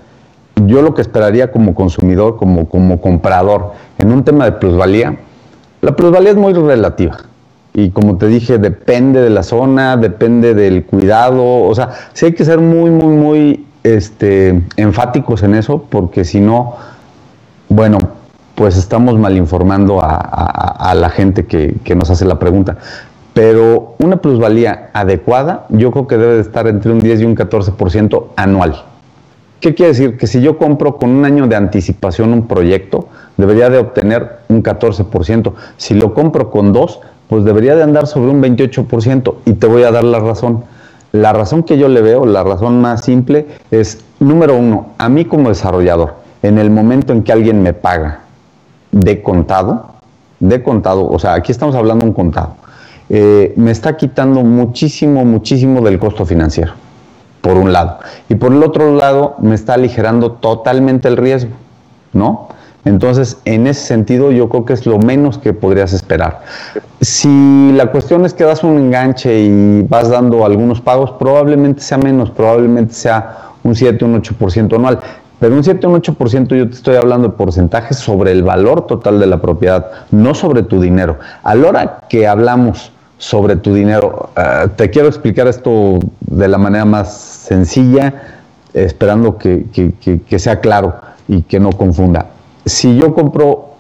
yo 0.65 0.81
lo 0.81 0.93
que 0.93 1.01
esperaría 1.01 1.51
como 1.51 1.75
consumidor, 1.75 2.37
como, 2.37 2.69
como 2.69 3.01
comprador, 3.01 3.73
en 3.97 4.13
un 4.13 4.23
tema 4.23 4.45
de 4.45 4.53
plusvalía, 4.53 5.17
la 5.81 5.93
plusvalía 5.93 6.31
es 6.31 6.37
muy 6.37 6.53
relativa. 6.53 7.17
Y 7.73 7.89
como 7.89 8.17
te 8.17 8.27
dije, 8.27 8.59
depende 8.59 9.19
de 9.21 9.29
la 9.29 9.43
zona, 9.43 9.97
depende 9.97 10.53
del 10.53 10.85
cuidado. 10.85 11.63
O 11.63 11.75
sea, 11.75 11.89
sí 12.13 12.27
hay 12.27 12.33
que 12.33 12.45
ser 12.45 12.59
muy, 12.59 12.89
muy, 12.89 13.15
muy 13.15 13.65
este, 13.83 14.61
enfáticos 14.77 15.43
en 15.43 15.55
eso, 15.55 15.83
porque 15.89 16.25
si 16.25 16.39
no, 16.39 16.75
bueno, 17.69 17.97
pues 18.55 18.77
estamos 18.77 19.17
mal 19.17 19.35
informando 19.37 19.99
a, 20.01 20.93
la 20.95 21.09
gente 21.09 21.45
que, 21.45 21.95
nos 21.95 22.09
hace 22.09 22.25
la 22.25 22.39
pregunta. 22.39 22.77
Pero 23.33 23.95
una 23.97 24.17
plusvalía 24.17 24.91
adecuada, 24.93 25.65
yo 25.69 25.91
creo 25.91 26.07
que 26.07 26.17
debe 26.17 26.35
de 26.35 26.41
estar 26.41 26.67
entre 26.67 26.91
un 26.91 26.99
10 26.99 27.21
y 27.21 27.25
un 27.25 27.35
14% 27.35 28.25
anual. 28.35 28.83
¿Qué 29.59 29.73
quiere 29.73 29.93
decir? 29.93 30.17
Que 30.17 30.27
si 30.27 30.41
yo 30.41 30.57
compro 30.57 30.97
con 30.97 31.09
un 31.09 31.25
año 31.25 31.47
de 31.47 31.55
anticipación 31.55 32.31
un 32.31 32.47
proyecto, 32.47 33.07
debería 33.37 33.69
de 33.69 33.79
obtener 33.79 34.39
un 34.49 34.61
14%. 34.61 35.53
Si 35.77 35.95
lo 35.95 36.13
compro 36.13 36.51
con 36.51 36.73
dos, 36.73 36.99
pues 37.27 37.43
debería 37.43 37.75
de 37.75 37.81
andar 37.81 38.05
sobre 38.05 38.29
un 38.29 38.41
28%. 38.43 39.35
Y 39.45 39.53
te 39.53 39.65
voy 39.65 39.83
a 39.83 39.91
dar 39.91 40.03
la 40.03 40.19
razón. 40.19 40.65
La 41.13 41.31
razón 41.31 41.61
que 41.61 41.77
yo 41.77 41.89
le 41.89 42.01
veo, 42.01 42.25
la 42.25 42.43
razón 42.43 42.81
más 42.81 43.03
simple 43.03 43.45
es, 43.69 44.03
número 44.19 44.57
uno, 44.57 44.93
a 44.97 45.09
mí 45.09 45.25
como 45.25 45.49
desarrollador, 45.49 46.15
en 46.41 46.57
el 46.57 46.71
momento 46.71 47.13
en 47.13 47.21
que 47.21 47.31
alguien 47.31 47.61
me 47.61 47.71
paga 47.71 48.21
de 48.91 49.21
contado, 49.21 49.91
de 50.39 50.63
contado, 50.63 51.07
o 51.07 51.19
sea, 51.19 51.35
aquí 51.35 51.51
estamos 51.51 51.75
hablando 51.75 52.03
de 52.03 52.09
un 52.09 52.15
contado, 52.15 52.55
eh, 53.09 53.53
me 53.57 53.69
está 53.69 53.95
quitando 53.95 54.41
muchísimo, 54.41 55.23
muchísimo 55.23 55.81
del 55.81 55.99
costo 55.99 56.25
financiero, 56.25 56.73
por 57.41 57.57
un 57.57 57.71
lado. 57.71 57.99
Y 58.27 58.33
por 58.33 58.51
el 58.51 58.63
otro 58.63 58.95
lado, 58.95 59.35
me 59.39 59.53
está 59.53 59.75
aligerando 59.75 60.31
totalmente 60.31 61.09
el 61.09 61.17
riesgo, 61.17 61.51
¿no? 62.13 62.47
Entonces, 62.85 63.37
en 63.45 63.65
ese 63.67 63.85
sentido, 63.85 64.31
yo 64.31 64.49
creo 64.49 64.65
que 64.65 64.73
es 64.73 64.85
lo 64.85 64.99
menos 64.99 65.37
que 65.37 65.53
podrías 65.53 65.93
esperar. 65.93 66.41
Si 66.99 67.71
la 67.73 67.87
cuestión 67.87 68.25
es 68.25 68.33
que 68.33 68.43
das 68.43 68.63
un 68.63 68.77
enganche 68.77 69.41
y 69.41 69.81
vas 69.83 70.09
dando 70.09 70.45
algunos 70.45 70.81
pagos, 70.81 71.11
probablemente 71.11 71.81
sea 71.81 71.97
menos, 71.97 72.29
probablemente 72.29 72.93
sea 72.93 73.37
un 73.63 73.75
7, 73.75 74.03
un 74.03 74.21
8% 74.21 74.75
anual. 74.75 74.99
Pero 75.39 75.55
un 75.55 75.63
7, 75.63 75.87
un 75.87 76.01
8% 76.01 76.55
yo 76.55 76.69
te 76.69 76.75
estoy 76.75 76.95
hablando 76.97 77.29
de 77.29 77.33
porcentajes 77.35 77.97
sobre 77.97 78.31
el 78.31 78.43
valor 78.43 78.85
total 78.85 79.19
de 79.19 79.27
la 79.27 79.41
propiedad, 79.41 79.89
no 80.11 80.33
sobre 80.35 80.63
tu 80.63 80.81
dinero. 80.81 81.19
A 81.43 81.55
la 81.55 81.67
hora 81.67 81.99
que 82.09 82.27
hablamos 82.27 82.91
sobre 83.17 83.55
tu 83.55 83.73
dinero, 83.73 84.29
eh, 84.35 84.67
te 84.75 84.89
quiero 84.89 85.07
explicar 85.07 85.47
esto 85.47 85.99
de 86.19 86.47
la 86.49 86.57
manera 86.57 86.83
más 86.83 87.13
sencilla, 87.17 88.13
esperando 88.73 89.37
que 89.37 90.35
sea 90.37 90.59
claro 90.59 90.95
y 91.27 91.43
que 91.43 91.59
no 91.59 91.71
confunda 91.71 92.25
si 92.65 92.95
yo 92.97 93.13
compro 93.13 93.73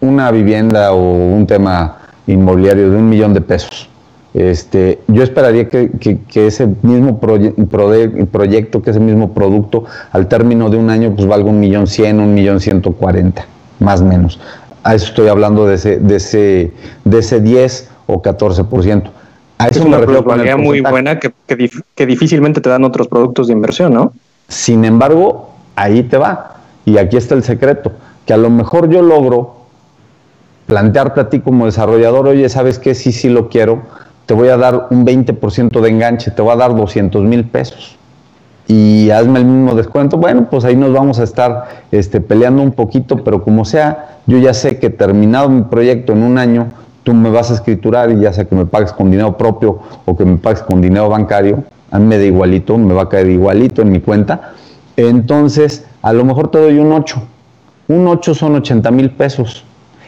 una 0.00 0.30
vivienda 0.30 0.92
o 0.92 0.98
un 0.98 1.46
tema 1.46 1.98
inmobiliario 2.26 2.90
de 2.90 2.96
un 2.96 3.08
millón 3.08 3.34
de 3.34 3.40
pesos, 3.40 3.88
este, 4.34 5.00
yo 5.08 5.22
esperaría 5.22 5.68
que, 5.68 5.90
ese 6.34 6.66
mismo 6.82 7.20
proyecto, 7.20 8.82
que 8.82 8.90
ese 8.90 9.00
mismo 9.00 9.34
producto, 9.34 9.84
al 10.10 10.26
término 10.28 10.70
de 10.70 10.78
un 10.78 10.88
año, 10.88 11.14
pues 11.14 11.26
valga 11.26 11.50
un 11.50 11.60
millón 11.60 11.86
cien, 11.86 12.18
un 12.18 12.32
millón 12.32 12.60
ciento 12.60 12.92
cuarenta, 12.92 13.44
más 13.78 14.00
o 14.00 14.04
menos. 14.04 14.40
A 14.82 14.94
eso 14.94 15.06
estoy 15.06 15.28
hablando 15.28 15.66
de 15.66 15.74
ese, 15.74 15.98
de 15.98 16.16
ese, 16.16 16.72
de 17.04 17.18
ese 17.18 17.40
10 17.40 17.90
o 18.06 18.22
14%. 18.22 19.10
A 19.58 19.68
eso 19.68 19.80
es 19.80 19.84
una 19.84 19.98
me 19.98 20.56
muy 20.56 20.80
buena 20.80 21.20
que, 21.20 21.32
que 21.94 22.06
difícilmente 22.06 22.60
te 22.60 22.68
dan 22.68 22.82
otros 22.82 23.06
productos 23.06 23.46
de 23.46 23.52
inversión, 23.52 23.94
¿no? 23.94 24.12
Sin 24.48 24.84
embargo, 24.84 25.54
ahí 25.76 26.02
te 26.02 26.16
va. 26.16 26.56
Y 26.84 26.98
aquí 26.98 27.16
está 27.16 27.36
el 27.36 27.44
secreto 27.44 27.92
que 28.26 28.32
a 28.32 28.36
lo 28.36 28.50
mejor 28.50 28.88
yo 28.88 29.02
logro 29.02 29.56
plantearte 30.66 31.20
a 31.20 31.28
ti 31.28 31.40
como 31.40 31.66
desarrollador, 31.66 32.28
oye, 32.28 32.48
¿sabes 32.48 32.78
qué? 32.78 32.94
Sí, 32.94 33.12
sí 33.12 33.28
lo 33.28 33.48
quiero, 33.48 33.82
te 34.26 34.34
voy 34.34 34.48
a 34.48 34.56
dar 34.56 34.88
un 34.90 35.04
20% 35.04 35.80
de 35.80 35.88
enganche, 35.88 36.30
te 36.30 36.42
voy 36.42 36.52
a 36.52 36.56
dar 36.56 36.74
200 36.74 37.22
mil 37.24 37.44
pesos 37.44 37.96
y 38.68 39.10
hazme 39.10 39.40
el 39.40 39.44
mismo 39.44 39.74
descuento, 39.74 40.16
bueno, 40.16 40.48
pues 40.48 40.64
ahí 40.64 40.76
nos 40.76 40.92
vamos 40.92 41.18
a 41.18 41.24
estar 41.24 41.82
este, 41.90 42.20
peleando 42.20 42.62
un 42.62 42.72
poquito, 42.72 43.22
pero 43.24 43.42
como 43.42 43.64
sea, 43.64 44.20
yo 44.26 44.38
ya 44.38 44.54
sé 44.54 44.78
que 44.78 44.88
terminado 44.88 45.48
mi 45.48 45.62
proyecto 45.62 46.12
en 46.12 46.22
un 46.22 46.38
año, 46.38 46.68
tú 47.02 47.12
me 47.12 47.28
vas 47.30 47.50
a 47.50 47.54
escriturar 47.54 48.10
y 48.12 48.20
ya 48.20 48.32
sea 48.32 48.44
que 48.44 48.54
me 48.54 48.64
pagues 48.64 48.92
con 48.92 49.10
dinero 49.10 49.36
propio 49.36 49.80
o 50.04 50.16
que 50.16 50.24
me 50.24 50.36
pagues 50.36 50.62
con 50.62 50.80
dinero 50.80 51.08
bancario, 51.08 51.64
a 51.90 51.98
mí 51.98 52.06
me 52.06 52.18
da 52.18 52.24
igualito, 52.24 52.78
me 52.78 52.94
va 52.94 53.02
a 53.02 53.08
caer 53.08 53.28
igualito 53.28 53.82
en 53.82 53.90
mi 53.90 54.00
cuenta, 54.00 54.52
entonces 54.96 55.84
a 56.00 56.12
lo 56.12 56.24
mejor 56.24 56.50
te 56.50 56.58
doy 56.58 56.78
un 56.78 56.92
8 56.92 57.20
un 57.92 58.06
8 58.08 58.34
son 58.34 58.56
80 58.56 58.90
mil 58.90 59.10
pesos. 59.10 59.64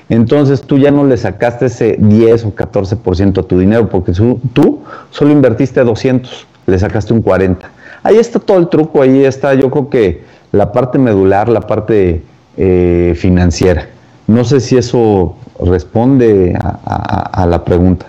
Entonces 0.08 0.62
tú 0.62 0.78
ya 0.78 0.90
no 0.90 1.04
le 1.04 1.16
sacaste 1.16 1.66
ese 1.66 1.96
10 1.98 2.44
o 2.46 2.54
14% 2.54 3.38
a 3.38 3.42
tu 3.42 3.58
dinero 3.58 3.88
porque 3.88 4.12
tú 4.12 4.82
solo 5.10 5.30
invertiste 5.30 5.82
200, 5.82 6.46
le 6.66 6.78
sacaste 6.78 7.12
un 7.12 7.22
40. 7.22 7.70
Ahí 8.02 8.18
está 8.18 8.38
todo 8.38 8.58
el 8.58 8.68
truco, 8.68 9.00
ahí 9.00 9.24
está 9.24 9.54
yo 9.54 9.70
creo 9.70 9.88
que 9.88 10.24
la 10.52 10.72
parte 10.72 10.98
medular, 10.98 11.48
la 11.48 11.62
parte 11.62 12.22
eh, 12.56 13.14
financiera. 13.16 13.88
No 14.26 14.44
sé 14.44 14.60
si 14.60 14.76
eso 14.76 15.36
responde 15.60 16.56
a, 16.60 17.46
la 17.46 17.64
pregunta. 17.64 18.06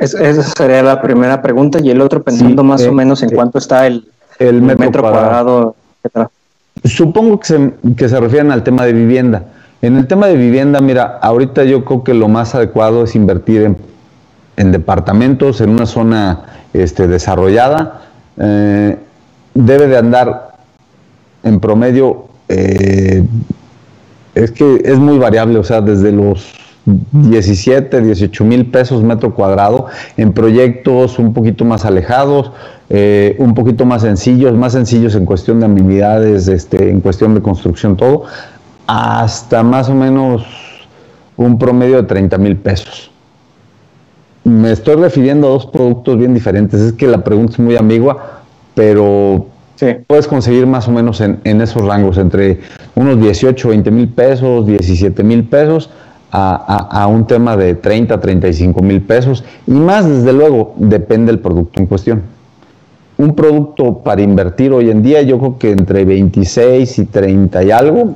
esa 0.00 0.42
sería 0.42 0.82
la 0.82 1.02
primera 1.02 1.42
pregunta 1.42 1.78
y 1.82 1.90
el 1.90 2.00
otro 2.00 2.22
pensando 2.22 2.64
más 2.64 2.82
o 2.82 2.88
eh, 2.88 2.92
menos 2.92 3.22
en 3.22 3.30
eh, 3.30 3.34
cuánto 3.34 3.58
está 3.58 3.86
el, 3.86 4.04
metro, 4.38 5.02
cuadrado, 5.02 5.76
Supongo 6.84 7.40
que 7.40 7.46
se, 7.46 7.72
que 7.96 8.08
se 8.08 8.20
refieren 8.20 8.50
al 8.52 8.62
tema 8.62 8.84
de 8.84 8.92
vivienda. 8.92 9.44
En 9.82 9.96
el 9.96 10.06
tema 10.06 10.26
de 10.26 10.36
vivienda, 10.36 10.80
mira, 10.80 11.18
ahorita 11.22 11.64
yo 11.64 11.84
creo 11.84 12.04
que 12.04 12.14
lo 12.14 12.28
más 12.28 12.54
adecuado 12.54 13.04
es 13.04 13.14
invertir 13.14 13.62
en, 13.62 13.76
en 14.56 14.72
departamentos, 14.72 15.60
en 15.60 15.70
una 15.70 15.86
zona 15.86 16.40
este, 16.72 17.08
desarrollada. 17.08 18.02
Eh, 18.38 18.96
debe 19.54 19.86
de 19.86 19.96
andar 19.96 20.56
en 21.42 21.60
promedio, 21.60 22.26
eh, 22.48 23.24
es 24.34 24.50
que 24.50 24.82
es 24.84 24.98
muy 24.98 25.18
variable, 25.18 25.58
o 25.58 25.64
sea, 25.64 25.80
desde 25.80 26.12
los 26.12 26.52
17, 27.12 28.00
18 28.00 28.44
mil 28.44 28.66
pesos 28.66 29.02
metro 29.02 29.34
cuadrado 29.34 29.86
en 30.16 30.32
proyectos 30.32 31.18
un 31.18 31.32
poquito 31.32 31.64
más 31.64 31.84
alejados, 31.84 32.52
eh, 32.88 33.36
un 33.38 33.54
poquito 33.54 33.84
más 33.84 34.02
sencillos, 34.02 34.54
más 34.56 34.72
sencillos 34.72 35.14
en 35.14 35.24
cuestión 35.24 35.60
de 35.60 35.66
habilidades, 35.66 36.48
este, 36.48 36.90
en 36.90 37.00
cuestión 37.00 37.34
de 37.34 37.42
construcción, 37.42 37.96
todo, 37.96 38.24
hasta 38.86 39.62
más 39.62 39.88
o 39.88 39.94
menos 39.94 40.44
un 41.36 41.58
promedio 41.58 41.96
de 41.96 42.02
30 42.02 42.38
mil 42.38 42.56
pesos. 42.56 43.10
Me 44.44 44.72
estoy 44.72 44.96
refiriendo 44.96 45.46
a 45.46 45.50
dos 45.50 45.66
productos 45.66 46.18
bien 46.18 46.34
diferentes. 46.34 46.80
Es 46.80 46.92
que 46.94 47.06
la 47.06 47.22
pregunta 47.22 47.52
es 47.52 47.58
muy 47.58 47.76
ambigua, 47.76 48.42
pero 48.74 49.46
puedes 50.06 50.26
conseguir 50.26 50.66
más 50.66 50.88
o 50.88 50.92
menos 50.92 51.20
en, 51.20 51.40
en 51.44 51.60
esos 51.60 51.82
rangos, 51.82 52.18
entre 52.18 52.60
unos 52.94 53.20
18, 53.20 53.68
20 53.68 53.90
mil 53.90 54.08
pesos, 54.08 54.66
17 54.66 55.22
mil 55.22 55.44
pesos, 55.44 55.90
a, 56.32 57.06
un 57.08 57.26
tema 57.26 57.56
de 57.56 57.74
30, 57.74 58.20
35 58.20 58.82
mil 58.82 59.02
pesos 59.02 59.44
y 59.66 59.72
más, 59.72 60.08
desde 60.08 60.32
luego, 60.32 60.74
depende 60.76 61.32
del 61.32 61.40
producto 61.40 61.80
en 61.80 61.86
cuestión. 61.86 62.22
Un 63.18 63.34
producto 63.34 63.98
para 63.98 64.22
invertir 64.22 64.72
hoy 64.72 64.90
en 64.90 65.02
día, 65.02 65.22
yo 65.22 65.38
creo 65.38 65.58
que 65.58 65.72
entre 65.72 66.04
26 66.04 66.98
y 66.98 67.04
30 67.06 67.64
y 67.64 67.70
algo, 67.70 68.14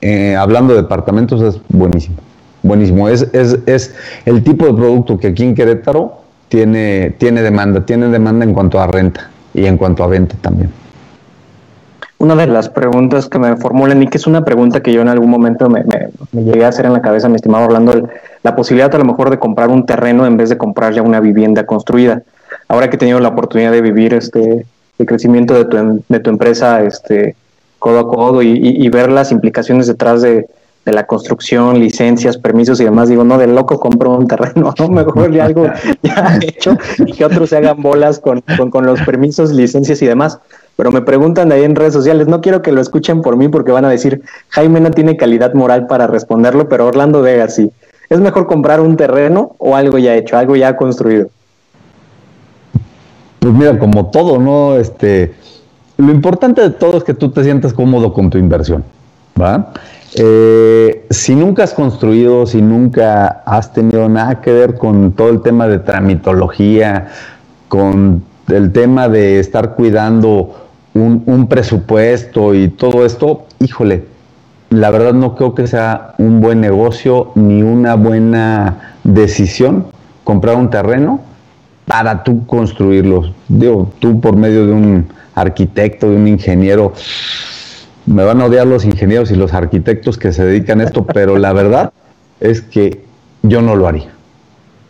eh, 0.00 0.34
hablando 0.36 0.74
de 0.74 0.82
departamentos, 0.82 1.40
es 1.42 1.60
buenísimo. 1.68 2.16
Buenísimo. 2.62 3.08
Es, 3.08 3.28
es, 3.32 3.58
es, 3.66 3.94
el 4.24 4.42
tipo 4.42 4.66
de 4.66 4.74
producto 4.74 5.18
que 5.18 5.28
aquí 5.28 5.44
en 5.44 5.54
Querétaro 5.54 6.22
tiene, 6.48 7.14
tiene 7.18 7.42
demanda, 7.42 7.84
tiene 7.84 8.08
demanda 8.08 8.44
en 8.44 8.54
cuanto 8.54 8.80
a 8.80 8.86
renta 8.86 9.30
y 9.52 9.66
en 9.66 9.76
cuanto 9.76 10.02
a 10.02 10.06
venta 10.06 10.34
también. 10.40 10.70
Una 12.24 12.34
de 12.34 12.46
las 12.46 12.68
preguntas 12.68 13.28
que 13.28 13.38
me 13.38 13.56
formulan 13.56 14.02
y 14.02 14.08
que 14.08 14.18
es 14.18 14.26
una 14.26 14.44
pregunta 14.44 14.82
que 14.82 14.92
yo 14.92 15.02
en 15.02 15.08
algún 15.08 15.30
momento 15.30 15.68
me, 15.68 15.84
llegué 16.32 16.64
a 16.64 16.68
hacer 16.68 16.86
en 16.86 16.92
la 16.92 17.02
cabeza, 17.02 17.28
mi 17.28 17.36
estimado 17.36 17.66
Orlando, 17.66 18.08
la 18.42 18.56
posibilidad 18.56 18.94
a 18.94 18.98
lo 18.98 19.04
mejor 19.04 19.30
de 19.30 19.38
comprar 19.38 19.68
un 19.68 19.86
terreno 19.86 20.26
en 20.26 20.36
vez 20.36 20.48
de 20.48 20.58
comprar 20.58 20.92
ya 20.92 21.02
una 21.02 21.20
vivienda 21.20 21.64
construida. 21.66 22.22
Ahora 22.68 22.88
que 22.88 22.96
he 22.96 22.98
tenido 22.98 23.20
la 23.20 23.28
oportunidad 23.28 23.72
de 23.72 23.80
vivir 23.80 24.14
este 24.14 24.66
el 24.96 25.06
crecimiento 25.06 25.54
de 25.54 25.64
tu, 25.64 26.04
de 26.08 26.20
tu 26.20 26.30
empresa 26.30 26.82
este 26.82 27.34
codo 27.80 27.98
a 27.98 28.08
codo 28.08 28.42
y 28.42 28.88
ver 28.88 29.10
las 29.10 29.32
implicaciones 29.32 29.86
detrás 29.88 30.22
de, 30.22 30.46
de 30.84 30.92
la 30.92 31.06
construcción, 31.06 31.78
licencias, 31.78 32.36
permisos 32.36 32.80
y 32.80 32.84
demás, 32.84 33.08
digo, 33.08 33.24
no, 33.24 33.38
de 33.38 33.46
loco 33.46 33.78
compro 33.78 34.12
un 34.12 34.26
terreno, 34.26 34.74
¿no? 34.78 34.88
Mejor 34.88 35.30
de 35.30 35.40
algo 35.40 35.66
ya 36.02 36.38
hecho 36.42 36.76
y 36.98 37.12
que 37.12 37.24
otros 37.24 37.50
se 37.50 37.56
hagan 37.56 37.82
bolas 37.82 38.18
con, 38.18 38.42
con, 38.70 38.86
los 38.86 39.00
permisos, 39.02 39.52
licencias 39.52 40.02
y 40.02 40.06
demás. 40.06 40.38
Pero 40.76 40.90
me 40.90 41.02
preguntan 41.02 41.52
ahí 41.52 41.62
en 41.62 41.76
redes 41.76 41.92
sociales, 41.92 42.26
no 42.26 42.40
quiero 42.40 42.60
que 42.60 42.72
lo 42.72 42.80
escuchen 42.80 43.22
por 43.22 43.36
mí 43.36 43.48
porque 43.48 43.72
van 43.72 43.84
a 43.84 43.90
decir, 43.90 44.22
Jaime 44.48 44.80
no 44.80 44.90
tiene 44.90 45.16
calidad 45.16 45.54
moral 45.54 45.86
para 45.86 46.06
responderlo, 46.06 46.68
pero 46.68 46.86
Orlando 46.86 47.22
Vega 47.22 47.48
sí. 47.48 47.70
¿Es 48.10 48.20
mejor 48.20 48.46
comprar 48.46 48.80
un 48.80 48.96
terreno 48.96 49.54
o 49.58 49.76
algo 49.76 49.98
ya 49.98 50.14
hecho, 50.14 50.36
algo 50.36 50.56
ya 50.56 50.76
construido? 50.76 51.28
Pues 53.38 53.54
mira, 53.54 53.78
como 53.78 54.06
todo, 54.06 54.38
¿no? 54.38 54.76
Este, 54.76 55.34
lo 55.96 56.10
importante 56.10 56.60
de 56.60 56.70
todo 56.70 56.98
es 56.98 57.04
que 57.04 57.14
tú 57.14 57.30
te 57.30 57.44
sientas 57.44 57.72
cómodo 57.72 58.12
con 58.12 58.30
tu 58.30 58.38
inversión, 58.38 58.84
¿va? 59.40 59.72
Eh, 60.16 61.06
si 61.10 61.34
nunca 61.34 61.64
has 61.64 61.74
construido, 61.74 62.46
si 62.46 62.62
nunca 62.62 63.42
has 63.44 63.72
tenido 63.72 64.08
nada 64.08 64.40
que 64.40 64.52
ver 64.52 64.78
con 64.78 65.12
todo 65.12 65.30
el 65.30 65.42
tema 65.42 65.66
de 65.66 65.80
tramitología, 65.80 67.08
con 67.68 68.22
el 68.48 68.72
tema 68.72 69.08
de 69.08 69.40
estar 69.40 69.74
cuidando 69.74 70.54
un, 70.94 71.46
presupuesto 71.48 72.54
y 72.54 72.68
todo 72.68 73.04
esto, 73.04 73.46
híjole, 73.58 74.04
la 74.70 74.90
verdad 74.90 75.12
no 75.12 75.34
creo 75.34 75.54
que 75.54 75.66
sea 75.66 76.14
un 76.18 76.40
buen 76.40 76.60
negocio 76.60 77.32
ni 77.34 77.62
una 77.62 77.96
buena 77.96 78.94
decisión 79.02 79.86
comprar 80.22 80.56
un 80.56 80.70
terreno 80.70 81.20
para 81.86 82.22
tú 82.22 82.46
construirlo. 82.46 83.34
Digo, 83.48 83.90
tú 83.98 84.20
por 84.20 84.36
medio 84.36 84.66
de 84.66 84.72
un 84.72 85.06
arquitecto, 85.34 86.08
de 86.08 86.16
un 86.16 86.28
ingeniero, 86.28 86.92
me 88.06 88.24
van 88.24 88.40
a 88.40 88.46
odiar 88.46 88.66
los 88.66 88.84
ingenieros 88.84 89.30
y 89.30 89.36
los 89.36 89.54
arquitectos 89.54 90.18
que 90.18 90.32
se 90.32 90.44
dedican 90.44 90.80
a 90.80 90.84
esto, 90.84 91.04
pero 91.14 91.38
la 91.38 91.52
verdad 91.52 91.92
es 92.40 92.60
que 92.60 93.02
yo 93.42 93.62
no 93.62 93.76
lo 93.76 93.86
haría. 93.86 94.10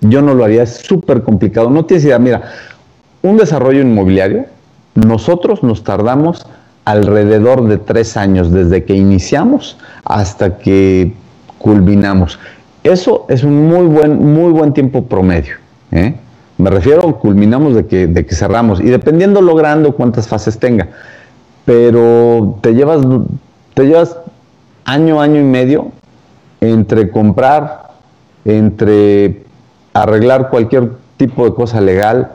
Yo 0.01 0.21
no 0.21 0.35
lo 0.35 0.45
haría, 0.45 0.63
es 0.63 0.77
súper 0.77 1.23
complicado. 1.23 1.71
No 1.71 1.87
tienes 1.87 2.05
idea, 2.05 2.19
mira, 2.19 2.43
un 3.23 3.37
desarrollo 3.37 3.81
inmobiliario, 3.81 4.47
nosotros 4.95 5.63
nos 5.63 5.83
tardamos 5.83 6.47
alrededor 6.85 7.67
de 7.67 7.79
tres 7.79 8.17
años 8.17 8.53
desde 8.53 8.85
que 8.85 8.95
iniciamos 8.95 9.79
hasta 10.05 10.59
que 10.59 11.15
culminamos. 11.59 12.39
Eso 12.83 13.25
es 13.31 13.43
un 13.43 13.67
muy 13.67 13.87
buen, 13.87 14.35
muy 14.35 14.53
buen 14.53 14.75
tiempo 14.75 15.07
promedio. 15.07 15.57
¿eh? 15.91 16.15
Me 16.59 16.69
refiero, 16.69 17.19
culminamos 17.19 17.75
de 17.75 17.87
que, 17.87 18.07
de 18.07 18.27
que 18.27 18.35
cerramos 18.35 18.81
y 18.81 18.85
dependiendo 18.85 19.41
logrando 19.41 19.97
cuántas 19.97 20.29
fases 20.29 20.59
tenga 20.59 20.89
pero 21.65 22.59
te 22.61 22.75
llevas, 22.75 23.05
te 23.75 23.85
llevas 23.85 24.17
año, 24.85 25.21
año 25.21 25.41
y 25.41 25.45
medio 25.45 25.93
entre 26.61 27.11
comprar, 27.11 27.91
entre 28.45 29.45
arreglar 29.93 30.51
cualquier 30.51 30.93
tipo 31.17 31.45
de 31.45 31.55
cosa 31.55 31.81
legal. 31.81 32.33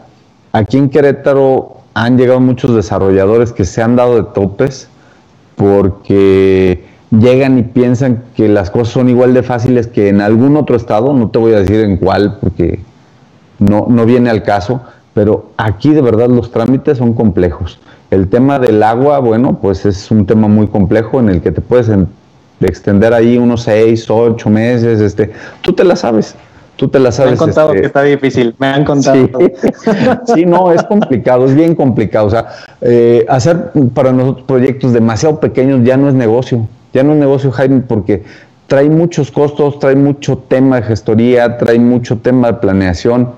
Aquí 0.51 0.77
en 0.77 0.89
Querétaro 0.89 1.77
han 1.93 2.17
llegado 2.17 2.39
muchos 2.39 2.75
desarrolladores 2.75 3.51
que 3.51 3.65
se 3.65 3.81
han 3.81 3.95
dado 3.95 4.15
de 4.15 4.23
topes 4.33 4.89
porque 5.55 6.85
llegan 7.11 7.57
y 7.57 7.63
piensan 7.63 8.23
que 8.35 8.47
las 8.47 8.71
cosas 8.71 8.93
son 8.93 9.09
igual 9.09 9.33
de 9.33 9.43
fáciles 9.43 9.87
que 9.87 10.09
en 10.09 10.21
algún 10.21 10.55
otro 10.57 10.75
estado, 10.75 11.13
no 11.13 11.29
te 11.29 11.39
voy 11.39 11.53
a 11.53 11.59
decir 11.59 11.81
en 11.81 11.97
cuál 11.97 12.37
porque 12.39 12.79
no, 13.59 13.87
no 13.89 14.05
viene 14.05 14.29
al 14.29 14.43
caso, 14.43 14.81
pero 15.13 15.49
aquí 15.57 15.91
de 15.91 16.01
verdad 16.01 16.29
los 16.29 16.51
trámites 16.51 16.97
son 16.97 17.13
complejos. 17.13 17.79
El 18.11 18.27
tema 18.27 18.57
del 18.57 18.81
agua, 18.81 19.19
bueno, 19.19 19.59
pues 19.61 19.85
es 19.85 20.09
un 20.09 20.25
tema 20.25 20.47
muy 20.47 20.67
complejo 20.67 21.19
en 21.19 21.29
el 21.29 21.41
que 21.41 21.51
te 21.51 21.61
puedes 21.61 21.91
extender 22.59 23.13
ahí 23.13 23.37
unos 23.37 23.63
seis, 23.63 24.09
ocho 24.09 24.49
meses, 24.49 24.99
este, 24.99 25.31
tú 25.61 25.73
te 25.73 25.83
la 25.83 25.95
sabes, 25.95 26.35
tú 26.75 26.87
te 26.87 26.99
la 26.99 27.11
sabes. 27.11 27.31
Me 27.31 27.33
han 27.33 27.37
contado 27.37 27.69
este, 27.69 27.81
que 27.81 27.87
está 27.87 28.01
difícil, 28.01 28.55
me 28.57 28.67
han 28.67 28.83
contado. 28.83 29.29
Sí, 30.33 30.45
no, 30.45 30.71
es 30.71 30.83
complicado, 30.83 31.45
es 31.45 31.53
bien 31.53 31.75
complicado. 31.75 32.25
O 32.27 32.29
sea, 32.31 32.47
eh, 32.81 33.25
hacer 33.29 33.71
para 33.93 34.11
nosotros 34.11 34.45
proyectos 34.47 34.91
demasiado 34.91 35.39
pequeños 35.39 35.81
ya 35.83 35.95
no 35.95 36.09
es 36.09 36.15
negocio, 36.15 36.67
ya 36.93 37.03
no 37.03 37.13
es 37.13 37.19
negocio, 37.19 37.51
Jaime, 37.51 37.81
porque 37.81 38.23
trae 38.65 38.89
muchos 38.89 39.31
costos, 39.31 39.77
trae 39.79 39.95
mucho 39.95 40.37
tema 40.37 40.77
de 40.77 40.83
gestoría, 40.83 41.57
trae 41.57 41.77
mucho 41.77 42.17
tema 42.17 42.47
de 42.47 42.53
planeación. 42.55 43.29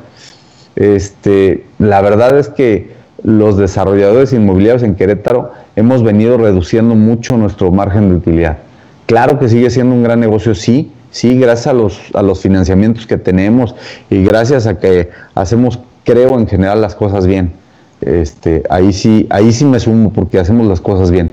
Este, 0.75 1.65
la 1.79 2.01
verdad 2.01 2.37
es 2.39 2.47
que 2.47 3.00
los 3.23 3.57
desarrolladores 3.57 4.33
inmobiliarios 4.33 4.83
en 4.83 4.95
Querétaro 4.95 5.51
hemos 5.75 6.03
venido 6.03 6.37
reduciendo 6.37 6.95
mucho 6.95 7.37
nuestro 7.37 7.71
margen 7.71 8.09
de 8.09 8.15
utilidad. 8.15 8.57
Claro 9.05 9.39
que 9.39 9.49
sigue 9.49 9.69
siendo 9.69 9.93
un 9.93 10.03
gran 10.03 10.19
negocio, 10.19 10.55
sí, 10.55 10.91
sí, 11.11 11.37
gracias 11.37 11.67
a 11.67 11.73
los, 11.73 11.99
a 12.13 12.21
los 12.21 12.41
financiamientos 12.41 13.05
que 13.05 13.17
tenemos 13.17 13.75
y 14.09 14.23
gracias 14.23 14.67
a 14.67 14.79
que 14.79 15.09
hacemos, 15.35 15.79
creo, 16.03 16.39
en 16.39 16.47
general 16.47 16.81
las 16.81 16.95
cosas 16.95 17.27
bien. 17.27 17.53
Este, 18.01 18.63
ahí 18.69 18.93
sí, 18.93 19.27
ahí 19.29 19.51
sí 19.51 19.65
me 19.65 19.79
sumo 19.79 20.11
porque 20.11 20.39
hacemos 20.39 20.65
las 20.67 20.81
cosas 20.81 21.11
bien. 21.11 21.31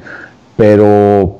Pero 0.57 1.39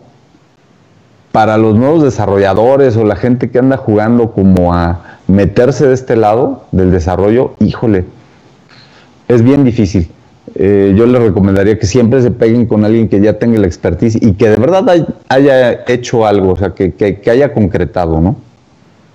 para 1.33 1.59
los 1.59 1.77
nuevos 1.77 2.03
desarrolladores 2.03 2.97
o 2.97 3.05
la 3.05 3.17
gente 3.17 3.51
que 3.51 3.59
anda 3.59 3.77
jugando 3.77 4.33
como 4.33 4.73
a 4.73 5.19
meterse 5.27 5.87
de 5.87 5.95
este 5.95 6.17
lado 6.17 6.65
del 6.73 6.91
desarrollo, 6.91 7.55
híjole, 7.61 8.07
es 9.29 9.43
bien 9.43 9.65
difícil. 9.65 10.11
Eh, 10.55 10.95
yo 10.97 11.07
les 11.07 11.23
recomendaría 11.23 11.79
que 11.79 11.87
siempre 11.87 12.23
se 12.23 12.31
peguen 12.31 12.67
con 12.67 12.85
alguien 12.85 13.09
que 13.09 13.21
ya 13.21 13.39
tenga 13.39 13.59
la 13.59 13.67
expertise 13.67 14.17
y 14.21 14.33
que 14.35 14.51
de 14.51 14.57
verdad 14.57 15.07
haya 15.29 15.85
hecho 15.87 16.27
algo, 16.27 16.53
o 16.53 16.57
sea, 16.57 16.71
que, 16.71 16.93
que, 16.93 17.31
haya 17.31 17.53
concretado, 17.53 18.21
¿no? 18.21 18.37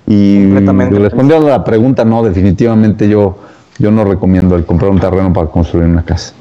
Y 0.06 0.54
respondiendo 0.54 1.48
a 1.48 1.52
la 1.52 1.64
pregunta, 1.64 2.04
no, 2.04 2.24
definitivamente 2.24 3.08
yo, 3.08 3.38
yo 3.80 3.90
no 3.92 4.04
recomiendo 4.04 4.56
el 4.56 4.66
comprar 4.66 4.92
un 4.92 5.00
terreno 5.00 5.32
para 5.32 5.48
construir 5.48 5.88
una 5.88 6.04
casa. 6.04 6.34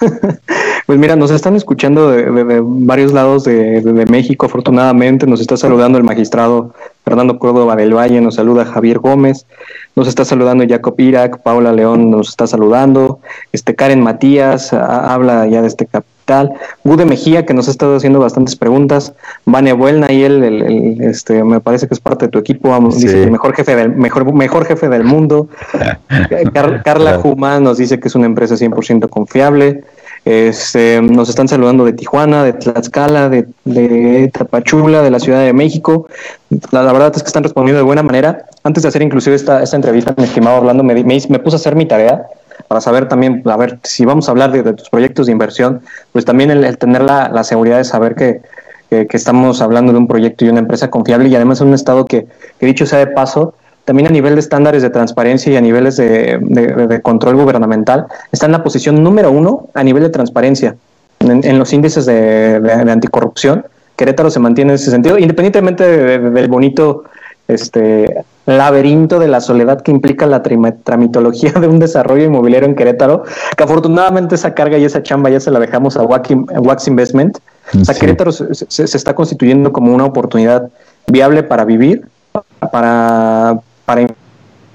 Pues 0.90 0.98
mira, 0.98 1.14
nos 1.14 1.30
están 1.30 1.54
escuchando 1.54 2.10
de, 2.10 2.60
varios 2.64 3.12
lados 3.12 3.44
de, 3.44 4.06
México, 4.10 4.46
afortunadamente. 4.46 5.24
Nos 5.24 5.40
está 5.40 5.56
saludando 5.56 5.98
el 5.98 6.02
magistrado 6.02 6.74
Fernando 7.10 7.40
Córdoba 7.40 7.74
del 7.74 7.92
Valle, 7.92 8.20
nos 8.20 8.36
saluda 8.36 8.64
Javier 8.64 9.00
Gómez, 9.00 9.44
nos 9.96 10.06
está 10.06 10.24
saludando 10.24 10.64
Jacob 10.68 10.94
Irak, 10.98 11.42
Paula 11.42 11.72
León 11.72 12.08
nos 12.08 12.28
está 12.28 12.46
saludando, 12.46 13.18
este 13.50 13.74
Karen 13.74 14.00
Matías 14.00 14.72
habla 14.72 15.44
ya 15.48 15.60
de 15.60 15.66
este 15.66 15.86
capital, 15.86 16.52
Gude 16.84 17.06
Mejía, 17.06 17.44
que 17.46 17.52
nos 17.52 17.66
ha 17.66 17.72
estado 17.72 17.96
haciendo 17.96 18.20
bastantes 18.20 18.54
preguntas, 18.54 19.12
Vane 19.44 19.72
Buelna 19.72 20.12
y 20.12 20.22
él, 20.22 20.44
el, 20.44 21.00
este, 21.00 21.42
me 21.42 21.58
parece 21.58 21.88
que 21.88 21.94
es 21.94 22.00
parte 22.00 22.26
de 22.26 22.30
tu 22.30 22.38
equipo, 22.38 22.78
dice 22.90 23.24
que 23.24 23.28
mejor 23.28 23.56
jefe 23.56 23.74
del, 23.74 23.90
mejor, 23.90 24.32
mejor 24.32 24.64
jefe 24.64 24.88
del 24.88 25.02
mundo. 25.02 25.48
Carla 26.84 27.18
Juma 27.18 27.58
nos 27.58 27.78
dice 27.78 27.98
que 27.98 28.06
es 28.06 28.14
una 28.14 28.26
empresa 28.26 28.54
100% 28.54 29.08
confiable. 29.08 29.82
Este, 30.24 31.00
nos 31.00 31.30
están 31.30 31.48
saludando 31.48 31.84
de 31.84 31.94
Tijuana, 31.94 32.44
de 32.44 32.52
Tlaxcala, 32.52 33.28
de, 33.30 34.30
Tapachula, 34.32 35.02
de 35.02 35.10
la 35.10 35.18
Ciudad 35.18 35.40
de 35.42 35.52
México. 35.52 36.08
La, 36.70 36.82
verdad 36.92 37.12
es 37.14 37.22
que 37.22 37.28
están 37.28 37.42
respondiendo 37.42 37.78
de 37.78 37.84
buena 37.84 38.02
manera. 38.02 38.44
Antes 38.62 38.82
de 38.82 38.90
hacer 38.90 39.02
inclusive 39.02 39.34
esta, 39.34 39.62
entrevista, 39.72 40.14
mi 40.16 40.24
estimado 40.24 40.58
Orlando, 40.58 40.84
me, 40.84 40.94
me, 41.02 41.38
puse 41.38 41.56
a 41.56 41.58
hacer 41.58 41.74
mi 41.74 41.86
tarea 41.86 42.26
para 42.68 42.80
saber 42.80 43.08
también, 43.08 43.42
a 43.46 43.56
ver, 43.56 43.78
si 43.82 44.04
vamos 44.04 44.28
a 44.28 44.32
hablar 44.32 44.52
de, 44.52 44.74
tus 44.74 44.90
proyectos 44.90 45.26
de 45.26 45.32
inversión, 45.32 45.80
pues 46.12 46.24
también 46.24 46.50
el, 46.50 46.76
tener 46.76 47.02
la, 47.02 47.42
seguridad 47.44 47.78
de 47.78 47.84
saber 47.84 48.14
que, 48.14 48.42
estamos 48.90 49.62
hablando 49.62 49.92
de 49.92 49.98
un 49.98 50.08
proyecto 50.08 50.44
y 50.44 50.48
una 50.48 50.58
empresa 50.58 50.90
confiable 50.90 51.28
y 51.28 51.36
además 51.36 51.60
un 51.60 51.72
estado 51.74 52.04
que, 52.04 52.26
que 52.58 52.66
dicho 52.66 52.86
sea 52.86 52.98
de 52.98 53.06
paso, 53.06 53.54
también 53.84 54.08
a 54.08 54.10
nivel 54.10 54.34
de 54.34 54.40
estándares 54.40 54.82
de 54.82 54.90
transparencia 54.90 55.52
y 55.52 55.56
a 55.56 55.60
niveles 55.60 55.96
de, 55.96 57.00
control 57.02 57.36
gubernamental, 57.36 58.06
está 58.32 58.46
en 58.46 58.52
la 58.52 58.62
posición 58.62 59.02
número 59.02 59.30
uno 59.30 59.68
a 59.74 59.82
nivel 59.82 60.02
de 60.02 60.10
transparencia 60.10 60.76
en, 61.20 61.58
los 61.58 61.72
índices 61.72 62.06
de, 62.06 62.88
anticorrupción. 62.88 63.64
Querétaro 63.96 64.30
se 64.30 64.40
mantiene 64.40 64.72
en 64.72 64.76
ese 64.76 64.90
sentido, 64.90 65.18
independientemente 65.18 66.18
del 66.18 66.48
bonito 66.48 67.04
este, 67.48 68.24
laberinto 68.46 69.18
de 69.18 69.28
la 69.28 69.40
soledad 69.40 69.82
que 69.82 69.90
implica 69.90 70.26
la 70.26 70.42
tramitología 70.42 71.52
de 71.52 71.68
un 71.68 71.78
desarrollo 71.78 72.24
inmobiliario 72.24 72.68
en 72.68 72.74
Querétaro, 72.74 73.24
que 73.56 73.64
afortunadamente 73.64 74.34
esa 74.34 74.54
carga 74.54 74.78
y 74.78 74.84
esa 74.84 75.02
chamba 75.02 75.30
ya 75.30 75.40
se 75.40 75.50
la 75.50 75.60
dejamos 75.60 75.96
a 75.96 76.02
Wax, 76.02 76.88
Investment. 76.88 77.38
O 77.78 77.84
sea, 77.84 77.94
Querétaro 77.94 78.32
se, 78.32 78.54
se, 78.54 78.84
está 78.96 79.14
constituyendo 79.14 79.72
como 79.72 79.94
una 79.94 80.04
oportunidad 80.04 80.68
viable 81.06 81.42
para 81.42 81.64
vivir, 81.64 82.06
para, 82.72 83.60
para 83.90 84.06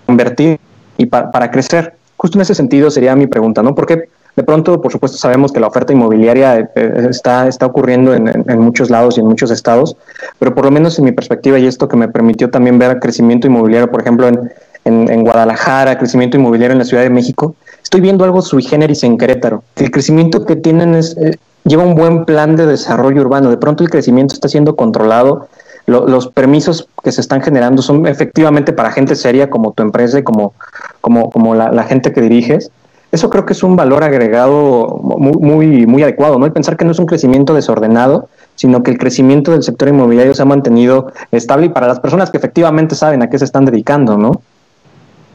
invertir 0.09 0.59
y 0.97 1.05
para, 1.05 1.49
crecer. 1.49 1.93
Justo 2.18 2.38
en 2.38 2.41
ese 2.41 2.53
sentido 2.53 2.91
sería 2.91 3.16
mi 3.16 3.28
pregunta, 3.28 3.63
¿no? 3.63 3.74
¿Por 3.74 3.86
qué, 3.86 4.09
De 4.36 4.43
pronto, 4.43 4.82
por 4.82 4.91
supuesto, 4.91 5.18
sabemos 5.18 5.53
que 5.53 5.61
la 5.61 5.68
oferta 5.68 5.93
inmobiliaria 5.93 6.59
eh, 6.59 6.70
eh, 6.76 7.07
está, 7.09 7.47
está 7.47 7.66
ocurriendo 7.66 8.13
en, 8.13 8.59
muchos 8.59 8.89
lados 8.89 9.18
y 9.18 9.22
en 9.22 9.28
muchos 9.28 9.51
estados, 9.51 9.95
pero 10.38 10.53
por 10.53 10.66
lo 10.66 10.72
menos 10.72 10.99
en 10.99 11.05
mi 11.05 11.13
perspectiva 11.13 11.57
y 11.57 11.66
esto 11.66 11.88
que 11.88 11.95
me 11.95 12.09
permitió 12.09 12.49
también 12.49 12.78
ver 12.78 12.99
crecimiento 12.99 13.47
inmobiliario, 13.47 13.89
por 13.89 14.01
ejemplo, 14.01 14.28
en, 14.28 14.51
en, 14.84 15.24
Guadalajara, 15.24 15.97
crecimiento 15.97 16.36
inmobiliario 16.36 16.74
en 16.74 16.80
la 16.80 16.86
Ciudad 16.86 17.03
de 17.03 17.09
México, 17.09 17.55
estoy 17.82 18.01
viendo 18.01 18.26
algo 18.26 18.41
sui 18.41 18.63
generis 18.63 19.01
en 19.03 19.18
Querétaro. 19.18 19.63
El 19.78 19.91
crecimiento 19.91 20.45
que 20.45 20.57
tienen 20.57 20.93
es, 20.93 21.16
eh, 21.16 21.38
lleva 21.63 21.84
un 21.84 21.95
buen 21.95 22.26
plan 22.26 22.57
de 22.57 22.66
desarrollo 22.66 23.22
urbano. 23.22 23.49
De 23.49 23.57
pronto 23.57 23.82
el 23.82 23.89
crecimiento 23.89 24.34
está 24.34 24.49
siendo 24.49 24.76
controlado. 24.76 25.47
Los 25.88 26.27
permisos 26.27 26.88
que 27.03 27.11
se 27.11 27.21
están 27.21 27.41
generando 27.41 27.81
son 27.81 28.07
efectivamente 28.07 28.73
para 28.73 28.91
gente 28.91 29.15
seria 29.15 29.49
como 29.49 29.71
tu 29.71 29.83
empresa 29.83 30.19
y 30.19 30.23
como, 30.23 30.53
como, 31.01 31.29
como 31.29 31.53
la, 31.55 31.83
gente 31.83 32.11
que 32.11 32.21
diriges. 32.21 32.71
Eso 33.11 33.29
creo 33.29 33.45
que 33.45 33.53
es 33.53 33.63
un 33.63 33.75
valor 33.75 34.03
agregado 34.03 34.99
muy, 35.01 35.33
muy, 35.33 35.86
muy 35.86 36.03
adecuado, 36.03 36.39
¿no? 36.39 36.45
El 36.45 36.51
pensar 36.51 36.75
que 36.75 36.86
no 36.86 36.91
es 36.91 36.99
un 36.99 37.05
crecimiento 37.05 37.53
desordenado, 37.53 38.29
sino 38.55 38.83
que 38.83 38.91
el 38.91 38.97
crecimiento 38.97 39.51
del 39.51 39.63
sector 39.63 39.88
inmobiliario 39.88 40.33
se 40.33 40.41
ha 40.41 40.45
mantenido 40.45 41.11
estable 41.31 41.67
y 41.67 41.69
para 41.69 41.88
las 41.88 41.99
personas 41.99 42.31
que 42.31 42.38
efectivamente 42.38 42.95
saben 42.95 43.21
a 43.21 43.29
qué 43.29 43.38
se 43.38 43.45
están 43.45 43.65
dedicando, 43.65 44.17
¿no? 44.17 44.41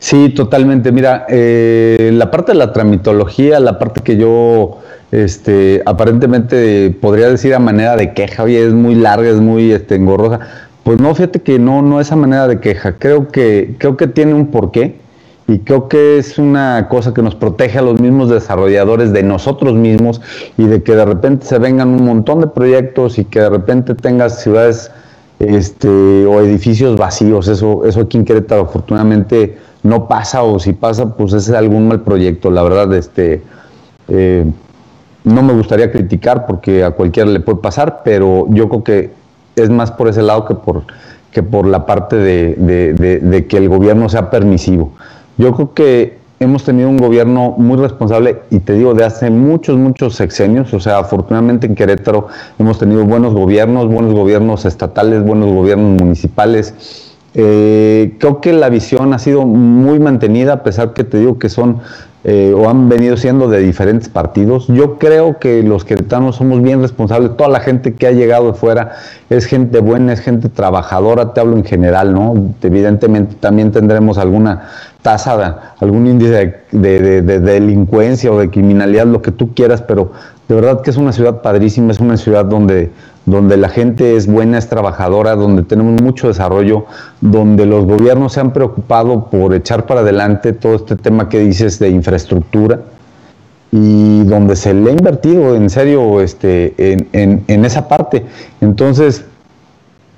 Sí, 0.00 0.30
totalmente. 0.30 0.92
Mira, 0.92 1.26
eh, 1.28 2.10
la 2.14 2.30
parte 2.30 2.52
de 2.52 2.58
la 2.58 2.72
tramitología, 2.72 3.60
la 3.60 3.78
parte 3.78 4.00
que 4.00 4.16
yo 4.16 4.78
este, 5.12 5.82
aparentemente 5.84 6.90
podría 7.02 7.28
decir 7.28 7.54
a 7.54 7.58
manera 7.58 7.96
de 7.96 8.14
queja, 8.14 8.46
es 8.46 8.72
muy 8.72 8.94
larga, 8.94 9.28
es 9.28 9.40
muy 9.40 9.70
este, 9.72 9.96
engorrosa. 9.96 10.40
Pues 10.84 10.98
no, 11.00 11.14
fíjate 11.14 11.40
que 11.42 11.58
no, 11.58 11.82
no 11.82 12.00
es 12.00 12.10
a 12.12 12.16
manera 12.16 12.48
de 12.48 12.60
queja. 12.60 12.94
Creo 12.98 13.28
que, 13.28 13.74
creo 13.76 13.98
que 13.98 14.06
tiene 14.06 14.32
un 14.32 14.46
porqué 14.46 14.96
y 15.46 15.58
creo 15.58 15.86
que 15.88 16.16
es 16.16 16.38
una 16.38 16.88
cosa 16.88 17.12
que 17.12 17.20
nos 17.20 17.34
protege 17.34 17.78
a 17.78 17.82
los 17.82 18.00
mismos 18.00 18.30
desarrolladores 18.30 19.12
de 19.12 19.22
nosotros 19.22 19.74
mismos 19.74 20.22
y 20.56 20.64
de 20.64 20.82
que 20.82 20.96
de 20.96 21.04
repente 21.04 21.44
se 21.44 21.58
vengan 21.58 21.88
un 21.88 22.06
montón 22.06 22.40
de 22.40 22.46
proyectos 22.46 23.18
y 23.18 23.26
que 23.26 23.40
de 23.40 23.50
repente 23.50 23.94
tengas 23.94 24.40
ciudades 24.40 24.90
este, 25.40 25.88
o 26.24 26.40
edificios 26.40 26.96
vacíos. 26.96 27.48
Eso, 27.48 27.84
eso 27.84 28.00
aquí 28.00 28.16
en 28.16 28.24
Querétaro 28.24 28.62
afortunadamente 28.62 29.58
no 29.82 30.08
pasa 30.08 30.42
o 30.42 30.58
si 30.58 30.72
pasa, 30.72 31.14
pues 31.14 31.32
es 31.32 31.50
algún 31.50 31.88
mal 31.88 32.00
proyecto. 32.00 32.50
La 32.50 32.62
verdad, 32.62 32.92
este, 32.94 33.42
eh, 34.08 34.44
no 35.24 35.42
me 35.42 35.52
gustaría 35.52 35.90
criticar 35.90 36.46
porque 36.46 36.84
a 36.84 36.90
cualquiera 36.92 37.30
le 37.30 37.40
puede 37.40 37.58
pasar, 37.58 38.02
pero 38.04 38.46
yo 38.50 38.68
creo 38.68 38.84
que 38.84 39.10
es 39.56 39.70
más 39.70 39.90
por 39.90 40.08
ese 40.08 40.22
lado 40.22 40.44
que 40.44 40.54
por, 40.54 40.84
que 41.32 41.42
por 41.42 41.66
la 41.66 41.86
parte 41.86 42.16
de, 42.16 42.54
de 42.94 43.46
que 43.46 43.56
el 43.56 43.68
gobierno 43.68 44.08
sea 44.08 44.30
permisivo. 44.30 44.92
Yo 45.36 45.54
creo 45.54 45.74
que 45.74 46.20
hemos 46.40 46.64
tenido 46.64 46.88
un 46.88 46.96
gobierno 46.96 47.54
muy 47.58 47.76
responsable 47.76 48.40
y 48.50 48.60
te 48.60 48.72
digo 48.72 48.94
de 48.94 49.04
hace 49.04 49.30
muchos, 49.30 49.76
muchos 49.76 50.16
sexenios. 50.16 50.72
O 50.72 50.80
sea, 50.80 50.98
afortunadamente 50.98 51.66
en 51.66 51.74
Querétaro 51.74 52.28
hemos 52.58 52.78
tenido 52.78 53.04
buenos 53.04 53.34
gobiernos, 53.34 53.86
buenos 53.88 54.14
gobiernos 54.14 54.64
estatales, 54.64 55.22
buenos 55.22 55.52
gobiernos 55.52 56.00
municipales 56.00 57.09
eh, 57.34 58.16
creo 58.18 58.40
que 58.40 58.52
la 58.52 58.68
visión 58.68 59.12
ha 59.12 59.18
sido 59.18 59.44
muy 59.44 59.98
mantenida, 60.00 60.54
a 60.54 60.62
pesar 60.62 60.92
que 60.92 61.04
te 61.04 61.18
digo 61.18 61.38
que 61.38 61.48
son 61.48 61.80
eh, 62.22 62.52
o 62.54 62.68
han 62.68 62.90
venido 62.90 63.16
siendo 63.16 63.48
de 63.48 63.60
diferentes 63.60 64.10
partidos. 64.10 64.66
Yo 64.68 64.98
creo 64.98 65.38
que 65.38 65.62
los 65.62 65.86
queretanos 65.86 66.36
somos 66.36 66.60
bien 66.60 66.82
responsables. 66.82 67.34
Toda 67.36 67.48
la 67.48 67.60
gente 67.60 67.94
que 67.94 68.06
ha 68.06 68.10
llegado 68.10 68.48
de 68.48 68.52
fuera 68.52 68.92
es 69.30 69.46
gente 69.46 69.80
buena, 69.80 70.12
es 70.12 70.20
gente 70.20 70.50
trabajadora, 70.50 71.32
te 71.32 71.40
hablo 71.40 71.56
en 71.56 71.64
general, 71.64 72.12
¿no? 72.12 72.34
Evidentemente 72.60 73.36
también 73.40 73.72
tendremos 73.72 74.18
alguna 74.18 74.68
tasa, 75.00 75.74
algún 75.80 76.06
índice 76.06 76.56
de, 76.72 77.22
de 77.22 77.40
delincuencia 77.40 78.30
o 78.30 78.38
de 78.38 78.50
criminalidad, 78.50 79.06
lo 79.06 79.22
que 79.22 79.30
tú 79.30 79.54
quieras, 79.54 79.80
pero 79.80 80.12
de 80.46 80.56
verdad 80.56 80.82
que 80.82 80.90
es 80.90 80.98
una 80.98 81.12
ciudad 81.12 81.40
padrísima, 81.40 81.90
es 81.92 82.00
una 82.00 82.18
ciudad 82.18 82.44
donde 82.44 82.90
donde 83.30 83.56
la 83.56 83.68
gente 83.68 84.16
es 84.16 84.26
buena, 84.26 84.58
es 84.58 84.68
trabajadora, 84.68 85.36
donde 85.36 85.62
tenemos 85.62 86.00
mucho 86.02 86.28
desarrollo, 86.28 86.86
donde 87.20 87.66
los 87.66 87.84
gobiernos 87.84 88.32
se 88.34 88.40
han 88.40 88.52
preocupado 88.52 89.26
por 89.30 89.54
echar 89.54 89.86
para 89.86 90.00
adelante 90.00 90.52
todo 90.52 90.74
este 90.74 90.96
tema 90.96 91.28
que 91.28 91.38
dices 91.38 91.78
de 91.78 91.90
infraestructura 91.90 92.80
y 93.72 94.24
donde 94.24 94.56
se 94.56 94.74
le 94.74 94.90
ha 94.90 94.92
invertido 94.92 95.54
en 95.54 95.70
serio 95.70 96.20
este, 96.20 96.74
en, 96.78 97.64
esa 97.64 97.88
parte. 97.88 98.24
Entonces, 98.60 99.24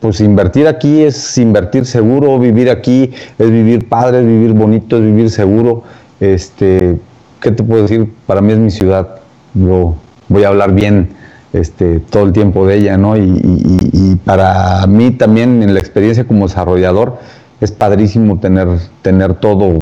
pues 0.00 0.20
invertir 0.20 0.66
aquí 0.66 1.02
es 1.02 1.38
invertir 1.38 1.84
seguro, 1.84 2.38
vivir 2.38 2.70
aquí 2.70 3.12
es 3.38 3.50
vivir 3.50 3.88
padre, 3.88 4.20
es 4.20 4.26
vivir 4.26 4.52
bonito, 4.52 4.96
es 4.96 5.02
vivir 5.02 5.30
seguro. 5.30 5.82
Este, 6.18 6.98
¿Qué 7.40 7.50
te 7.50 7.62
puedo 7.62 7.82
decir? 7.82 8.10
Para 8.26 8.40
mí 8.40 8.52
es 8.52 8.58
mi 8.58 8.70
ciudad. 8.70 9.16
Yo 9.54 9.96
voy 10.28 10.44
a 10.44 10.48
hablar 10.48 10.72
bien 10.72 11.21
este, 11.52 12.00
todo 12.00 12.24
el 12.24 12.32
tiempo 12.32 12.66
de 12.66 12.76
ella, 12.76 12.96
¿no? 12.96 13.16
Y, 13.16 14.18
para 14.24 14.86
mí 14.86 15.10
también 15.10 15.62
en 15.62 15.74
la 15.74 15.80
experiencia 15.80 16.26
como 16.26 16.46
desarrollador 16.46 17.18
es 17.60 17.72
padrísimo 17.72 18.38
tener, 18.38 18.68
tener 19.02 19.34
todo, 19.34 19.78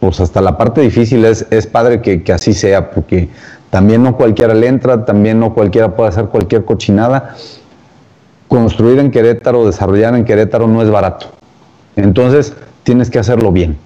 pues 0.00 0.20
hasta 0.20 0.40
la 0.40 0.56
parte 0.56 0.80
difícil 0.80 1.24
es, 1.24 1.46
es 1.50 1.66
padre 1.66 2.00
que, 2.00 2.22
que 2.22 2.32
así 2.32 2.52
sea, 2.52 2.90
porque 2.90 3.28
también 3.70 4.02
no 4.02 4.16
cualquiera 4.16 4.54
le 4.54 4.66
entra, 4.66 5.04
también 5.04 5.40
no 5.40 5.54
cualquiera 5.54 5.96
puede 5.96 6.10
hacer 6.10 6.26
cualquier 6.26 6.64
cochinada. 6.64 7.36
Construir 8.48 8.98
en 8.98 9.10
Querétaro, 9.10 9.66
desarrollar 9.66 10.14
en 10.14 10.24
Querétaro 10.24 10.66
no 10.66 10.82
es 10.82 10.90
barato. 10.90 11.26
Entonces 11.96 12.54
tienes 12.82 13.10
que 13.10 13.18
hacerlo 13.18 13.52
bien, 13.52 13.76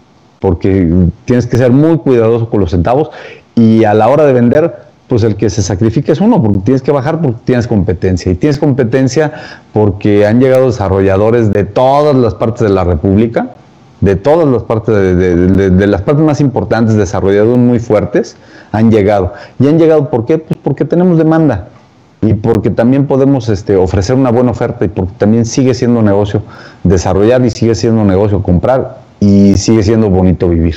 porque 0.41 1.09
tienes 1.25 1.47
que 1.47 1.57
ser 1.57 1.71
muy 1.71 1.99
cuidadoso 1.99 2.51
con 2.51 2.61
los 2.61 2.71
centavos 2.71 3.11
y 3.55 3.85
a 3.85 3.95
la 3.95 4.09
hora 4.09 4.25
de 4.25 4.33
vender 4.33 4.86
pues 5.09 5.23
el 5.23 5.37
que 5.37 5.51
se 5.51 5.63
sacrifica 5.63 6.13
es 6.13 6.21
uno, 6.21 6.43
porque 6.43 6.59
tienes 6.61 6.83
que 6.83 6.91
bajar 6.91 7.21
porque 7.21 7.39
tienes 7.45 7.67
competencia. 7.67 8.33
Y 8.33 8.35
tienes 8.35 8.59
competencia 8.59 9.33
porque 9.73 10.27
han 10.27 10.41
llegado 10.41 10.67
desarrolladores 10.67 11.53
de 11.53 11.65
todas 11.65 12.17
las 12.17 12.35
partes 12.35 12.63
de 12.63 12.75
la 12.75 12.85
República, 12.85 13.55
de 14.01 14.17
todas 14.17 14.49
las 14.49 14.63
partes, 14.65 14.95
de, 14.95 15.87
las 15.87 16.03
partes 16.03 16.25
más 16.25 16.41
importantes, 16.41 16.97
desarrolladores 16.97 17.59
muy 17.59 17.79
fuertes, 17.79 18.37
han 18.73 18.91
llegado. 18.91 19.33
¿Y 19.59 19.69
han 19.69 19.79
llegado 19.79 20.11
por 20.11 20.27
qué? 20.27 20.39
Pues 20.39 20.59
porque 20.63 20.85
tenemos 20.85 21.19
demanda 21.19 21.69
y 22.21 22.35
porque 22.35 22.71
también 22.71 23.07
podemos 23.07 23.49
este, 23.49 23.77
ofrecer 23.77 24.17
una 24.17 24.31
buena 24.31 24.51
oferta 24.51 24.85
y 24.85 24.89
porque 24.89 25.13
también 25.19 25.45
sigue 25.45 25.75
siendo 25.75 26.03
negocio 26.03 26.43
desarrollar 26.83 27.45
y 27.45 27.51
sigue 27.51 27.75
siendo 27.75 28.05
negocio 28.05 28.43
comprar 28.43 28.99
y 29.21 29.55
sigue 29.55 29.83
siendo 29.83 30.11
bonito 30.11 30.49
vivir. 30.49 30.77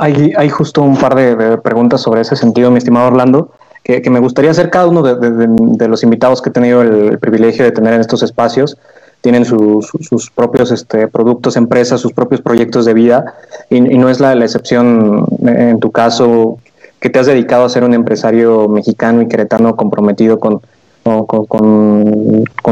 Hay, 0.00 0.32
hay 0.34 0.48
justo 0.48 0.80
un 0.82 0.96
par 0.96 1.14
de, 1.14 1.58
preguntas 1.58 2.00
sobre 2.00 2.22
ese 2.22 2.34
sentido, 2.34 2.70
mi 2.70 2.78
estimado 2.78 3.08
Orlando, 3.08 3.50
que, 3.84 4.08
me 4.08 4.18
gustaría 4.18 4.50
hacer 4.50 4.70
cada 4.70 4.86
uno 4.86 5.02
de, 5.02 5.88
los 5.88 6.02
invitados 6.02 6.40
que 6.40 6.48
he 6.48 6.52
tenido 6.52 6.80
el, 6.80 7.18
privilegio 7.18 7.64
de 7.66 7.72
tener 7.72 7.92
en 7.92 8.00
estos 8.00 8.22
espacios. 8.22 8.78
Tienen 9.20 9.44
sus 9.44 10.30
propios 10.34 10.70
este, 10.70 11.06
productos, 11.06 11.56
empresas, 11.56 12.00
sus 12.00 12.14
propios 12.14 12.40
proyectos 12.40 12.86
de 12.86 12.94
vida, 12.94 13.34
y, 13.68 13.80
no 13.80 14.08
es 14.08 14.20
la, 14.20 14.32
excepción 14.32 15.26
en 15.42 15.78
tu 15.80 15.90
caso 15.90 16.58
que 16.98 17.10
te 17.10 17.18
has 17.18 17.26
dedicado 17.26 17.66
a 17.66 17.68
ser 17.68 17.84
un 17.84 17.92
empresario 17.92 18.68
mexicano 18.68 19.20
y 19.20 19.28
queretano 19.28 19.76
comprometido 19.76 20.40
con, 20.40 20.62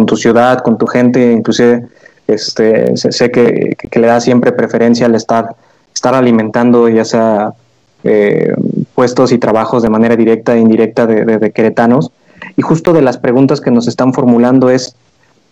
tu 0.06 0.16
ciudad, 0.16 0.60
con 0.60 0.78
tu 0.78 0.86
gente, 0.86 1.30
inclusive 1.32 1.88
este, 2.26 2.96
sé, 2.96 3.30
que, 3.30 3.76
le 3.92 4.06
da 4.06 4.18
siempre 4.20 4.52
preferencia 4.52 5.04
al 5.04 5.14
estar 5.14 5.56
estar 5.98 6.14
alimentando 6.14 6.88
ya 6.88 7.04
sea 7.04 7.54
eh, 8.04 8.54
puestos 8.94 9.32
y 9.32 9.38
trabajos 9.38 9.82
de 9.82 9.90
manera 9.90 10.14
directa 10.14 10.54
e 10.54 10.60
indirecta 10.60 11.06
de, 11.08 11.50
queretanos. 11.50 12.12
Y 12.56 12.62
justo 12.62 12.92
de 12.92 13.02
las 13.02 13.18
preguntas 13.18 13.60
que 13.60 13.72
nos 13.72 13.88
están 13.88 14.12
formulando 14.12 14.70
es, 14.70 14.94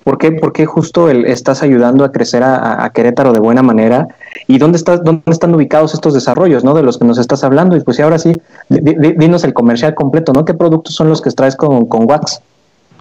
¿por 0.05 0.19
qué, 0.19 0.31
por 0.31 0.53
qué 0.53 0.65
justo 0.65 1.11
estás 1.11 1.65
ayudando 1.65 2.05
a 2.05 2.13
crecer 2.13 2.45
a, 2.45 2.89
Querétaro 2.95 3.33
de 3.33 3.41
buena 3.41 3.63
manera? 3.63 4.07
¿Y 4.47 4.59
dónde, 4.59 4.79
estás, 4.79 5.03
dónde 5.03 5.23
están 5.27 5.53
ubicados 5.53 5.95
estos 5.95 6.15
desarrollos 6.15 6.63
¿no? 6.63 6.75
de 6.75 6.85
los 6.85 6.97
que 6.99 7.05
nos 7.05 7.19
estás 7.19 7.43
hablando? 7.43 7.77
Y 7.77 7.81
pues 7.81 7.99
ahora 7.99 8.19
sí, 8.21 8.33
dinos 8.69 9.43
el 9.43 9.53
comercial 9.53 9.97
completo, 9.97 10.33
¿no? 10.33 10.45
¿Qué 10.45 10.55
productos 10.55 10.95
son 10.95 11.09
los 11.09 11.21
que 11.21 11.31
traes 11.33 11.57
con, 11.57 11.87
con 11.87 12.09
Wax? 12.09 12.41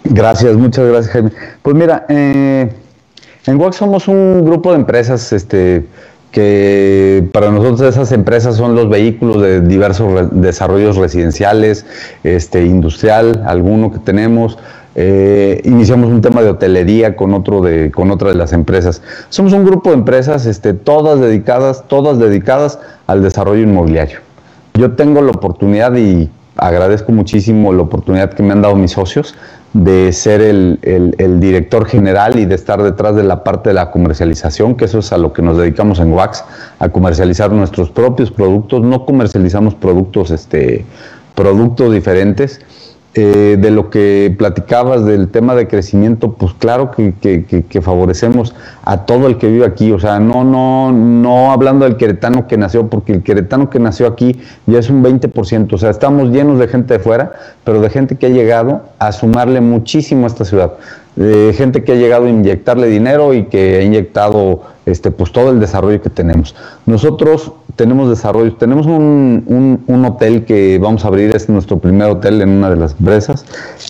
Gracias, 0.04 0.56
muchas 0.56 0.88
gracias, 0.88 1.14
Jaime. 1.14 1.32
Pues 1.62 1.76
mira, 1.76 2.06
eh, 2.10 2.72
en 3.46 3.62
Wax 3.62 3.76
somos 3.76 4.08
un 4.08 4.44
grupo 4.44 4.72
de 4.72 4.78
empresas 4.78 5.32
este, 5.32 5.86
que 6.36 7.30
para 7.32 7.50
nosotros 7.50 7.80
esas 7.80 8.12
empresas 8.12 8.58
son 8.58 8.76
los 8.76 8.90
vehículos 8.90 9.42
de 9.42 9.62
diversos 9.62 10.28
desarrollos 10.34 10.98
residenciales, 10.98 11.86
este, 12.26 12.66
industrial, 12.66 13.42
alguno 13.48 13.90
que 13.94 14.00
tenemos. 14.00 14.58
Eh, 14.96 15.62
iniciamos 15.64 16.12
un 16.12 16.20
tema 16.20 16.42
de 16.42 16.50
hotelería 16.50 17.16
con 17.16 17.34
otro 17.34 17.62
de, 17.62 17.90
con 17.90 18.12
otra 18.12 18.32
de 18.32 18.36
las 18.36 18.52
empresas. 18.52 19.02
Somos 19.30 19.54
un 19.54 19.64
grupo 19.64 19.92
de 19.92 19.96
empresas, 19.96 20.46
este, 20.46 20.74
todas 20.74 21.22
dedicadas, 21.22 21.86
todas 21.88 22.20
dedicadas 22.20 22.80
al 23.08 23.24
desarrollo 23.24 23.64
inmobiliario. 23.64 24.20
Yo 24.74 24.92
tengo 24.92 25.22
la 25.22 25.32
oportunidad 25.32 25.96
y 25.96 26.30
agradezco 26.58 27.14
muchísimo 27.14 27.72
la 27.72 27.84
oportunidad 27.84 28.34
que 28.34 28.44
me 28.44 28.52
han 28.52 28.62
dado 28.62 28.76
mis 28.76 28.92
socios 28.92 29.36
de 29.76 30.14
ser 30.14 30.40
el, 30.40 31.40
director 31.42 31.86
general 31.86 32.40
y 32.40 32.46
de 32.46 32.56
estar 32.56 32.82
detrás 32.82 33.14
de 33.14 33.24
la 33.24 33.44
parte 33.44 33.72
de 33.72 33.74
la 33.74 33.92
comercialización, 33.92 34.76
que 34.76 34.86
eso 34.86 35.00
es 35.00 35.12
a 35.12 35.18
lo 35.18 35.34
que 35.34 35.42
nos 35.42 35.58
dedicamos 35.58 36.00
en 36.00 36.14
Wax, 36.14 36.46
a 36.80 36.88
comercializar 36.88 37.52
nuestros 37.52 37.90
propios 37.90 38.32
productos. 38.32 38.82
No 38.84 39.06
comercializamos 39.06 39.76
productos, 39.76 40.32
este, 40.32 40.86
productos 41.36 41.92
diferentes 41.92 42.62
eh, 43.18 43.56
de 43.58 43.72
lo 43.72 43.90
que 43.90 44.36
platicabas 44.38 45.06
del 45.06 45.30
tema 45.30 45.56
de 45.56 45.70
crecimiento, 45.70 46.34
pues 46.34 46.54
claro 46.54 46.92
que, 46.92 47.14
que, 47.22 47.82
favorecemos 47.82 48.54
a 48.84 49.06
todo 49.06 49.28
el 49.28 49.38
que 49.38 49.48
vive 49.48 49.66
aquí, 49.66 49.94
o 49.94 50.00
sea, 50.00 50.20
no, 50.20 50.44
no, 50.44 50.92
no 50.92 51.54
hablando 51.54 51.86
del 51.86 51.96
queretano 51.96 52.46
que 52.46 52.58
nació, 52.58 52.90
porque 52.90 53.14
el 53.14 53.24
queretano 53.24 53.70
que 53.70 53.80
nació 53.80 54.08
aquí 54.08 54.42
ya 54.66 54.80
es 54.80 54.90
un 54.90 55.02
20%, 55.02 55.72
o 55.72 55.78
sea, 55.78 55.92
estamos 55.92 56.30
llenos 56.30 56.60
de 56.60 56.68
gente 56.68 56.96
de 56.96 57.00
fuera, 57.00 57.32
pero 57.64 57.80
de 57.80 57.90
gente 57.90 58.18
que 58.18 58.26
ha 58.26 58.30
llegado 58.30 58.82
a 59.00 59.14
sumarle 59.14 59.62
muchísimo 59.62 60.26
a 60.26 60.28
esta 60.28 60.44
ciudad, 60.44 60.74
de 61.16 61.54
gente 61.56 61.86
que 61.86 61.94
ha 61.94 61.96
llegado 61.96 62.26
a 62.26 62.30
inyectarle 62.30 62.88
dinero 62.88 63.34
y 63.34 63.46
que 63.46 63.78
ha 63.78 63.82
inyectado 63.82 64.75
este, 64.86 65.12
pues 65.12 65.32
todo 65.32 65.50
el 65.52 65.60
desarrollo 65.60 66.02
que 66.02 66.10
tenemos. 66.10 66.56
Nosotros 66.86 67.52
tenemos 67.76 68.10
desarrollo, 68.10 68.54
tenemos 68.54 68.86
un, 68.86 69.84
un, 69.88 70.06
hotel 70.06 70.46
que 70.46 70.80
vamos 70.80 71.04
a 71.04 71.08
abrir, 71.08 71.36
es 71.36 71.50
nuestro 71.50 71.80
primer 71.80 72.10
hotel 72.10 72.42
en 72.42 72.50
una 72.50 72.70
de 72.70 72.76
las 72.76 72.96
empresas, 73.00 73.46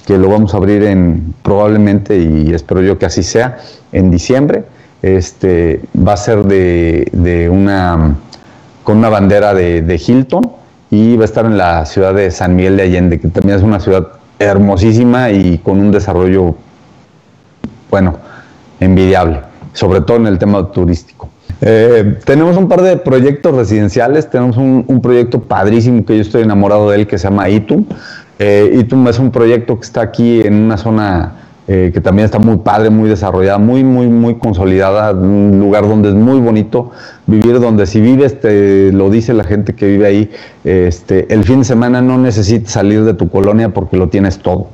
que 0.06 0.18
lo 0.18 0.30
vamos 0.30 0.54
a 0.54 0.58
abrir 0.58 0.84
en 0.84 1.34
probablemente, 1.44 2.18
y 2.18 2.54
espero 2.54 2.82
yo 2.82 2.98
que 2.98 3.06
así 3.06 3.24
sea, 3.24 3.58
en 3.92 4.10
diciembre. 4.10 4.66
Este, 5.02 5.82
va 5.96 6.14
a 6.14 6.18
ser 6.18 6.46
de, 6.46 7.10
de 7.12 7.50
una, 7.50 8.16
con 8.84 8.98
una 8.98 9.10
bandera 9.10 9.54
de, 9.54 9.84
de, 9.84 10.02
Hilton 10.04 10.50
y 10.90 11.16
va 11.16 11.24
a 11.24 11.26
estar 11.26 11.46
en 11.46 11.58
la 11.58 11.86
ciudad 11.86 12.14
de 12.16 12.32
San 12.32 12.56
Miguel 12.56 12.78
de 12.78 12.84
Allende, 12.84 13.20
que 13.20 13.28
también 13.28 13.58
es 13.58 13.64
una 13.64 13.80
ciudad 13.80 14.08
hermosísima 14.40 15.30
y 15.30 15.60
con 15.60 15.80
un 15.80 15.92
desarrollo, 15.92 16.56
bueno, 17.92 18.18
envidiable, 18.80 19.42
sobre 19.76 20.02
todo 20.02 20.18
en 20.18 20.28
el 20.28 20.40
tema 20.40 20.72
turístico. 20.72 21.30
Eh, 21.62 22.18
tenemos 22.26 22.58
un 22.58 22.68
par 22.68 22.82
de 22.82 22.98
proyectos 22.98 23.56
residenciales. 23.56 24.30
Tenemos 24.30 24.58
un, 24.58 25.02
proyecto 25.02 25.42
padrísimo 25.42 26.06
que 26.06 26.16
yo 26.16 26.22
estoy 26.22 26.42
enamorado 26.44 26.90
de 26.90 26.98
él 26.98 27.08
que 27.08 27.18
se 27.18 27.26
llama 27.30 27.50
ITUM. 27.50 27.86
Eh, 28.40 28.78
ITUM 28.80 29.08
es 29.08 29.20
un 29.20 29.32
proyecto 29.32 29.78
que 29.78 29.86
está 29.86 30.02
aquí 30.02 30.42
en 30.42 30.56
una 30.56 30.78
zona 30.78 31.34
eh, 31.68 31.92
que 31.94 32.00
también 32.00 32.26
está 32.26 32.40
muy 32.40 32.58
padre, 32.58 32.90
muy 32.90 33.10
desarrollada, 33.10 33.58
muy, 33.58 33.84
muy, 33.84 34.08
muy 34.08 34.36
consolidada. 34.36 35.12
Un 35.12 35.60
lugar 35.60 35.88
donde 35.88 36.10
es 36.10 36.16
muy 36.16 36.40
bonito 36.40 36.92
vivir, 37.28 37.60
donde 37.60 37.86
si 37.86 38.00
vives, 38.00 38.40
te 38.40 38.92
lo 38.92 39.10
dice 39.10 39.34
la 39.34 39.44
gente 39.44 39.74
que 39.74 39.88
vive 39.88 40.08
ahí, 40.08 40.32
este, 40.64 41.34
el 41.34 41.44
fin 41.44 41.60
de 41.60 41.66
semana 41.66 42.02
no 42.02 42.18
necesitas 42.18 42.72
salir 42.72 43.04
de 43.04 43.14
tu 43.14 43.30
colonia 43.30 43.70
porque 43.70 43.98
lo 43.98 44.10
tienes 44.10 44.40
todo. 44.40 44.68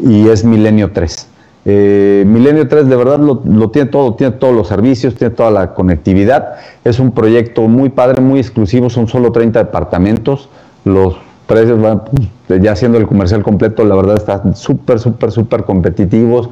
Y 0.00 0.28
es 0.28 0.44
Milenio 0.44 0.92
3. 0.92 1.26
Eh, 1.64 2.24
Milenio 2.26 2.66
3 2.68 2.88
de 2.88 2.96
verdad 2.96 3.18
lo, 3.18 3.70
tiene 3.70 3.90
todo, 3.90 4.14
tiene 4.14 4.32
todos 4.34 4.54
los 4.54 4.68
servicios, 4.68 5.14
tiene 5.14 5.34
toda 5.34 5.50
la 5.50 5.74
conectividad. 5.74 6.54
Es 6.84 6.98
un 6.98 7.12
proyecto 7.12 7.62
muy 7.62 7.90
padre, 7.90 8.20
muy 8.20 8.40
exclusivo, 8.40 8.90
son 8.90 9.08
solo 9.08 9.32
30 9.32 9.64
departamentos. 9.64 10.48
Los 10.84 11.16
precios 11.46 11.80
van, 11.80 12.04
pues, 12.46 12.62
ya 12.62 12.76
siendo 12.76 12.98
el 12.98 13.06
comercial 13.06 13.42
completo, 13.42 13.84
la 13.84 13.96
verdad 13.96 14.16
están 14.16 14.56
súper, 14.56 14.98
súper, 14.98 15.30
súper 15.32 15.64
competitivos. 15.64 16.48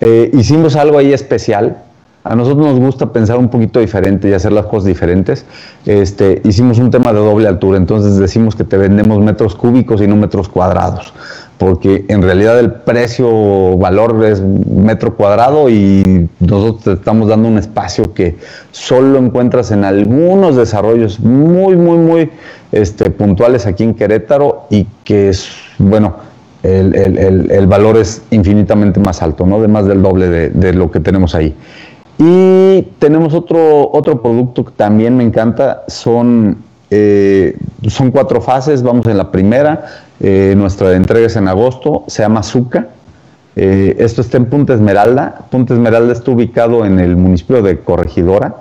Eh, 0.00 0.30
hicimos 0.34 0.76
algo 0.76 0.98
ahí 0.98 1.12
especial. 1.12 1.82
A 2.22 2.34
nosotros 2.34 2.66
nos 2.66 2.80
gusta 2.80 3.12
pensar 3.12 3.38
un 3.38 3.48
poquito 3.48 3.78
diferente 3.78 4.28
y 4.28 4.32
hacer 4.32 4.50
las 4.50 4.66
cosas 4.66 4.86
diferentes. 4.86 5.44
Este, 5.84 6.42
hicimos 6.44 6.78
un 6.78 6.90
tema 6.90 7.12
de 7.12 7.20
doble 7.20 7.46
altura, 7.46 7.78
entonces 7.78 8.16
decimos 8.16 8.56
que 8.56 8.64
te 8.64 8.76
vendemos 8.76 9.20
metros 9.20 9.54
cúbicos 9.54 10.02
y 10.02 10.08
no 10.08 10.16
metros 10.16 10.48
cuadrados 10.48 11.12
porque 11.58 12.04
en 12.08 12.22
realidad 12.22 12.58
el 12.58 12.70
precio 12.70 13.78
valor 13.78 14.24
es 14.24 14.42
metro 14.42 15.14
cuadrado 15.16 15.70
y 15.70 16.28
nosotros 16.38 16.84
te 16.84 16.92
estamos 16.92 17.28
dando 17.28 17.48
un 17.48 17.58
espacio 17.58 18.12
que 18.12 18.36
solo 18.72 19.18
encuentras 19.18 19.70
en 19.70 19.84
algunos 19.84 20.56
desarrollos 20.56 21.18
muy, 21.20 21.76
muy, 21.76 21.98
muy 21.98 22.30
este, 22.72 23.10
puntuales 23.10 23.66
aquí 23.66 23.84
en 23.84 23.94
Querétaro 23.94 24.66
y 24.68 24.86
que 25.04 25.30
es, 25.30 25.48
bueno, 25.78 26.16
el, 26.62 27.66
valor 27.66 27.96
es 27.96 28.22
infinitamente 28.30 29.00
más 29.00 29.22
alto, 29.22 29.46
¿no? 29.46 29.60
De 29.60 29.68
más 29.68 29.86
del 29.86 30.02
doble 30.02 30.50
de, 30.50 30.72
lo 30.72 30.90
que 30.90 31.00
tenemos 31.00 31.34
ahí. 31.34 31.54
Y 32.18 32.82
tenemos 32.98 33.34
otro, 33.34 33.90
otro 33.92 34.20
producto 34.20 34.64
que 34.64 34.72
también 34.72 35.16
me 35.16 35.24
encanta, 35.24 35.84
son, 35.86 36.58
eh, 36.90 37.56
son 37.88 38.10
cuatro 38.10 38.40
fases, 38.40 38.82
vamos 38.82 39.06
en 39.06 39.16
la 39.16 39.30
primera, 39.30 39.86
eh, 40.20 40.54
nuestra 40.56 40.94
entrega 40.94 41.26
es 41.26 41.36
en 41.36 41.48
agosto, 41.48 42.04
se 42.06 42.22
llama 42.22 42.42
Zuca. 42.42 42.88
Eh, 43.56 43.96
esto 43.98 44.20
está 44.20 44.36
en 44.36 44.46
Punta 44.46 44.74
Esmeralda. 44.74 45.46
Punta 45.50 45.74
Esmeralda 45.74 46.12
está 46.12 46.30
ubicado 46.30 46.84
en 46.84 47.00
el 47.00 47.16
municipio 47.16 47.62
de 47.62 47.80
Corregidora. 47.80 48.56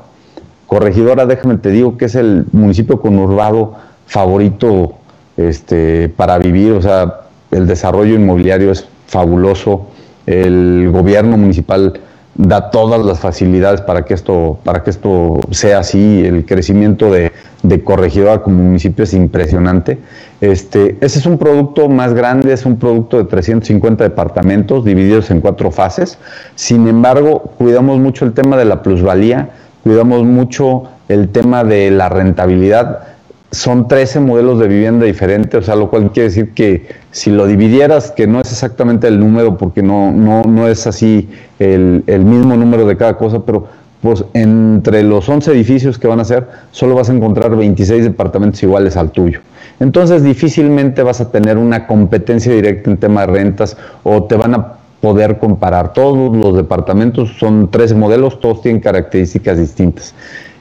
Corregidora, 0.67 1.25
déjame 1.25 1.57
te 1.57 1.69
digo 1.69 1.97
que 1.97 2.05
es 2.05 2.15
el 2.15 2.45
municipio 2.51 2.99
conurbado 2.99 3.75
favorito 4.07 4.93
este, 5.37 6.09
para 6.09 6.37
vivir, 6.37 6.71
o 6.71 6.81
sea, 6.81 7.21
el 7.51 7.67
desarrollo 7.67 8.15
inmobiliario 8.15 8.71
es 8.71 8.87
fabuloso, 9.07 9.87
el 10.25 10.89
gobierno 10.91 11.37
municipal 11.37 11.99
da 12.35 12.69
todas 12.69 13.03
las 13.05 13.19
facilidades 13.19 13.81
para 13.81 14.03
que 14.03 14.13
esto, 14.13 14.59
para 14.63 14.83
que 14.83 14.89
esto 14.89 15.39
sea 15.51 15.79
así, 15.79 16.25
el 16.25 16.45
crecimiento 16.45 17.11
de, 17.11 17.31
de 17.63 17.83
Corregidora 17.83 18.41
como 18.41 18.61
municipio 18.61 19.03
es 19.03 19.13
impresionante. 19.13 19.97
Este, 20.41 20.97
ese 20.99 21.19
es 21.19 21.25
un 21.25 21.37
producto 21.37 21.87
más 21.87 22.13
grande, 22.13 22.53
es 22.53 22.65
un 22.65 22.77
producto 22.77 23.17
de 23.17 23.23
350 23.23 24.03
departamentos 24.03 24.83
divididos 24.83 25.31
en 25.31 25.39
cuatro 25.39 25.71
fases. 25.71 26.17
Sin 26.55 26.87
embargo, 26.87 27.39
cuidamos 27.57 27.99
mucho 27.99 28.25
el 28.25 28.33
tema 28.33 28.57
de 28.57 28.65
la 28.65 28.83
plusvalía, 28.83 29.49
cuidamos 29.83 30.23
mucho 30.23 30.83
el 31.07 31.29
tema 31.29 31.63
de 31.63 31.89
la 31.89 32.09
rentabilidad. 32.09 33.14
Son 33.55 33.87
13 33.87 34.19
modelos 34.19 34.59
de 34.59 34.67
vivienda 34.67 35.05
diferentes, 35.05 35.61
o 35.61 35.63
sea, 35.63 35.77
lo 35.77 35.89
cual 35.89 36.11
quiere 36.11 36.27
decir 36.27 36.53
que 36.53 36.87
si 37.11 37.31
lo 37.31 37.47
dividieras, 37.47 38.11
que 38.11 38.27
no 38.27 38.41
es 38.41 38.51
exactamente 38.51 39.07
el 39.07 39.17
número, 39.17 39.57
porque 39.57 39.81
no, 39.81 40.11
no, 40.11 40.41
no 40.43 40.67
es 40.67 40.85
así 40.87 41.29
el, 41.57 42.03
el 42.05 42.25
mismo 42.25 42.57
número 42.57 42.85
de 42.85 42.97
cada 42.97 43.17
cosa, 43.17 43.45
pero 43.45 43.67
pues 44.01 44.25
entre 44.33 45.03
los 45.03 45.29
11 45.29 45.53
edificios 45.53 45.97
que 45.97 46.07
van 46.07 46.19
a 46.19 46.25
ser, 46.25 46.47
solo 46.71 46.95
vas 46.95 47.09
a 47.09 47.13
encontrar 47.13 47.55
26 47.55 48.03
departamentos 48.03 48.61
iguales 48.61 48.97
al 48.97 49.11
tuyo. 49.11 49.39
Entonces 49.79 50.21
difícilmente 50.21 51.01
vas 51.01 51.21
a 51.21 51.31
tener 51.31 51.57
una 51.57 51.87
competencia 51.87 52.53
directa 52.53 52.91
en 52.91 52.97
tema 52.97 53.21
de 53.21 53.27
rentas 53.27 53.77
o 54.03 54.25
te 54.25 54.35
van 54.35 54.53
a 54.53 54.73
poder 54.99 55.39
comparar. 55.39 55.93
Todos 55.93 56.35
los 56.35 56.57
departamentos 56.57 57.37
son 57.39 57.69
tres 57.71 57.93
modelos, 57.93 58.41
todos 58.41 58.61
tienen 58.61 58.81
características 58.81 59.57
distintas. 59.57 60.13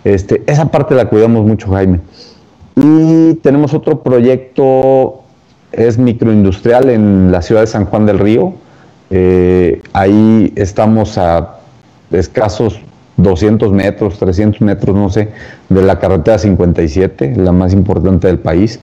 Este, 0.05 0.45
esa 0.47 0.71
parte 0.71 0.95
la 0.95 1.07
cuidamos 1.09 1.45
mucho, 1.45 1.71
Jaime. 1.71 2.01
Y 2.77 3.35
tenemos 3.35 3.75
otro 3.75 4.03
proyecto, 4.03 5.23
es 5.73 5.99
microindustrial 5.99 6.91
en 6.91 7.31
la 7.31 7.43
ciudad 7.43 7.61
de 7.61 7.67
San 7.67 7.85
Juan 7.85 8.07
del 8.07 8.19
Río. 8.19 8.55
Eh, 9.11 9.83
ahí 9.93 10.53
estamos 10.57 11.19
a 11.19 11.59
escasos 12.11 12.81
200 13.17 13.73
metros, 13.73 14.19
300 14.19 14.61
metros, 14.61 14.97
no 14.97 15.09
sé, 15.11 15.31
de 15.69 15.83
la 15.83 15.99
carretera 15.99 16.39
57, 16.39 17.35
la 17.37 17.53
más 17.53 17.73
importante 17.73 18.27
del 18.27 18.39
país. 18.39 18.81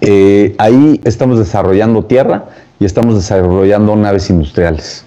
Eh, 0.00 0.54
ahí 0.58 1.00
estamos 1.04 1.38
desarrollando 1.38 2.04
tierra 2.04 2.46
y 2.78 2.84
estamos 2.84 3.16
desarrollando 3.16 3.96
naves 3.96 4.30
industriales. 4.30 5.04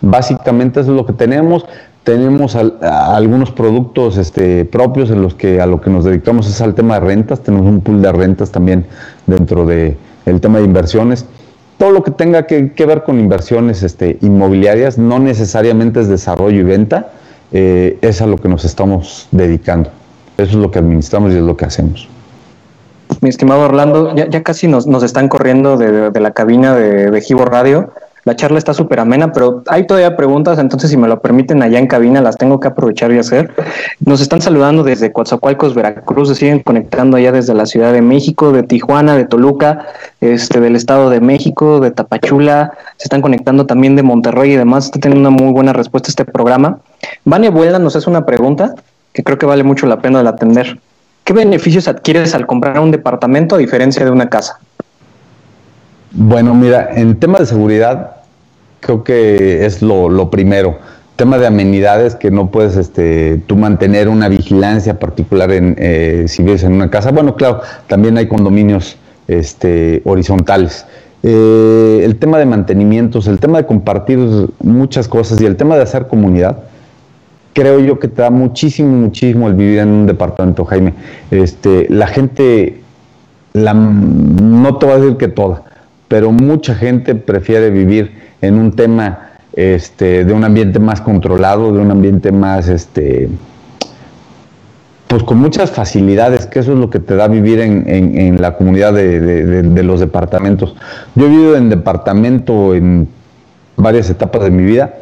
Básicamente 0.00 0.80
eso 0.80 0.90
es 0.90 0.96
lo 0.96 1.06
que 1.06 1.12
tenemos. 1.12 1.66
Tenemos 2.04 2.56
algunos 2.56 3.50
productos 3.50 4.16
este, 4.16 4.64
propios 4.64 5.10
en 5.10 5.20
los 5.20 5.34
que 5.34 5.60
a 5.60 5.66
lo 5.66 5.80
que 5.80 5.90
nos 5.90 6.04
dedicamos 6.04 6.48
es 6.48 6.60
al 6.62 6.74
tema 6.74 6.94
de 6.94 7.00
rentas. 7.00 7.40
Tenemos 7.40 7.66
un 7.66 7.82
pool 7.82 8.00
de 8.00 8.10
rentas 8.10 8.50
también 8.50 8.86
dentro 9.26 9.66
del 9.66 9.96
tema 10.40 10.58
de 10.58 10.64
inversiones. 10.64 11.26
Todo 11.76 11.90
lo 11.90 12.02
que 12.02 12.10
tenga 12.10 12.46
que, 12.46 12.72
ver 12.86 13.04
con 13.04 13.20
inversiones 13.20 13.82
este, 13.82 14.18
inmobiliarias 14.22 14.98
no 14.98 15.18
necesariamente 15.18 16.00
es 16.00 16.08
desarrollo 16.08 16.60
y 16.60 16.64
venta, 16.64 17.10
eh, 17.52 17.98
es 18.00 18.20
a 18.22 18.26
lo 18.26 18.36
que 18.36 18.48
nos 18.48 18.64
estamos 18.64 19.28
dedicando. 19.30 19.90
Eso 20.36 20.52
es 20.52 20.56
lo 20.56 20.70
que 20.70 20.78
administramos 20.78 21.32
y 21.32 21.36
es 21.36 21.42
lo 21.42 21.56
que 21.56 21.66
hacemos. 21.66 22.08
Mi 23.20 23.28
estimado 23.28 23.62
Orlando, 23.62 24.14
ya, 24.14 24.42
casi 24.42 24.68
nos, 24.68 24.86
están 25.02 25.28
corriendo 25.28 25.76
de, 25.76 26.18
la 26.18 26.30
cabina 26.30 26.74
de, 26.74 27.10
de 27.10 27.44
Radio. 27.44 27.92
La 28.24 28.36
charla 28.36 28.58
está 28.58 28.74
súper 28.74 29.00
amena, 29.00 29.32
pero 29.32 29.62
hay 29.68 29.86
todavía 29.86 30.16
preguntas, 30.16 30.58
entonces 30.58 30.90
si 30.90 30.96
me 30.96 31.08
lo 31.08 31.20
permiten 31.20 31.62
allá 31.62 31.78
en 31.78 31.86
cabina, 31.86 32.20
las 32.20 32.36
tengo 32.36 32.60
que 32.60 32.68
aprovechar 32.68 33.12
y 33.12 33.18
hacer. 33.18 33.52
Nos 34.04 34.20
están 34.20 34.42
saludando 34.42 34.82
desde 34.82 35.12
Coatzacoalcos, 35.12 35.74
Veracruz, 35.74 36.28
se 36.28 36.34
siguen 36.34 36.60
conectando 36.60 37.16
allá 37.16 37.32
desde 37.32 37.54
la 37.54 37.66
Ciudad 37.66 37.92
de 37.92 38.02
México, 38.02 38.52
de 38.52 38.62
Tijuana, 38.62 39.16
de 39.16 39.24
Toluca, 39.24 39.86
este, 40.20 40.60
del 40.60 40.76
Estado 40.76 41.10
de 41.10 41.20
México, 41.20 41.80
de 41.80 41.90
Tapachula, 41.90 42.72
se 42.96 43.04
están 43.04 43.22
conectando 43.22 43.66
también 43.66 43.96
de 43.96 44.02
Monterrey 44.02 44.52
y 44.52 44.56
demás. 44.56 44.86
Está 44.86 45.00
teniendo 45.00 45.28
una 45.28 45.36
muy 45.36 45.52
buena 45.52 45.72
respuesta 45.72 46.10
este 46.10 46.24
programa. 46.24 46.78
Vania 47.24 47.50
Vuela 47.50 47.78
nos 47.78 47.96
hace 47.96 48.10
una 48.10 48.26
pregunta 48.26 48.74
que 49.12 49.24
creo 49.24 49.38
que 49.38 49.46
vale 49.46 49.62
mucho 49.62 49.86
la 49.86 50.00
pena 50.00 50.22
de 50.22 50.28
atender. 50.28 50.78
¿Qué 51.24 51.32
beneficios 51.32 51.88
adquieres 51.88 52.34
al 52.34 52.46
comprar 52.46 52.78
un 52.80 52.90
departamento 52.90 53.54
a 53.54 53.58
diferencia 53.58 54.04
de 54.04 54.10
una 54.10 54.28
casa? 54.28 54.58
Bueno, 56.12 56.54
mira, 56.54 56.90
en 56.96 57.16
tema 57.20 57.38
de 57.38 57.46
seguridad, 57.46 58.16
creo 58.80 59.04
que 59.04 59.64
es 59.64 59.80
lo, 59.80 60.30
primero. 60.30 60.78
Tema 61.14 61.38
de 61.38 61.46
amenidades 61.46 62.16
que 62.16 62.30
no 62.30 62.50
puedes 62.50 62.76
este, 62.76 63.40
tú 63.46 63.54
mantener 63.54 64.08
una 64.08 64.28
vigilancia 64.28 64.98
particular 64.98 65.52
en 65.52 65.76
eh, 65.78 66.24
si 66.26 66.42
vives 66.42 66.64
en 66.64 66.72
una 66.72 66.90
casa. 66.90 67.12
Bueno, 67.12 67.36
claro, 67.36 67.60
también 67.86 68.16
hay 68.16 68.26
condominios 68.26 68.96
este, 69.28 70.02
horizontales. 70.04 70.84
Eh, 71.22 72.00
el 72.02 72.16
tema 72.16 72.38
de 72.38 72.46
mantenimientos, 72.46 73.28
el 73.28 73.38
tema 73.38 73.58
de 73.58 73.66
compartir 73.66 74.18
muchas 74.62 75.06
cosas 75.06 75.40
y 75.40 75.46
el 75.46 75.56
tema 75.56 75.76
de 75.76 75.82
hacer 75.82 76.08
comunidad, 76.08 76.58
creo 77.52 77.78
yo 77.78 78.00
que 78.00 78.08
te 78.08 78.22
da 78.22 78.30
muchísimo, 78.30 78.90
muchísimo 78.90 79.46
el 79.46 79.54
vivir 79.54 79.78
en 79.78 79.88
un 79.90 80.06
departamento, 80.06 80.64
Jaime. 80.64 80.94
Este, 81.30 81.86
la 81.88 82.08
gente, 82.08 82.80
la, 83.52 83.74
no 83.74 84.78
te 84.78 84.86
voy 84.86 84.94
a 84.94 84.98
decir 84.98 85.16
que 85.18 85.28
toda, 85.28 85.69
pero 86.10 86.32
mucha 86.32 86.74
gente 86.74 87.14
prefiere 87.14 87.70
vivir 87.70 88.10
en 88.40 88.58
un 88.58 88.72
tema 88.72 89.30
este, 89.52 90.24
de 90.24 90.32
un 90.32 90.42
ambiente 90.42 90.80
más 90.80 91.00
controlado, 91.00 91.72
de 91.72 91.78
un 91.78 91.88
ambiente 91.92 92.32
más, 92.32 92.66
este, 92.66 93.28
pues 95.06 95.22
con 95.22 95.38
muchas 95.38 95.70
facilidades, 95.70 96.46
que 96.46 96.58
eso 96.58 96.72
es 96.72 96.78
lo 96.80 96.90
que 96.90 96.98
te 96.98 97.14
da 97.14 97.28
vivir 97.28 97.60
en, 97.60 98.42
la 98.42 98.56
comunidad 98.56 98.92
de, 98.92 99.82
los 99.84 100.00
departamentos. 100.00 100.74
Yo 101.14 101.26
he 101.26 101.28
vivido 101.28 101.56
en 101.56 101.68
departamento 101.68 102.74
en 102.74 103.06
varias 103.76 104.10
etapas 104.10 104.42
de 104.42 104.50
mi 104.50 104.64
vida 104.64 104.96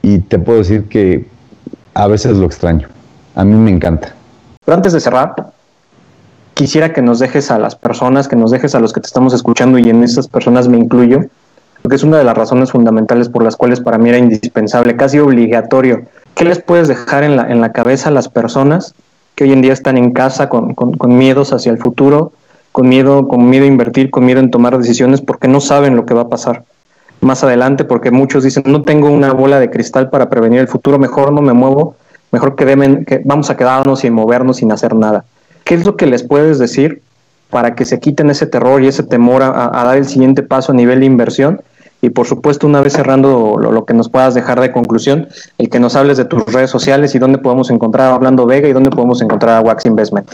y 0.00 0.20
te 0.20 0.38
puedo 0.38 0.60
decir 0.60 0.84
que 0.84 1.26
a 1.92 2.06
veces 2.06 2.38
lo 2.38 2.46
extraño. 2.46 2.88
A 3.34 3.44
mí 3.44 3.52
me 3.52 3.72
encanta. 3.72 4.14
Pero 4.64 4.74
antes 4.74 4.94
de 4.94 5.00
cerrar, 5.00 5.34
quisiera 6.56 6.94
que 6.94 7.02
nos 7.02 7.18
dejes 7.18 7.50
a 7.50 7.58
las 7.58 7.76
personas, 7.76 8.28
que 8.28 8.34
nos 8.34 8.50
dejes 8.50 8.74
a 8.74 8.80
los 8.80 8.94
que 8.94 9.00
te 9.02 9.06
estamos 9.06 9.34
escuchando 9.34 9.78
y 9.78 9.90
en 9.90 10.02
esas 10.02 10.26
personas 10.26 10.68
me 10.68 10.78
incluyo, 10.78 11.26
porque 11.82 11.96
es 11.96 12.02
una 12.02 12.16
de 12.16 12.24
las 12.24 12.34
razones 12.34 12.72
fundamentales 12.72 13.28
por 13.28 13.44
las 13.44 13.56
cuales 13.56 13.80
para 13.80 13.98
mí 13.98 14.08
era 14.08 14.16
indispensable, 14.16 14.96
casi 14.96 15.18
obligatorio. 15.18 16.04
¿Qué 16.34 16.46
les 16.46 16.62
puedes 16.62 16.88
dejar 16.88 17.24
en 17.24 17.36
la, 17.36 17.50
en 17.50 17.60
la 17.60 17.72
cabeza 17.72 18.08
a 18.08 18.12
las 18.12 18.30
personas 18.30 18.94
que 19.34 19.44
hoy 19.44 19.52
en 19.52 19.60
día 19.60 19.74
están 19.74 19.98
en 19.98 20.12
casa 20.12 20.48
con, 20.48 20.74
miedos 21.18 21.52
hacia 21.52 21.70
el 21.70 21.76
futuro, 21.76 22.32
con 22.72 22.88
miedo, 22.88 23.28
con 23.28 23.50
miedo 23.50 23.66
a 23.66 23.68
invertir, 23.68 24.10
con 24.10 24.24
miedo 24.24 24.40
en 24.40 24.50
tomar 24.50 24.78
decisiones 24.78 25.20
porque 25.20 25.48
no 25.48 25.60
saben 25.60 25.94
lo 25.94 26.06
que 26.06 26.14
va 26.14 26.22
a 26.22 26.28
pasar 26.30 26.64
más 27.20 27.44
adelante, 27.44 27.84
porque 27.84 28.10
muchos 28.10 28.44
dicen, 28.44 28.62
no 28.66 28.80
tengo 28.80 29.10
una 29.10 29.34
bola 29.34 29.60
de 29.60 29.68
cristal 29.68 30.08
para 30.08 30.30
prevenir 30.30 30.60
el 30.60 30.68
futuro, 30.68 30.98
mejor 30.98 31.32
no 31.32 31.42
me 31.42 31.52
muevo, 31.52 31.96
mejor 32.32 32.56
que 32.56 33.22
vamos 33.26 33.50
a 33.50 33.58
quedarnos 33.58 34.00
sin 34.00 34.14
movernos, 34.14 34.56
sin 34.56 34.72
hacer 34.72 34.94
nada. 34.94 35.26
¿Qué 35.66 35.74
es 35.74 35.84
lo 35.84 35.96
que 35.96 36.06
les 36.06 36.22
puedes 36.22 36.58
decir 36.58 37.02
para 37.50 37.74
que 37.74 37.84
se 37.84 38.00
quiten 38.00 38.30
ese 38.30 38.46
terror 38.46 38.82
y 38.82 38.86
ese 38.86 39.02
temor 39.02 39.42
a 39.42 39.70
dar 39.84 39.98
el 39.98 40.06
siguiente 40.06 40.42
paso 40.42 40.72
a 40.72 40.74
nivel 40.74 41.00
de 41.00 41.06
inversión 41.06 41.60
y 42.02 42.10
por 42.10 42.26
supuesto, 42.26 42.66
una 42.66 42.80
vez 42.82 42.92
cerrando 42.92 43.56
lo, 43.58 43.84
que 43.84 43.94
nos 43.94 44.08
puedas 44.08 44.34
dejar 44.34 44.60
de 44.60 44.70
conclusión, 44.70 45.28
el 45.58 45.70
que 45.70 45.80
nos 45.80 45.96
hables 45.96 46.16
de 46.18 46.24
tus 46.24 46.44
redes 46.46 46.70
sociales 46.70 47.14
y 47.14 47.18
dónde 47.18 47.38
podemos 47.38 47.70
encontrar 47.70 48.12
a 48.12 48.14
Hablando 48.14 48.46
Vega 48.46 48.68
y 48.68 48.72
dónde 48.72 48.90
podemos 48.90 49.22
encontrar 49.22 49.56
a 49.56 49.60
Wax 49.62 49.86
Investment. 49.86 50.30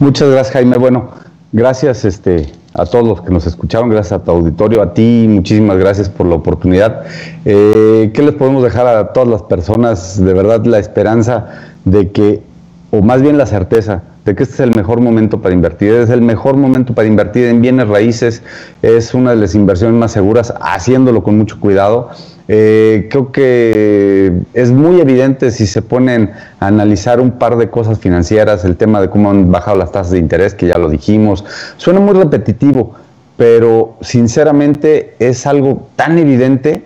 Muchas 0.00 0.30
gracias, 0.30 0.52
Jaime. 0.52 0.78
Bueno, 0.78 1.10
gracias 1.52 2.04
este, 2.04 2.50
a 2.72 2.86
todos 2.86 3.06
los 3.06 3.20
que 3.20 3.30
nos 3.30 3.46
escucharon, 3.46 3.90
gracias 3.90 4.20
a 4.20 4.24
tu 4.24 4.30
auditorio, 4.30 4.80
a 4.80 4.94
ti, 4.94 5.26
muchísimas 5.28 5.76
gracias 5.76 6.08
por 6.08 6.26
la 6.26 6.36
oportunidad. 6.36 7.02
Eh, 7.44 8.10
¿Qué 8.14 8.22
les 8.22 8.34
podemos 8.34 8.62
dejar 8.62 8.86
a 8.86 9.12
todas 9.12 9.28
las 9.28 9.42
personas? 9.42 10.24
De 10.24 10.32
verdad, 10.32 10.64
la 10.64 10.78
esperanza 10.78 11.46
de 11.84 12.10
que, 12.10 12.42
o 12.90 13.02
más 13.02 13.22
bien 13.22 13.36
la 13.36 13.46
certeza, 13.46 14.02
de 14.26 14.34
que 14.34 14.42
este 14.42 14.54
es 14.54 14.60
el 14.60 14.74
mejor 14.74 15.00
momento 15.00 15.40
para 15.40 15.54
invertir. 15.54 15.92
Es 15.92 16.10
el 16.10 16.20
mejor 16.20 16.56
momento 16.56 16.92
para 16.92 17.06
invertir 17.06 17.46
en 17.46 17.62
bienes 17.62 17.88
raíces. 17.88 18.42
Es 18.82 19.14
una 19.14 19.30
de 19.30 19.36
las 19.36 19.54
inversiones 19.54 19.98
más 19.98 20.12
seguras, 20.12 20.52
haciéndolo 20.60 21.22
con 21.22 21.38
mucho 21.38 21.60
cuidado. 21.60 22.10
Eh, 22.48 23.08
creo 23.10 23.30
que 23.32 24.32
es 24.52 24.70
muy 24.72 25.00
evidente 25.00 25.50
si 25.52 25.66
se 25.66 25.80
ponen 25.80 26.32
a 26.60 26.66
analizar 26.66 27.20
un 27.20 27.32
par 27.32 27.56
de 27.56 27.70
cosas 27.70 27.98
financieras, 28.00 28.64
el 28.64 28.76
tema 28.76 29.00
de 29.00 29.08
cómo 29.08 29.30
han 29.30 29.50
bajado 29.50 29.78
las 29.78 29.92
tasas 29.92 30.12
de 30.12 30.18
interés, 30.18 30.54
que 30.54 30.66
ya 30.66 30.78
lo 30.78 30.90
dijimos. 30.90 31.44
Suena 31.76 32.00
muy 32.00 32.14
repetitivo, 32.14 32.94
pero 33.36 33.96
sinceramente 34.00 35.14
es 35.20 35.46
algo 35.46 35.86
tan 35.94 36.18
evidente 36.18 36.82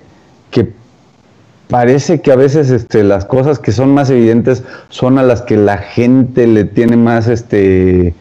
que 0.50 0.79
parece 1.70 2.20
que 2.20 2.32
a 2.32 2.36
veces 2.36 2.70
este, 2.70 3.04
las 3.04 3.24
cosas 3.24 3.58
que 3.58 3.72
son 3.72 3.94
más 3.94 4.10
evidentes 4.10 4.64
son 4.88 5.18
a 5.18 5.22
las 5.22 5.42
que 5.42 5.56
la 5.56 5.78
gente 5.78 6.46
le 6.46 6.64
tiene 6.64 6.96
más, 6.96 7.28
este, 7.28 8.12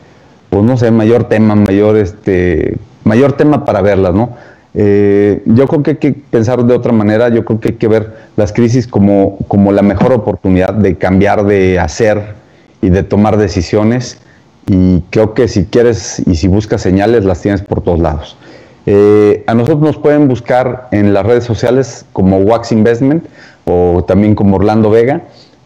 pues 0.49 0.63
no 0.63 0.77
sé, 0.77 0.91
mayor 0.91 1.25
tema, 1.25 1.55
mayor, 1.55 1.97
este, 1.97 2.77
mayor 3.03 3.33
tema 3.33 3.65
para 3.65 3.81
verlas, 3.81 4.13
¿no? 4.13 4.37
Eh, 4.75 5.41
yo 5.45 5.67
creo 5.67 5.81
que 5.81 5.91
hay 5.91 5.97
que 5.97 6.13
pensar 6.13 6.63
de 6.63 6.75
otra 6.75 6.91
manera, 6.91 7.29
yo 7.29 7.43
creo 7.43 7.59
que 7.59 7.69
hay 7.69 7.75
que 7.75 7.87
ver 7.87 8.15
las 8.37 8.53
crisis 8.53 8.87
como, 8.87 9.37
como 9.47 9.71
la 9.71 9.81
mejor 9.81 10.13
oportunidad 10.13 10.73
de 10.73 10.95
cambiar, 10.95 11.43
de 11.45 11.79
hacer 11.79 12.35
y 12.81 12.89
de 12.89 13.03
tomar 13.03 13.37
decisiones 13.37 14.19
y 14.67 15.01
creo 15.09 15.33
que 15.33 15.47
si 15.47 15.65
quieres 15.65 16.21
y 16.25 16.35
si 16.35 16.47
buscas 16.47 16.81
señales 16.81 17.25
las 17.25 17.41
tienes 17.41 17.61
por 17.61 17.81
todos 17.81 17.99
lados. 17.99 18.37
Eh, 18.85 19.43
a 19.47 19.53
nosotros 19.53 19.81
nos 19.81 19.97
pueden 19.97 20.27
buscar 20.27 20.87
en 20.91 21.13
las 21.13 21.25
redes 21.25 21.43
sociales 21.43 22.05
como 22.13 22.37
Wax 22.39 22.71
Investment 22.71 23.25
o 23.65 24.03
también 24.07 24.35
como 24.35 24.57
Orlando 24.57 24.89
Vega. 24.89 25.21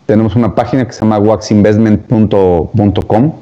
Tenemos 0.05 0.35
una 0.35 0.55
página 0.55 0.85
que 0.85 0.93
se 0.93 1.01
llama 1.01 1.19
waxinvestment.com. 1.19 3.33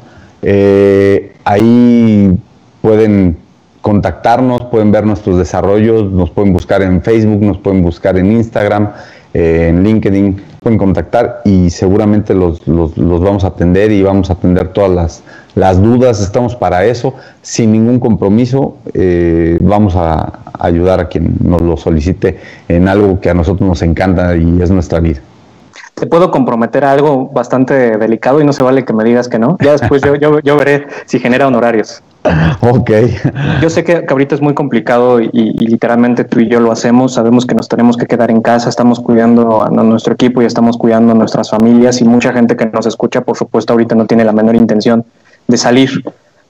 Eh, 0.43 1.34
ahí 1.43 2.38
pueden 2.82 3.38
contactarnos, 3.82 4.61
pueden 4.65 4.91
ver 4.91 5.05
nuestros 5.05 5.38
desarrollos, 5.38 6.11
nos 6.11 6.30
pueden 6.30 6.53
buscar 6.53 6.82
en 6.82 7.01
Facebook, 7.01 7.41
nos 7.41 7.57
pueden 7.57 7.82
buscar 7.82 8.17
en 8.17 8.32
Instagram, 8.32 8.89
eh, 9.34 9.67
en 9.69 9.84
LinkedIn, 9.84 10.41
pueden 10.61 10.78
contactar 10.78 11.41
y 11.45 11.69
seguramente 11.72 12.36
los, 12.36 12.61
vamos 12.65 13.43
a 13.43 13.47
atender 13.47 13.91
y 13.91 14.03
vamos 14.03 14.30
a 14.30 14.34
atender 14.34 14.69
todas 14.69 14.91
las, 14.91 15.24
las 15.56 15.82
dudas, 15.82 16.22
estamos 16.22 16.56
para 16.56 16.86
eso, 16.86 17.14
sin 17.41 17.72
ningún 17.72 17.99
compromiso, 17.99 18.78
eh, 18.93 19.58
vamos 19.62 19.95
a 19.95 20.39
ayudar 20.60 20.99
a 20.99 21.08
quien 21.08 21.36
nos 21.43 21.62
lo 21.62 21.78
solicite 21.78 22.39
en 22.68 22.88
algo 22.88 23.20
que 23.20 23.30
a 23.30 23.34
nosotros 23.34 23.68
nos 23.68 23.82
encanta 23.82 24.36
y 24.36 24.62
es 24.62 24.72
nuestra 24.72 24.99
vida 24.99 25.22
te 26.02 26.08
puedo 26.08 26.32
comprometer 26.32 26.84
a 26.84 26.93
algo 26.93 27.28
bastante 27.28 27.95
delicado 27.95 28.41
y 28.41 28.43
no 28.43 28.54
se 28.54 28.64
vale 28.64 28.84
que 28.86 28.91
me 28.91 29.04
digas 29.04 29.30
que 29.30 29.38
no. 29.38 29.58
Ya 29.62 29.74
después 29.74 30.02
yo, 30.02 30.16
yo, 30.16 30.39
yo 30.39 30.58
veré 30.58 30.88
si 31.06 31.20
genera 31.20 31.47
honorarios. 31.47 32.02
Ok. 32.62 32.91
Yo 33.62 33.70
sé 33.70 33.84
que, 33.84 34.06
ahorita 34.08 34.36
es 34.36 34.41
muy 34.41 34.54
complicado 34.54 35.20
y, 35.20 35.30
literalmente 35.32 36.24
tú 36.24 36.39
y 36.39 36.47
yo 36.47 36.60
lo 36.60 36.72
hacemos. 36.72 37.14
Sabemos 37.14 37.45
que 37.45 37.56
nos 37.56 37.68
tenemos 37.68 37.97
que 37.97 38.06
quedar 38.06 38.32
en 38.32 38.41
casa, 38.41 38.70
estamos 38.70 38.99
cuidando 38.99 39.64
a 39.64 39.70
nuestro 39.70 40.14
equipo 40.14 40.41
y 40.41 40.45
estamos 40.45 40.78
cuidando 40.78 41.14
a 41.14 41.16
nuestras 41.16 41.49
familias 41.49 42.02
y 42.02 42.06
mucha 42.06 42.34
gente 42.34 42.56
que 42.56 42.68
nos 42.68 42.86
escucha, 42.86 43.22
por 43.22 43.38
supuesto, 43.38 43.74
ahorita 43.74 43.95
no 43.95 44.06
tiene 44.06 44.24
la 44.24 44.32
menor 44.32 44.56
intención 44.56 45.06
de 45.48 45.58
salir. 45.58 46.04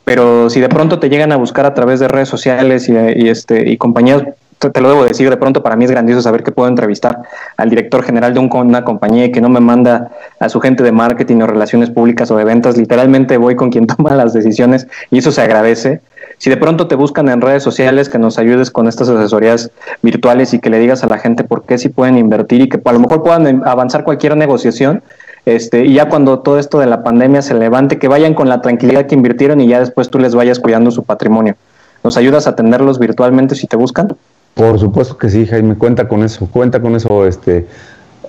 Pero 0.03 0.49
si 0.49 0.59
de 0.59 0.69
pronto 0.69 0.99
te 0.99 1.09
llegan 1.09 1.31
a 1.31 1.37
buscar 1.37 1.65
a 1.65 1.73
través 1.73 1.99
de 1.99 2.07
redes 2.07 2.29
sociales 2.29 2.89
y, 2.89 2.93
y 2.93 3.29
este, 3.29 3.69
y 3.69 3.77
compañías 3.77 4.23
te 4.69 4.81
lo 4.81 4.89
debo 4.89 5.03
decir, 5.03 5.29
de 5.29 5.37
pronto 5.37 5.63
para 5.63 5.75
mí 5.75 5.85
es 5.85 5.91
grandioso 5.91 6.21
saber 6.21 6.43
que 6.43 6.51
puedo 6.51 6.69
entrevistar 6.69 7.23
al 7.57 7.69
director 7.69 8.03
general 8.03 8.33
de 8.33 8.39
una 8.39 8.83
compañía 8.83 9.25
y 9.25 9.31
que 9.31 9.41
no 9.41 9.49
me 9.49 9.59
manda 9.59 10.11
a 10.39 10.49
su 10.49 10.59
gente 10.59 10.83
de 10.83 10.91
marketing 10.91 11.41
o 11.41 11.47
relaciones 11.47 11.89
públicas 11.89 12.29
o 12.29 12.37
de 12.37 12.43
ventas, 12.43 12.77
literalmente 12.77 13.37
voy 13.37 13.55
con 13.55 13.71
quien 13.71 13.87
toma 13.87 14.15
las 14.15 14.33
decisiones 14.33 14.87
y 15.09 15.19
eso 15.19 15.31
se 15.31 15.41
agradece. 15.41 16.01
Si 16.37 16.49
de 16.49 16.57
pronto 16.57 16.87
te 16.87 16.95
buscan 16.95 17.29
en 17.29 17.39
redes 17.39 17.61
sociales, 17.61 18.09
que 18.09 18.17
nos 18.17 18.39
ayudes 18.39 18.71
con 18.71 18.87
estas 18.87 19.09
asesorías 19.09 19.69
virtuales 20.01 20.53
y 20.53 20.59
que 20.59 20.71
le 20.71 20.79
digas 20.79 21.03
a 21.03 21.07
la 21.07 21.19
gente 21.19 21.43
por 21.43 21.65
qué 21.65 21.77
sí 21.77 21.89
pueden 21.89 22.17
invertir 22.17 22.61
y 22.61 22.69
que 22.69 22.81
a 22.83 22.93
lo 22.93 22.99
mejor 22.99 23.21
puedan 23.21 23.61
avanzar 23.65 24.03
cualquier 24.03 24.35
negociación, 24.35 25.03
este, 25.45 25.85
y 25.85 25.93
ya 25.93 26.07
cuando 26.09 26.39
todo 26.39 26.59
esto 26.59 26.79
de 26.79 26.85
la 26.85 27.03
pandemia 27.03 27.41
se 27.41 27.53
levante, 27.53 27.97
que 27.97 28.07
vayan 28.07 28.33
con 28.33 28.49
la 28.49 28.61
tranquilidad 28.61 29.07
que 29.07 29.15
invirtieron 29.15 29.59
y 29.61 29.67
ya 29.67 29.79
después 29.79 30.09
tú 30.09 30.19
les 30.19 30.35
vayas 30.35 30.59
cuidando 30.59 30.91
su 30.91 31.03
patrimonio. 31.03 31.55
¿Nos 32.03 32.17
ayudas 32.17 32.47
a 32.47 32.51
atenderlos 32.51 32.99
virtualmente 32.99 33.55
si 33.55 33.67
te 33.67 33.75
buscan? 33.75 34.15
Por 34.53 34.79
supuesto 34.79 35.17
que 35.17 35.29
sí, 35.29 35.45
Jaime, 35.45 35.75
cuenta 35.75 36.07
con 36.07 36.23
eso, 36.23 36.47
cuenta 36.47 36.81
con 36.81 36.95
eso. 36.95 37.25
Este, 37.25 37.67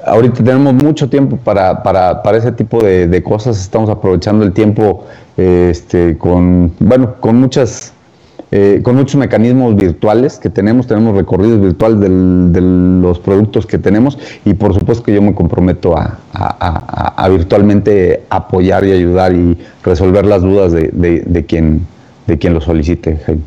ahorita 0.04 0.44
tenemos 0.44 0.74
mucho 0.74 1.08
tiempo 1.08 1.36
para, 1.36 1.82
para, 1.82 2.22
para 2.22 2.38
ese 2.38 2.52
tipo 2.52 2.82
de, 2.82 3.22
cosas, 3.22 3.60
estamos 3.60 3.90
aprovechando 3.90 4.44
el 4.44 4.52
tiempo 4.52 5.04
este, 5.36 6.16
con, 6.18 6.72
bueno, 6.78 7.14
con 7.20 7.36
muchas... 7.36 7.92
Eh, 8.54 8.80
con 8.82 8.96
muchos 8.96 9.16
mecanismos 9.16 9.74
virtuales 9.74 10.38
que 10.38 10.50
tenemos, 10.50 10.86
tenemos 10.86 11.16
recorridos 11.16 11.58
virtuales 11.58 12.00
de 12.00 12.60
los 12.60 13.18
productos 13.18 13.66
que 13.66 13.78
tenemos 13.78 14.18
y 14.44 14.52
por 14.52 14.74
supuesto 14.74 15.02
que 15.02 15.14
yo 15.14 15.22
me 15.22 15.34
comprometo 15.34 15.96
a, 15.96 16.18
a, 16.34 17.28
virtualmente 17.30 18.24
apoyar 18.28 18.84
y 18.84 18.92
ayudar 18.92 19.32
y 19.32 19.56
resolver 19.82 20.26
las 20.26 20.42
dudas 20.42 20.70
de, 20.72 20.90
de, 20.92 21.46
quien, 21.46 21.86
de 22.26 22.36
quien 22.36 22.52
lo 22.52 22.60
solicite. 22.60 23.16
Jaime. 23.24 23.40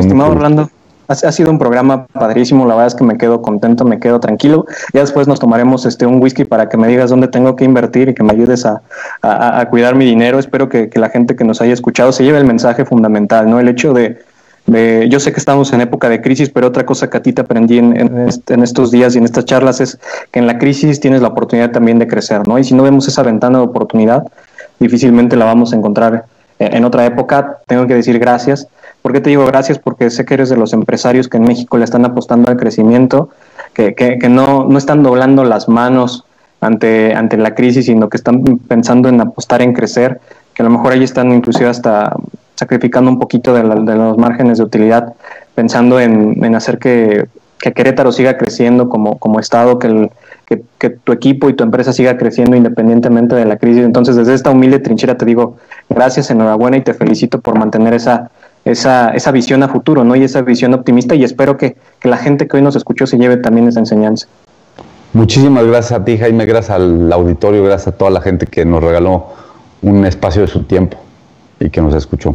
Estimado 0.00 0.32
Orlando, 0.32 0.68
ha, 1.08 1.32
sido 1.32 1.50
un 1.50 1.58
programa 1.58 2.06
padrísimo, 2.06 2.66
la 2.66 2.74
verdad 2.74 2.88
es 2.88 2.94
que 2.94 3.04
me 3.04 3.16
quedo 3.16 3.40
contento, 3.40 3.84
me 3.86 3.98
quedo 3.98 4.20
tranquilo. 4.20 4.66
Ya 4.92 5.00
después 5.00 5.26
nos 5.26 5.40
tomaremos 5.40 5.86
este 5.86 6.04
un 6.04 6.20
whisky 6.22 6.44
para 6.44 6.68
que 6.68 6.76
me 6.76 6.86
digas 6.86 7.08
dónde 7.08 7.28
tengo 7.28 7.56
que 7.56 7.64
invertir 7.64 8.10
y 8.10 8.14
que 8.14 8.22
me 8.22 8.32
ayudes 8.32 8.66
a, 8.66 8.82
cuidar 9.70 9.94
mi 9.94 10.04
dinero. 10.04 10.38
Espero 10.38 10.68
que, 10.68 10.90
la 10.94 11.08
gente 11.08 11.34
que 11.34 11.44
nos 11.44 11.62
haya 11.62 11.72
escuchado 11.72 12.12
se 12.12 12.24
lleve 12.24 12.38
el 12.38 12.44
mensaje 12.44 12.84
fundamental, 12.84 13.48
¿no? 13.48 13.58
El 13.58 13.68
hecho 13.68 13.94
de, 13.94 14.18
yo 15.08 15.18
sé 15.18 15.32
que 15.32 15.38
estamos 15.38 15.72
en 15.72 15.80
época 15.80 16.10
de 16.10 16.20
crisis, 16.20 16.50
pero 16.50 16.66
otra 16.66 16.84
cosa 16.84 17.08
que 17.08 17.16
a 17.16 17.22
ti 17.22 17.32
te 17.32 17.40
aprendí 17.40 17.78
en, 17.78 18.28
estos 18.62 18.90
días 18.90 19.14
y 19.14 19.18
en 19.18 19.24
estas 19.24 19.46
charlas 19.46 19.80
es 19.80 19.98
que 20.30 20.40
en 20.40 20.46
la 20.46 20.58
crisis 20.58 21.00
tienes 21.00 21.22
la 21.22 21.28
oportunidad 21.28 21.70
también 21.70 21.98
de 21.98 22.06
crecer, 22.06 22.46
¿no? 22.46 22.58
Y 22.58 22.64
si 22.64 22.74
no 22.74 22.82
vemos 22.82 23.08
esa 23.08 23.22
ventana 23.22 23.58
de 23.58 23.64
oportunidad, 23.64 24.24
difícilmente 24.78 25.36
la 25.36 25.46
vamos 25.46 25.72
a 25.72 25.76
encontrar 25.76 26.26
en 26.58 26.84
otra 26.84 27.06
época. 27.06 27.60
Tengo 27.66 27.86
que 27.86 27.94
decir 27.94 28.18
gracias. 28.18 28.68
¿Por 29.08 29.14
qué 29.14 29.22
te 29.22 29.30
digo 29.30 29.46
gracias? 29.46 29.78
Porque 29.78 30.10
sé 30.10 30.26
que 30.26 30.34
eres 30.34 30.50
de 30.50 30.58
los 30.58 30.74
empresarios 30.74 31.28
que 31.28 31.38
en 31.38 31.44
México 31.44 31.78
le 31.78 31.84
están 31.84 32.04
apostando 32.04 32.50
al 32.50 32.58
crecimiento, 32.58 33.30
que, 33.72 33.94
que, 33.94 34.28
no, 34.28 34.66
no 34.68 34.76
están 34.76 35.02
doblando 35.02 35.44
las 35.44 35.66
manos 35.66 36.26
ante, 36.60 37.14
ante 37.14 37.38
la 37.38 37.54
crisis, 37.54 37.86
sino 37.86 38.10
que 38.10 38.18
están 38.18 38.42
pensando 38.68 39.08
en 39.08 39.18
apostar 39.18 39.62
en 39.62 39.72
crecer, 39.72 40.20
que 40.52 40.60
a 40.60 40.66
lo 40.66 40.70
mejor 40.70 40.92
ahí 40.92 41.02
están 41.02 41.32
inclusive 41.32 41.70
hasta 41.70 42.16
sacrificando 42.54 43.10
un 43.10 43.18
poquito 43.18 43.54
de, 43.54 43.62
los 43.62 44.18
márgenes 44.18 44.58
de 44.58 44.64
utilidad, 44.64 45.14
pensando 45.54 45.98
en, 45.98 46.54
hacer 46.54 46.76
que, 46.78 47.28
Querétaro 47.58 48.12
siga 48.12 48.36
creciendo 48.36 48.90
como, 48.90 49.18
como 49.18 49.40
Estado, 49.40 49.78
que, 49.78 49.86
el, 49.86 50.10
que, 50.44 50.90
tu 50.90 51.12
equipo 51.12 51.48
y 51.48 51.54
tu 51.54 51.64
empresa 51.64 51.94
siga 51.94 52.18
creciendo 52.18 52.58
independientemente 52.58 53.34
de 53.34 53.46
la 53.46 53.56
crisis. 53.56 53.84
Entonces, 53.86 54.16
desde 54.16 54.34
esta 54.34 54.50
humilde 54.50 54.80
trinchera 54.80 55.16
te 55.16 55.24
digo 55.24 55.56
gracias, 55.88 56.30
enhorabuena 56.30 56.76
y 56.76 56.82
te 56.82 56.92
felicito 56.92 57.40
por 57.40 57.58
mantener 57.58 57.94
esa, 57.94 58.30
esa, 58.70 59.10
esa 59.10 59.30
visión 59.30 59.62
a 59.62 59.68
futuro 59.68 60.04
¿no? 60.04 60.14
y 60.16 60.24
esa 60.24 60.42
visión 60.42 60.74
optimista 60.74 61.14
y 61.14 61.24
espero 61.24 61.56
que, 61.56 61.76
que 61.98 62.08
la 62.08 62.16
gente 62.16 62.46
que 62.46 62.56
hoy 62.56 62.62
nos 62.62 62.76
escuchó 62.76 63.06
se 63.06 63.16
lleve 63.16 63.38
también 63.38 63.68
esa 63.68 63.80
enseñanza. 63.80 64.26
Muchísimas 65.14 65.64
gracias 65.64 66.00
a 66.00 66.04
ti, 66.04 66.18
Jaime, 66.18 66.44
gracias 66.44 66.76
al 66.76 67.12
auditorio, 67.12 67.64
gracias 67.64 67.88
a 67.88 67.92
toda 67.92 68.10
la 68.10 68.20
gente 68.20 68.46
que 68.46 68.64
nos 68.64 68.82
regaló 68.84 69.28
un 69.82 70.04
espacio 70.04 70.42
de 70.42 70.48
su 70.48 70.64
tiempo 70.64 70.98
y 71.58 71.70
que 71.70 71.80
nos 71.80 71.94
escuchó. 71.94 72.34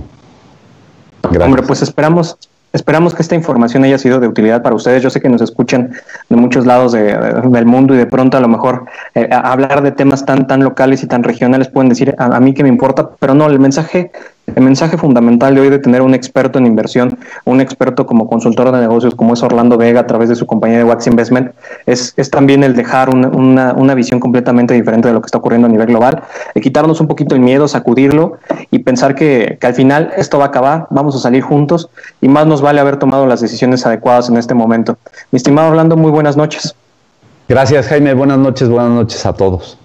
Gracias. 1.22 1.46
Hombre, 1.46 1.64
pues 1.64 1.82
esperamos, 1.84 2.38
esperamos 2.74 3.14
que 3.14 3.22
esta 3.22 3.36
información 3.36 3.84
haya 3.84 3.98
sido 3.98 4.20
de 4.20 4.28
utilidad 4.28 4.64
para 4.64 4.76
ustedes. 4.76 5.04
Yo 5.04 5.10
sé 5.10 5.22
que 5.22 5.30
nos 5.30 5.42
escuchan 5.42 5.94
de 6.30 6.36
muchos 6.36 6.66
lados 6.66 6.94
del 6.94 7.66
mundo 7.66 7.94
y 7.94 7.98
de 7.98 8.08
pronto 8.08 8.38
a 8.38 8.42
lo 8.42 8.48
mejor 8.48 8.86
eh, 9.14 9.30
hablar 9.32 9.84
de 9.84 9.92
temas 9.92 10.26
tan, 10.26 10.48
tan 10.48 10.64
locales 10.64 11.04
y 11.04 11.08
tan 11.08 11.24
regionales 11.24 11.68
pueden 11.70 11.90
decir 11.90 12.16
a, 12.18 12.26
a, 12.36 12.40
mí 12.40 12.54
que 12.54 12.64
me 12.64 12.70
importa, 12.70 13.12
pero 13.20 13.36
no, 13.36 13.46
el 13.46 13.60
mensaje 13.60 14.12
el 14.48 14.64
mensaje 14.64 14.98
fundamental 14.98 15.56
de 15.56 15.62
hoy 15.62 15.70
de 15.70 15.80
tener 15.80 16.02
un 16.02 16.14
experto 16.14 16.60
en 16.60 16.66
inversión, 16.66 17.18
un 17.46 17.62
experto 17.62 18.06
como 18.06 18.28
consultor 18.28 18.72
de 18.72 18.82
negocios 18.82 19.16
como 19.16 19.34
es 19.34 19.44
Orlando 19.44 19.78
Vega 19.78 20.02
a 20.02 20.08
través 20.08 20.30
de 20.30 20.36
su 20.36 20.46
compañía 20.46 20.78
de 20.78 20.84
Wax 20.84 21.08
Investment, 21.08 21.52
es, 21.86 22.14
también 22.30 22.64
el 22.64 22.76
dejar 22.76 23.10
una, 23.10 23.74
una, 23.74 23.94
visión 23.94 24.20
completamente 24.20 24.74
diferente 24.74 25.08
de 25.08 25.14
lo 25.14 25.22
que 25.22 25.28
está 25.28 25.38
ocurriendo 25.38 25.68
a 25.68 25.72
nivel 25.72 25.88
global, 25.88 26.24
quitarnos 26.62 27.00
un 27.00 27.08
poquito 27.08 27.36
el 27.36 27.42
miedo, 27.42 27.68
sacudirlo 27.68 28.40
y 28.72 28.80
pensar 28.80 29.16
que, 29.16 29.58
que 29.60 29.68
al 29.68 29.76
final 29.76 30.12
esto 30.18 30.40
va 30.40 30.46
a 30.46 30.48
acabar, 30.48 30.88
vamos 30.90 31.16
a 31.16 31.20
salir 31.20 31.44
juntos 31.44 31.90
y 32.22 32.28
más 32.28 32.48
nos 32.48 32.62
vale 32.62 32.80
haber 32.80 32.98
tomado 32.98 33.26
las 33.28 33.40
decisiones 33.40 33.86
adecuadas 33.86 34.30
en 34.30 34.38
este 34.38 34.54
momento. 34.54 34.98
Mi 35.32 35.38
estimado 35.38 35.70
Orlando, 35.70 35.96
muy 35.96 36.12
buenas 36.12 36.36
noches. 36.36 36.76
Gracias 37.48 37.88
Jaime, 37.88 38.14
buenas 38.14 38.40
noches, 38.40 38.68
buenas 38.70 38.92
noches 38.92 39.26
a 39.26 39.34
todos. 39.34 39.78